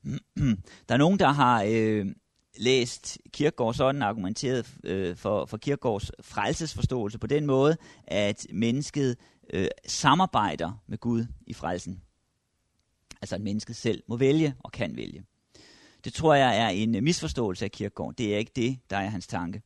Der 0.87 0.93
er 0.93 0.97
nogen, 0.97 1.19
der 1.19 1.29
har 1.29 1.63
øh, 1.67 2.05
læst 2.59 3.17
Kirkegaard 3.33 3.73
sådan 3.73 4.01
argumenteret 4.01 4.75
øh, 4.83 5.15
for, 5.15 5.45
for 5.45 5.57
Kirkegaards 5.57 6.11
frelsesforståelse 6.21 7.19
på 7.19 7.27
den 7.27 7.45
måde, 7.45 7.77
at 8.07 8.47
mennesket 8.49 9.17
øh, 9.53 9.67
samarbejder 9.87 10.83
med 10.87 10.97
Gud 10.97 11.25
i 11.47 11.53
frelsen. 11.53 12.01
Altså 13.21 13.35
at 13.35 13.41
mennesket 13.41 13.75
selv 13.75 14.03
må 14.07 14.17
vælge 14.17 14.55
og 14.59 14.71
kan 14.71 14.95
vælge. 14.95 15.23
Det 16.03 16.13
tror 16.13 16.33
jeg 16.33 16.57
er 16.57 16.69
en 16.69 17.03
misforståelse 17.03 17.65
af 17.65 17.71
Kirkegaard. 17.71 18.13
Det 18.15 18.33
er 18.33 18.37
ikke 18.37 18.51
det, 18.55 18.79
der 18.89 18.97
er 18.97 19.09
hans 19.09 19.27
tanke. 19.27 19.61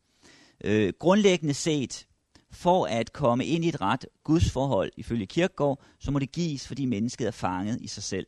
Øh, 0.64 0.94
grundlæggende 1.00 1.54
set, 1.54 2.08
for 2.52 2.86
at 2.86 3.14
komme 3.14 3.46
ind 3.46 3.66
i 3.66 3.70
et 3.70 3.82
ret 3.82 4.06
Guds 4.24 4.52
forhold 4.52 4.92
ifølge 4.98 5.26
Kirkegaard, 5.26 5.84
så 6.00 6.12
må 6.12 6.20
det 6.20 6.32
gives, 6.32 6.68
fordi 6.68 6.86
mennesket 6.86 7.28
er 7.28 7.32
fanget 7.32 7.82
i 7.82 7.88
sig 7.88 8.04
selv. 8.04 8.28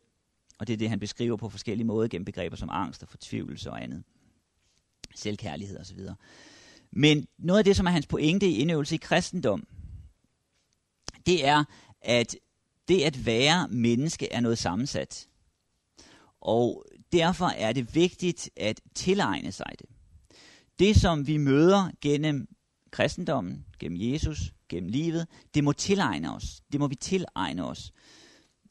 Og 0.59 0.67
det 0.67 0.73
er 0.73 0.77
det, 0.77 0.89
han 0.89 0.99
beskriver 0.99 1.37
på 1.37 1.49
forskellige 1.49 1.87
måder 1.87 2.07
gennem 2.07 2.25
begreber 2.25 2.55
som 2.55 2.69
angst 2.71 3.03
og 3.03 3.09
fortvivlelse 3.09 3.71
og 3.71 3.83
andet. 3.83 4.03
Selvkærlighed 5.15 5.79
osv. 5.79 5.99
Men 6.91 7.27
noget 7.37 7.57
af 7.57 7.65
det, 7.65 7.75
som 7.75 7.85
er 7.85 7.91
hans 7.91 8.07
pointe 8.07 8.47
i 8.47 8.57
indøvelse 8.57 8.95
i 8.95 8.97
kristendom, 8.97 9.67
det 11.25 11.45
er, 11.45 11.63
at 12.01 12.35
det 12.87 13.01
at 13.01 13.25
være 13.25 13.67
menneske 13.67 14.33
er 14.33 14.39
noget 14.39 14.57
sammensat. 14.57 15.27
Og 16.41 16.85
derfor 17.11 17.45
er 17.45 17.73
det 17.73 17.95
vigtigt 17.95 18.49
at 18.57 18.81
tilegne 18.95 19.51
sig 19.51 19.71
det. 19.79 19.89
Det, 20.79 20.95
som 20.95 21.27
vi 21.27 21.37
møder 21.37 21.91
gennem 22.01 22.47
kristendommen, 22.91 23.65
gennem 23.79 24.13
Jesus, 24.13 24.53
gennem 24.69 24.89
livet, 24.89 25.27
det 25.53 25.63
må 25.63 25.71
tilegne 25.71 26.35
os. 26.35 26.61
Det 26.71 26.79
må 26.79 26.87
vi 26.87 26.95
tilegne 26.95 27.65
os. 27.65 27.91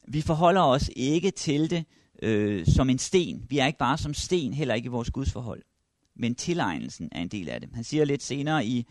Vi 0.07 0.21
forholder 0.21 0.61
os 0.61 0.89
ikke 0.95 1.31
til 1.31 1.69
det 1.69 1.85
øh, 2.21 2.67
som 2.67 2.89
en 2.89 2.99
sten. 2.99 3.45
Vi 3.49 3.59
er 3.59 3.65
ikke 3.65 3.79
bare 3.79 3.97
som 3.97 4.13
sten, 4.13 4.53
heller 4.53 4.73
ikke 4.73 4.85
i 4.85 4.89
vores 4.89 5.11
gudsforhold. 5.11 5.61
Men 6.15 6.35
tilegnelsen 6.35 7.09
er 7.11 7.21
en 7.21 7.27
del 7.27 7.49
af 7.49 7.61
det. 7.61 7.69
Han 7.73 7.83
siger 7.83 8.05
lidt 8.05 8.23
senere 8.23 8.65
i, 8.65 8.87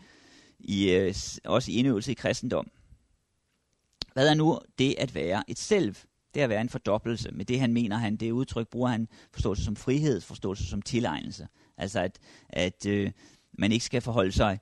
i 0.59 0.91
øh, 0.91 1.15
også 1.43 1.71
i 1.71 1.73
indøvelse 1.73 2.11
i 2.11 2.15
kristendom. 2.15 2.71
Hvad 4.13 4.29
er 4.29 4.33
nu 4.33 4.59
det 4.79 4.95
at 4.97 5.15
være 5.15 5.43
et 5.47 5.59
selv? 5.59 5.95
Det 6.33 6.39
er 6.39 6.43
at 6.43 6.49
være 6.49 6.61
en 6.61 6.69
fordoblelse. 6.69 7.31
Med 7.31 7.45
det 7.45 7.59
han 7.59 7.73
mener 7.73 7.97
han, 7.97 8.15
det 8.15 8.31
udtryk 8.31 8.67
bruger 8.67 8.89
han 8.89 9.07
forståelse 9.31 9.63
som 9.63 9.75
frihed, 9.75 10.21
forståelse 10.21 10.65
som 10.65 10.81
tilegnelse. 10.81 11.47
Altså 11.77 11.99
at, 11.99 12.19
at 12.49 12.85
øh, 12.85 13.11
man 13.53 13.71
ikke 13.71 13.85
skal 13.85 14.01
forholde 14.01 14.31
sig 14.31 14.59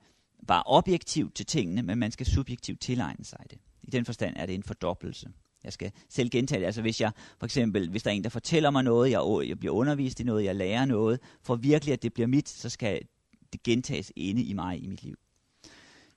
bare 0.47 0.63
objektivt 0.65 1.35
til 1.35 1.45
tingene, 1.45 1.83
men 1.83 1.97
man 1.97 2.11
skal 2.11 2.25
subjektivt 2.25 2.81
tilegne 2.81 3.25
sig 3.25 3.39
det. 3.49 3.59
I 3.83 3.89
den 3.91 4.05
forstand 4.05 4.35
er 4.37 4.45
det 4.45 4.55
en 4.55 4.63
fordoblelse. 4.63 5.29
Jeg 5.63 5.73
skal 5.73 5.91
selv 6.09 6.29
gentage 6.29 6.59
det. 6.59 6.65
Altså 6.65 6.81
hvis 6.81 7.01
jeg, 7.01 7.11
for 7.39 7.45
eksempel, 7.45 7.89
hvis 7.89 8.03
der 8.03 8.11
er 8.11 8.15
en, 8.15 8.23
der 8.23 8.29
fortæller 8.29 8.69
mig 8.69 8.83
noget, 8.83 9.11
jeg, 9.11 9.47
jeg 9.47 9.59
bliver 9.59 9.73
undervist 9.73 10.19
i 10.19 10.23
noget, 10.23 10.43
jeg 10.43 10.55
lærer 10.55 10.85
noget, 10.85 11.19
for 11.43 11.55
virkelig 11.55 11.93
at 11.93 12.03
det 12.03 12.13
bliver 12.13 12.27
mit, 12.27 12.49
så 12.49 12.69
skal 12.69 13.01
det 13.53 13.63
gentages 13.63 14.11
inde 14.15 14.43
i 14.43 14.53
mig 14.53 14.83
i 14.83 14.87
mit 14.87 15.03
liv. 15.03 15.15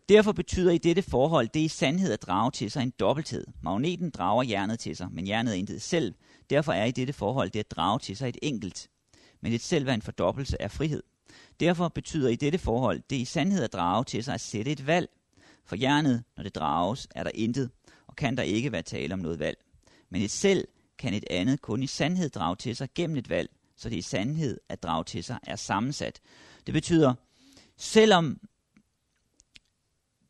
Derfor 0.09 0.33
betyder 0.33 0.73
i 0.73 0.79
dette 0.79 1.03
forhold 1.03 1.49
det 1.49 1.61
i 1.61 1.69
sandhed 1.69 2.13
at 2.13 2.23
drage 2.23 2.51
til 2.51 2.71
sig 2.71 2.83
en 2.83 2.93
dobbelthed. 3.01 3.47
Magneten 3.63 4.11
drager 4.11 4.43
jernet 4.43 4.79
til 4.79 4.97
sig, 4.97 5.09
men 5.13 5.29
jernet 5.29 5.55
er 5.55 5.59
intet 5.59 5.83
selv. 5.83 6.15
Derfor 6.51 6.73
er 6.73 6.85
i 6.85 6.91
dette 6.91 7.13
forhold 7.13 7.51
det 7.51 7.61
at 7.61 7.71
drage 7.71 7.99
til 7.99 8.17
sig 8.17 8.29
et 8.29 8.39
enkelt. 8.43 8.89
Men 9.41 9.53
et 9.53 9.61
selv 9.61 9.89
er 9.89 9.95
en 9.95 10.03
fordobbelse 10.03 10.63
af 10.63 10.71
frihed. 10.71 11.03
Derfor 11.61 11.89
betyder 11.89 12.29
i 12.29 12.37
dette 12.37 12.59
forhold 12.59 13.03
det 13.11 13.17
i 13.17 13.25
sandhed 13.25 13.65
at 13.65 13.73
drage 13.73 14.05
til 14.05 14.25
sig 14.25 14.35
at 14.35 14.41
sætte 14.41 14.73
et 14.73 14.87
valg. 14.87 15.09
For 15.65 15.77
jernet, 15.77 16.25
når 16.37 16.43
det 16.43 16.55
drages, 16.55 17.09
er 17.15 17.23
der 17.23 17.31
intet, 17.35 17.71
og 18.15 18.17
kan 18.17 18.37
der 18.37 18.43
ikke 18.43 18.73
være 18.73 18.83
tale 18.83 19.15
om 19.15 19.19
noget 19.21 19.39
valg. 19.39 19.59
Men 20.11 20.23
et 20.23 20.31
selv 20.31 20.69
kan 20.99 21.15
et 21.15 21.25
andet 21.31 21.61
kun 21.61 21.83
i 21.83 21.87
sandhed 21.87 22.29
drage 22.29 22.57
til 22.57 22.77
sig 22.77 22.89
gennem 22.95 23.17
et 23.17 23.29
valg, 23.29 23.51
så 23.77 23.89
det 23.89 23.97
i 23.97 24.03
sandhed 24.03 24.61
at 24.69 24.83
drage 24.83 25.05
til 25.05 25.25
sig 25.25 25.39
er 25.43 25.57
sammensat. 25.57 26.21
Det 26.67 26.75
betyder, 26.75 27.15
selvom 27.77 28.41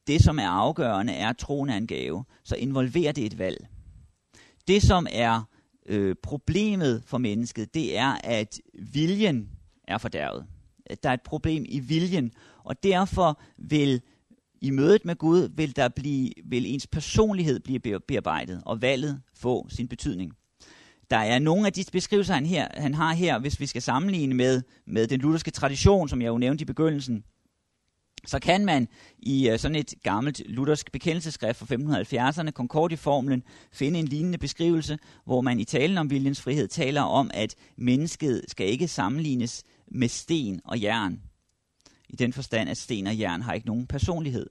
det, 0.07 0.23
som 0.23 0.39
er 0.39 0.49
afgørende, 0.49 1.13
er, 1.13 1.29
at 1.29 1.39
troen 1.39 1.71
er 1.71 1.77
en 1.77 1.87
gave, 1.87 2.25
så 2.45 2.57
involverer 2.57 3.13
det 3.13 3.27
et 3.27 3.39
valg. 3.39 3.67
Det, 4.69 4.83
som 4.83 5.07
er 5.13 5.43
øh, 5.87 6.17
problemet 6.23 7.03
for 7.07 7.19
mennesket, 7.19 7.75
det 7.75 7.97
er, 7.97 8.19
at 8.25 8.61
viljen 8.75 9.51
er 9.89 9.99
fordærvet. 9.99 10.47
Der 11.03 11.09
er 11.09 11.15
et 11.15 11.23
problem 11.23 11.65
i 11.69 11.79
viljen, 11.79 12.33
og 12.59 12.83
derfor 12.83 13.41
vil 13.57 14.03
i 14.65 14.71
mødet 14.71 15.05
med 15.05 15.17
Gud, 15.17 15.49
vil, 15.57 15.77
der 15.77 15.89
blive, 15.89 16.31
vil 16.45 16.67
ens 16.67 16.87
personlighed 16.87 17.61
blive 17.61 18.01
bearbejdet, 18.09 18.63
og 18.67 18.83
valget 18.83 19.21
få 19.35 19.67
sin 19.69 19.89
betydning. 19.89 20.33
Der 21.11 21.17
er 21.17 21.39
nogle 21.39 21.67
af 21.67 21.73
de 21.73 21.85
beskrivelser, 21.93 22.35
han, 22.35 22.47
her, 22.47 22.69
han 22.75 22.95
har 22.95 23.15
her, 23.15 23.39
hvis 23.39 23.61
vi 23.61 23.67
skal 23.67 23.83
sammenligne 23.83 24.35
med, 24.35 24.63
med 24.87 25.07
den 25.07 25.21
lutherske 25.21 25.51
tradition, 25.51 26.09
som 26.09 26.23
jeg 26.23 26.29
jo 26.29 26.39
nævnte 26.39 26.63
i 26.63 26.65
begyndelsen, 26.65 27.25
så 28.27 28.39
kan 28.39 28.65
man 28.65 28.89
i 29.19 29.51
uh, 29.51 29.59
sådan 29.59 29.77
et 29.77 29.95
gammelt 30.03 30.43
luthersk 30.47 30.93
bekendelseskrift 30.93 31.59
fra 31.59 31.67
1570'erne, 31.67 32.51
Concordieformlen, 32.51 33.43
finde 33.73 33.99
en 33.99 34.09
lignende 34.09 34.39
beskrivelse, 34.39 34.99
hvor 35.25 35.41
man 35.41 35.61
i 35.61 35.65
talen 35.65 35.99
om 35.99 36.11
viljens 36.11 36.41
frihed 36.41 36.69
taler 36.69 37.03
om, 37.03 37.31
at 37.35 37.55
mennesket 37.77 38.43
skal 38.49 38.67
ikke 38.67 38.89
sammenlignes 38.89 39.65
med 39.91 40.09
sten 40.09 40.61
og 40.65 40.83
jern. 40.83 41.21
I 42.15 42.17
den 42.17 42.33
forstand, 42.33 42.71
at 42.71 42.77
sten 42.77 43.07
og 43.07 43.19
jern 43.19 43.43
har 43.43 43.53
ikke 43.53 43.67
nogen 43.67 43.87
personlighed, 43.87 44.47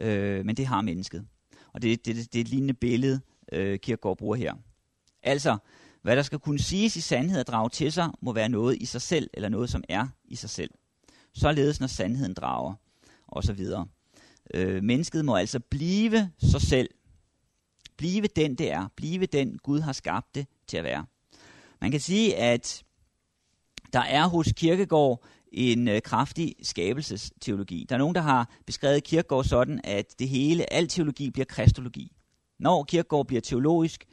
øh, 0.00 0.46
men 0.46 0.56
det 0.56 0.66
har 0.66 0.80
mennesket. 0.80 1.26
Og 1.72 1.82
det, 1.82 2.06
det, 2.06 2.16
det, 2.16 2.32
det 2.32 2.38
er 2.38 2.44
et 2.44 2.48
lignende 2.48 2.74
billede, 2.74 3.20
øh, 3.52 3.78
Kierkegaard 3.78 4.16
bruger 4.18 4.36
her. 4.36 4.54
Altså, 5.22 5.56
hvad 6.02 6.16
der 6.16 6.22
skal 6.22 6.38
kunne 6.38 6.58
siges 6.58 6.96
i 6.96 7.00
sandhed 7.00 7.40
at 7.40 7.46
drage 7.46 7.70
til 7.70 7.92
sig, 7.92 8.10
må 8.20 8.32
være 8.32 8.48
noget 8.48 8.76
i 8.80 8.84
sig 8.84 9.02
selv, 9.02 9.30
eller 9.34 9.48
noget, 9.48 9.70
som 9.70 9.84
er 9.88 10.08
i 10.24 10.36
sig 10.36 10.50
selv. 10.50 10.70
Således, 11.34 11.80
når 11.80 11.86
sandheden 11.86 12.34
drager 12.34 12.74
og 13.26 13.44
så 13.44 13.52
videre. 13.52 13.86
Øh, 14.54 14.82
mennesket 14.82 15.24
må 15.24 15.36
altså 15.36 15.60
blive 15.60 16.30
sig 16.38 16.60
selv. 16.60 16.90
Blive 17.96 18.26
den, 18.36 18.54
det 18.54 18.72
er. 18.72 18.88
Blive 18.96 19.26
den, 19.26 19.58
Gud 19.58 19.80
har 19.80 19.92
skabt 19.92 20.34
det 20.34 20.46
til 20.66 20.76
at 20.76 20.84
være. 20.84 21.06
Man 21.80 21.90
kan 21.90 22.00
sige, 22.00 22.36
at 22.36 22.84
der 23.92 24.00
er 24.00 24.26
hos 24.26 24.52
Kirkegård 24.56 25.24
en 25.52 25.88
øh, 25.88 26.02
kraftig 26.02 26.54
skabelsesteologi. 26.62 27.86
Der 27.88 27.94
er 27.94 27.98
nogen, 27.98 28.14
der 28.14 28.20
har 28.20 28.50
beskrevet 28.66 29.04
Kirkegaard 29.04 29.44
sådan, 29.44 29.80
at 29.84 30.18
det 30.18 30.28
hele, 30.28 30.72
al 30.72 30.88
teologi 30.88 31.30
bliver 31.30 31.46
kristologi. 31.46 32.12
Når 32.58 32.84
Kirkegaard 32.84 33.26
bliver 33.26 33.40
teologisk, 33.40 34.04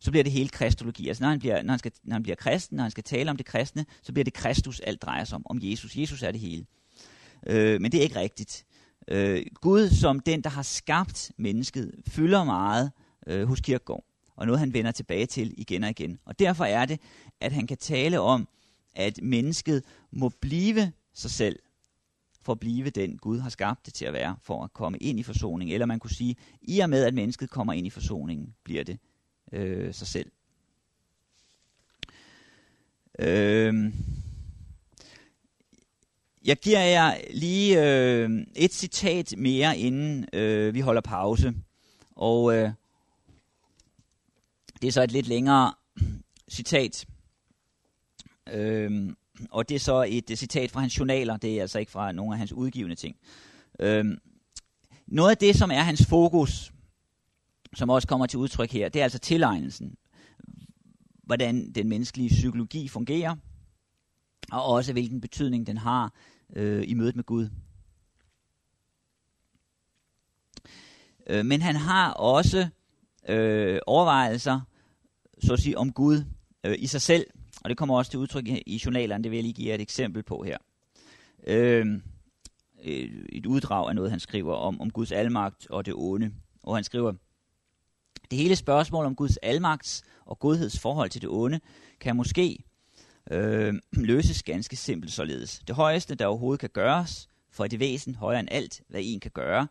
så 0.00 0.10
bliver 0.10 0.24
det 0.24 0.32
hele 0.32 0.48
kristologi. 0.48 1.08
Altså 1.08 1.22
når 1.22 1.30
han, 1.30 1.38
bliver, 1.38 1.62
når, 1.62 1.72
han 1.72 1.78
skal, 1.78 1.92
når 2.04 2.14
han 2.14 2.22
bliver 2.22 2.36
kristen, 2.36 2.76
når 2.76 2.82
han 2.82 2.90
skal 2.90 3.04
tale 3.04 3.30
om 3.30 3.36
det 3.36 3.46
kristne, 3.46 3.86
så 4.02 4.12
bliver 4.12 4.24
det 4.24 4.32
Kristus, 4.32 4.80
alt 4.80 5.02
drejer 5.02 5.24
sig 5.24 5.36
om, 5.36 5.42
om 5.46 5.58
Jesus. 5.62 5.96
Jesus 5.96 6.22
er 6.22 6.30
det 6.30 6.40
hele. 6.40 6.66
Øh, 7.46 7.80
men 7.80 7.92
det 7.92 7.98
er 7.98 8.02
ikke 8.02 8.20
rigtigt. 8.20 8.66
Øh, 9.08 9.46
Gud 9.54 9.90
som 9.90 10.20
den, 10.20 10.40
der 10.40 10.50
har 10.50 10.62
skabt 10.62 11.32
mennesket, 11.36 11.94
fylder 12.08 12.44
meget 12.44 12.90
øh, 13.26 13.48
hos 13.48 13.60
Kirkegaard, 13.60 14.04
og 14.36 14.46
noget 14.46 14.58
han 14.58 14.72
vender 14.72 14.90
tilbage 14.90 15.26
til 15.26 15.54
igen 15.56 15.84
og 15.84 15.90
igen. 15.90 16.18
Og 16.24 16.38
derfor 16.38 16.64
er 16.64 16.84
det, 16.84 17.00
at 17.40 17.52
han 17.52 17.66
kan 17.66 17.76
tale 17.76 18.20
om, 18.20 18.48
at 18.98 19.22
mennesket 19.22 19.84
må 20.10 20.28
blive 20.40 20.92
sig 21.14 21.30
selv, 21.30 21.58
for 22.42 22.52
at 22.52 22.60
blive 22.60 22.90
den 22.90 23.18
Gud 23.18 23.38
har 23.38 23.50
skabt 23.50 23.86
det 23.86 23.94
til 23.94 24.04
at 24.04 24.12
være, 24.12 24.36
for 24.42 24.64
at 24.64 24.72
komme 24.72 24.98
ind 24.98 25.20
i 25.20 25.22
forsoning. 25.22 25.72
Eller 25.72 25.86
man 25.86 25.98
kunne 25.98 26.10
sige, 26.10 26.36
i 26.62 26.78
og 26.78 26.90
med 26.90 27.04
at 27.04 27.14
mennesket 27.14 27.50
kommer 27.50 27.72
ind 27.72 27.86
i 27.86 27.90
forsoningen, 27.90 28.54
bliver 28.64 28.84
det 28.84 28.98
øh, 29.52 29.94
sig 29.94 30.06
selv. 30.06 30.30
Øh, 33.18 33.92
jeg 36.44 36.56
giver 36.56 36.80
jer 36.80 37.14
lige 37.30 37.84
øh, 37.84 38.30
et 38.56 38.72
citat 38.72 39.34
mere, 39.36 39.78
inden 39.78 40.26
øh, 40.32 40.74
vi 40.74 40.80
holder 40.80 41.00
pause. 41.00 41.54
Og 42.16 42.56
øh, 42.56 42.70
det 44.82 44.88
er 44.88 44.92
så 44.92 45.02
et 45.02 45.12
lidt 45.12 45.26
længere 45.26 45.74
citat. 46.48 47.06
Øh, 48.52 49.14
og 49.50 49.68
det 49.68 49.74
er 49.74 49.78
så 49.78 50.06
et, 50.08 50.30
et 50.30 50.38
citat 50.38 50.70
fra 50.70 50.80
hans 50.80 50.98
journaler, 50.98 51.36
det 51.36 51.56
er 51.56 51.60
altså 51.60 51.78
ikke 51.78 51.92
fra 51.92 52.12
nogle 52.12 52.34
af 52.34 52.38
hans 52.38 52.52
udgivende 52.52 52.96
ting. 52.96 53.16
Øh, 53.80 54.04
noget 55.06 55.30
af 55.30 55.36
det, 55.36 55.56
som 55.56 55.70
er 55.70 55.82
hans 55.82 56.06
fokus, 56.06 56.72
som 57.74 57.90
også 57.90 58.08
kommer 58.08 58.26
til 58.26 58.38
udtryk 58.38 58.70
her, 58.70 58.88
det 58.88 59.00
er 59.00 59.04
altså 59.04 59.18
tilegnelsen. 59.18 59.96
Hvordan 61.22 61.72
den 61.72 61.88
menneskelige 61.88 62.28
psykologi 62.28 62.88
fungerer, 62.88 63.36
og 64.52 64.64
også 64.64 64.92
hvilken 64.92 65.20
betydning 65.20 65.66
den 65.66 65.76
har 65.76 66.12
øh, 66.56 66.84
i 66.88 66.94
mødet 66.94 67.16
med 67.16 67.24
Gud. 67.24 67.48
Øh, 71.26 71.46
men 71.46 71.62
han 71.62 71.76
har 71.76 72.12
også 72.12 72.68
øh, 73.28 73.78
overvejelser, 73.86 74.60
så 75.38 75.52
at 75.52 75.60
sige, 75.60 75.78
om 75.78 75.92
Gud 75.92 76.24
øh, 76.64 76.76
i 76.78 76.86
sig 76.86 77.02
selv. 77.02 77.26
Og 77.64 77.70
det 77.70 77.76
kommer 77.76 77.98
også 77.98 78.10
til 78.10 78.20
udtryk 78.20 78.48
i, 78.48 78.62
i 78.66 78.80
journalerne, 78.84 79.24
det 79.24 79.30
vil 79.30 79.36
jeg 79.36 79.42
lige 79.42 79.54
give 79.54 79.68
jer 79.68 79.74
et 79.74 79.80
eksempel 79.80 80.22
på 80.22 80.42
her. 80.42 80.58
Øhm, 81.46 82.02
øh, 82.84 83.24
et 83.32 83.46
uddrag 83.46 83.88
af 83.88 83.94
noget, 83.94 84.10
han 84.10 84.20
skriver 84.20 84.54
om, 84.54 84.80
om 84.80 84.90
Guds 84.90 85.12
almagt 85.12 85.66
og 85.70 85.86
det 85.86 85.94
onde. 85.96 86.32
Og 86.62 86.76
han 86.76 86.84
skriver, 86.84 87.12
det 88.30 88.38
hele 88.38 88.56
spørgsmål 88.56 89.06
om 89.06 89.14
Guds 89.14 89.36
almagts 89.36 90.02
og 90.26 90.38
godheds 90.38 90.78
forhold 90.78 91.10
til 91.10 91.22
det 91.22 91.30
onde 91.30 91.60
kan 92.00 92.16
måske 92.16 92.64
øh, 93.30 93.74
løses 93.92 94.42
ganske 94.42 94.76
simpelt 94.76 95.12
således. 95.12 95.62
Det 95.66 95.76
højeste, 95.76 96.14
der 96.14 96.26
overhovedet 96.26 96.60
kan 96.60 96.70
gøres 96.70 97.28
for 97.50 97.64
et 97.64 97.80
væsen 97.80 98.14
højere 98.14 98.40
end 98.40 98.48
alt, 98.50 98.82
hvad 98.88 99.00
en 99.04 99.20
kan 99.20 99.30
gøre, 99.30 99.66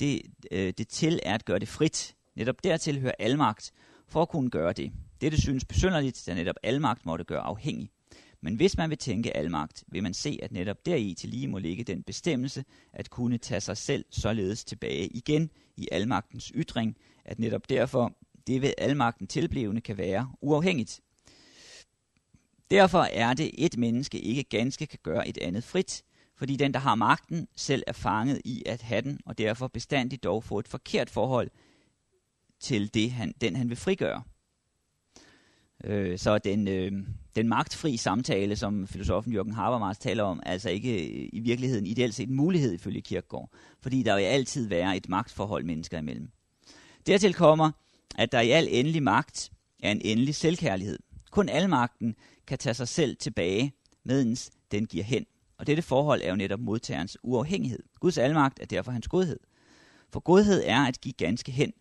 det, 0.00 0.22
øh, 0.50 0.72
det 0.78 0.88
til 0.88 1.20
er 1.22 1.34
at 1.34 1.44
gøre 1.44 1.58
det 1.58 1.68
frit. 1.68 2.14
Netop 2.34 2.64
dertil 2.64 3.00
hører 3.00 3.14
almagt 3.18 3.72
for 4.08 4.22
at 4.22 4.28
kunne 4.28 4.50
gøre 4.50 4.72
det. 4.72 4.92
Dette 5.22 5.40
synes 5.40 5.64
besynderligt, 5.64 6.22
da 6.26 6.34
netop 6.34 6.56
almagt 6.62 7.06
måtte 7.06 7.24
gøre 7.24 7.40
afhængig. 7.40 7.90
Men 8.40 8.54
hvis 8.54 8.76
man 8.76 8.90
vil 8.90 8.98
tænke 8.98 9.36
almagt, 9.36 9.84
vil 9.88 10.02
man 10.02 10.14
se, 10.14 10.38
at 10.42 10.52
netop 10.52 10.86
deri 10.86 11.14
til 11.14 11.28
lige 11.28 11.48
må 11.48 11.58
ligge 11.58 11.84
den 11.84 12.02
bestemmelse 12.02 12.64
at 12.92 13.10
kunne 13.10 13.38
tage 13.38 13.60
sig 13.60 13.76
selv 13.76 14.04
således 14.10 14.64
tilbage 14.64 15.06
igen 15.06 15.50
i 15.76 15.88
almagtens 15.92 16.52
ytring, 16.54 16.96
at 17.24 17.38
netop 17.38 17.68
derfor 17.68 18.12
det 18.46 18.62
ved 18.62 18.72
almagten 18.78 19.26
tilblevende 19.26 19.80
kan 19.80 19.98
være 19.98 20.32
uafhængigt. 20.40 21.00
Derfor 22.70 23.02
er 23.02 23.34
det, 23.34 23.50
et 23.58 23.78
menneske 23.78 24.20
ikke 24.20 24.42
ganske 24.42 24.86
kan 24.86 24.98
gøre 25.02 25.28
et 25.28 25.38
andet 25.38 25.64
frit, 25.64 26.02
fordi 26.36 26.56
den, 26.56 26.74
der 26.74 26.80
har 26.80 26.94
magten, 26.94 27.48
selv 27.56 27.82
er 27.86 27.92
fanget 27.92 28.40
i 28.44 28.62
at 28.66 28.82
have 28.82 29.02
den, 29.02 29.20
og 29.26 29.38
derfor 29.38 29.68
bestandigt 29.68 30.24
dog 30.24 30.44
får 30.44 30.60
et 30.60 30.68
forkert 30.68 31.10
forhold 31.10 31.50
til 32.60 32.94
det, 32.94 33.10
han, 33.10 33.34
den 33.40 33.56
han 33.56 33.68
vil 33.68 33.76
frigøre. 33.76 34.22
Øh, 35.84 36.18
så 36.18 36.38
den, 36.38 36.68
øh, 36.68 36.92
den 37.36 37.48
magtfri 37.48 37.96
samtale, 37.96 38.56
som 38.56 38.86
filosofen 38.86 39.32
Jørgen 39.32 39.52
Habermas 39.52 39.98
taler 39.98 40.22
om, 40.22 40.40
er 40.46 40.50
altså 40.50 40.70
ikke 40.70 40.92
øh, 40.92 41.28
i 41.32 41.40
virkeligheden 41.40 41.86
ideelt 41.86 42.14
set 42.14 42.28
en 42.28 42.36
mulighed 42.36 42.72
ifølge 42.72 43.00
Kierkegaard, 43.00 43.50
fordi 43.80 44.02
der 44.02 44.16
vil 44.16 44.22
altid 44.22 44.68
være 44.68 44.96
et 44.96 45.08
magtforhold 45.08 45.64
mennesker 45.64 45.98
imellem. 45.98 46.30
Dertil 47.06 47.34
kommer, 47.34 47.70
at 48.18 48.32
der 48.32 48.40
i 48.40 48.50
al 48.50 48.68
endelig 48.70 49.02
magt 49.02 49.52
er 49.82 49.90
en 49.90 50.00
endelig 50.04 50.34
selvkærlighed. 50.34 50.98
Kun 51.30 51.48
almagten 51.48 52.14
kan 52.46 52.58
tage 52.58 52.74
sig 52.74 52.88
selv 52.88 53.16
tilbage, 53.16 53.72
medens 54.04 54.50
den 54.70 54.86
giver 54.86 55.04
hen. 55.04 55.26
Og 55.58 55.66
dette 55.66 55.82
forhold 55.82 56.20
er 56.24 56.30
jo 56.30 56.36
netop 56.36 56.60
modtagerens 56.60 57.18
uafhængighed. 57.22 57.82
Guds 58.00 58.18
almagt 58.18 58.60
er 58.60 58.66
derfor 58.66 58.92
hans 58.92 59.08
godhed. 59.08 59.40
For 60.12 60.20
godhed 60.20 60.62
er 60.66 60.80
at 60.80 61.00
give 61.00 61.12
ganske 61.12 61.52
hen, 61.52 61.72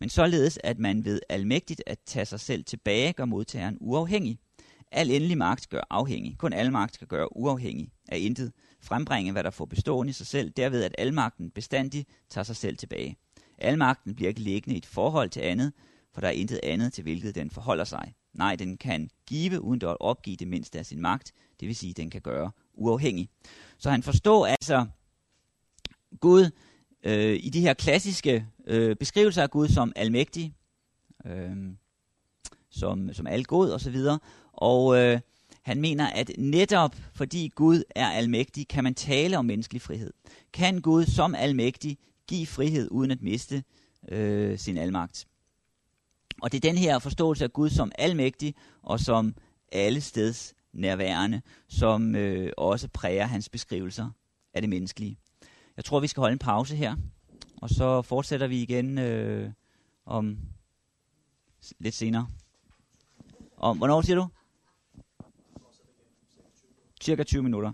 men 0.00 0.08
således 0.08 0.58
at 0.64 0.78
man 0.78 1.04
ved 1.04 1.20
almægtigt 1.28 1.82
at 1.86 1.98
tage 2.06 2.26
sig 2.26 2.40
selv 2.40 2.64
tilbage 2.64 3.12
gør 3.12 3.24
modtageren 3.24 3.76
uafhængig. 3.80 4.38
Al 4.92 5.10
endelig 5.10 5.38
magt 5.38 5.68
gør 5.68 5.80
afhængig. 5.90 6.38
Kun 6.38 6.52
almagt 6.52 6.98
kan 6.98 7.06
gøre 7.06 7.36
uafhængig 7.36 7.92
af 8.08 8.18
intet. 8.18 8.52
Frembringe, 8.80 9.32
hvad 9.32 9.44
der 9.44 9.50
får 9.50 9.64
bestående 9.64 10.10
i 10.10 10.12
sig 10.12 10.26
selv, 10.26 10.50
derved 10.50 10.84
at 10.84 10.94
almagten 10.98 11.50
bestandig 11.50 12.06
tager 12.30 12.44
sig 12.44 12.56
selv 12.56 12.76
tilbage. 12.76 13.16
Almagten 13.58 14.14
bliver 14.14 14.28
ikke 14.28 14.40
liggende 14.40 14.74
i 14.74 14.78
et 14.78 14.86
forhold 14.86 15.30
til 15.30 15.40
andet, 15.40 15.72
for 16.12 16.20
der 16.20 16.28
er 16.28 16.32
intet 16.32 16.60
andet 16.62 16.92
til 16.92 17.02
hvilket 17.02 17.34
den 17.34 17.50
forholder 17.50 17.84
sig. 17.84 18.14
Nej, 18.32 18.56
den 18.56 18.76
kan 18.76 19.10
give 19.26 19.60
uden 19.60 19.82
at 19.82 19.96
opgive 20.00 20.36
det 20.36 20.48
mindste 20.48 20.78
af 20.78 20.86
sin 20.86 21.00
magt, 21.00 21.32
det 21.60 21.68
vil 21.68 21.76
sige, 21.76 21.92
den 21.92 22.10
kan 22.10 22.20
gøre 22.20 22.50
uafhængig. 22.74 23.28
Så 23.78 23.90
han 23.90 24.02
forstår 24.02 24.46
altså 24.46 24.86
Gud 26.20 26.50
øh, 27.04 27.38
i 27.42 27.50
de 27.50 27.60
her 27.60 27.74
klassiske 27.74 28.46
øh, 28.66 28.96
beskrivelser 28.96 29.42
af 29.42 29.50
Gud 29.50 29.68
som 29.68 29.92
almægtig, 29.96 30.54
øh, 31.26 31.56
som, 32.70 33.12
som 33.12 33.26
algod 33.26 33.70
og 33.70 33.80
så 33.80 33.90
videre. 33.90 34.18
Og 34.52 34.96
øh, 34.98 35.20
han 35.62 35.80
mener, 35.80 36.06
at 36.06 36.30
netop 36.38 36.96
fordi 37.14 37.52
Gud 37.54 37.82
er 37.90 38.06
almægtig, 38.06 38.68
kan 38.68 38.84
man 38.84 38.94
tale 38.94 39.38
om 39.38 39.44
menneskelig 39.44 39.82
frihed. 39.82 40.12
Kan 40.52 40.80
Gud 40.80 41.04
som 41.04 41.34
almægtig 41.34 41.98
give 42.28 42.46
frihed 42.46 42.88
uden 42.90 43.10
at 43.10 43.22
miste 43.22 43.64
øh, 44.08 44.58
sin 44.58 44.76
almagt? 44.76 45.26
Og 46.42 46.52
det 46.52 46.64
er 46.64 46.70
den 46.70 46.78
her 46.78 46.98
forståelse 46.98 47.44
af 47.44 47.52
Gud 47.52 47.70
som 47.70 47.92
almægtig 47.98 48.54
og 48.82 49.00
som 49.00 49.34
alle 49.72 50.00
steds 50.00 50.54
nærværende, 50.72 51.42
som 51.68 52.14
øh, 52.14 52.52
også 52.56 52.88
præger 52.88 53.26
hans 53.26 53.48
beskrivelser 53.48 54.10
af 54.54 54.62
det 54.62 54.68
menneskelige. 54.68 55.18
Jeg 55.76 55.84
tror, 55.84 56.00
vi 56.00 56.06
skal 56.06 56.20
holde 56.20 56.32
en 56.32 56.38
pause 56.38 56.76
her, 56.76 56.96
og 57.56 57.70
så 57.70 58.02
fortsætter 58.02 58.46
vi 58.46 58.62
igen 58.62 58.98
øh, 58.98 59.52
om 60.06 60.38
lidt 61.78 61.94
senere. 61.94 62.28
Om, 63.56 63.78
hvornår 63.78 64.00
siger 64.00 64.16
du? 64.16 64.28
Cirka 67.02 67.22
20 67.22 67.42
minutter. 67.42 67.72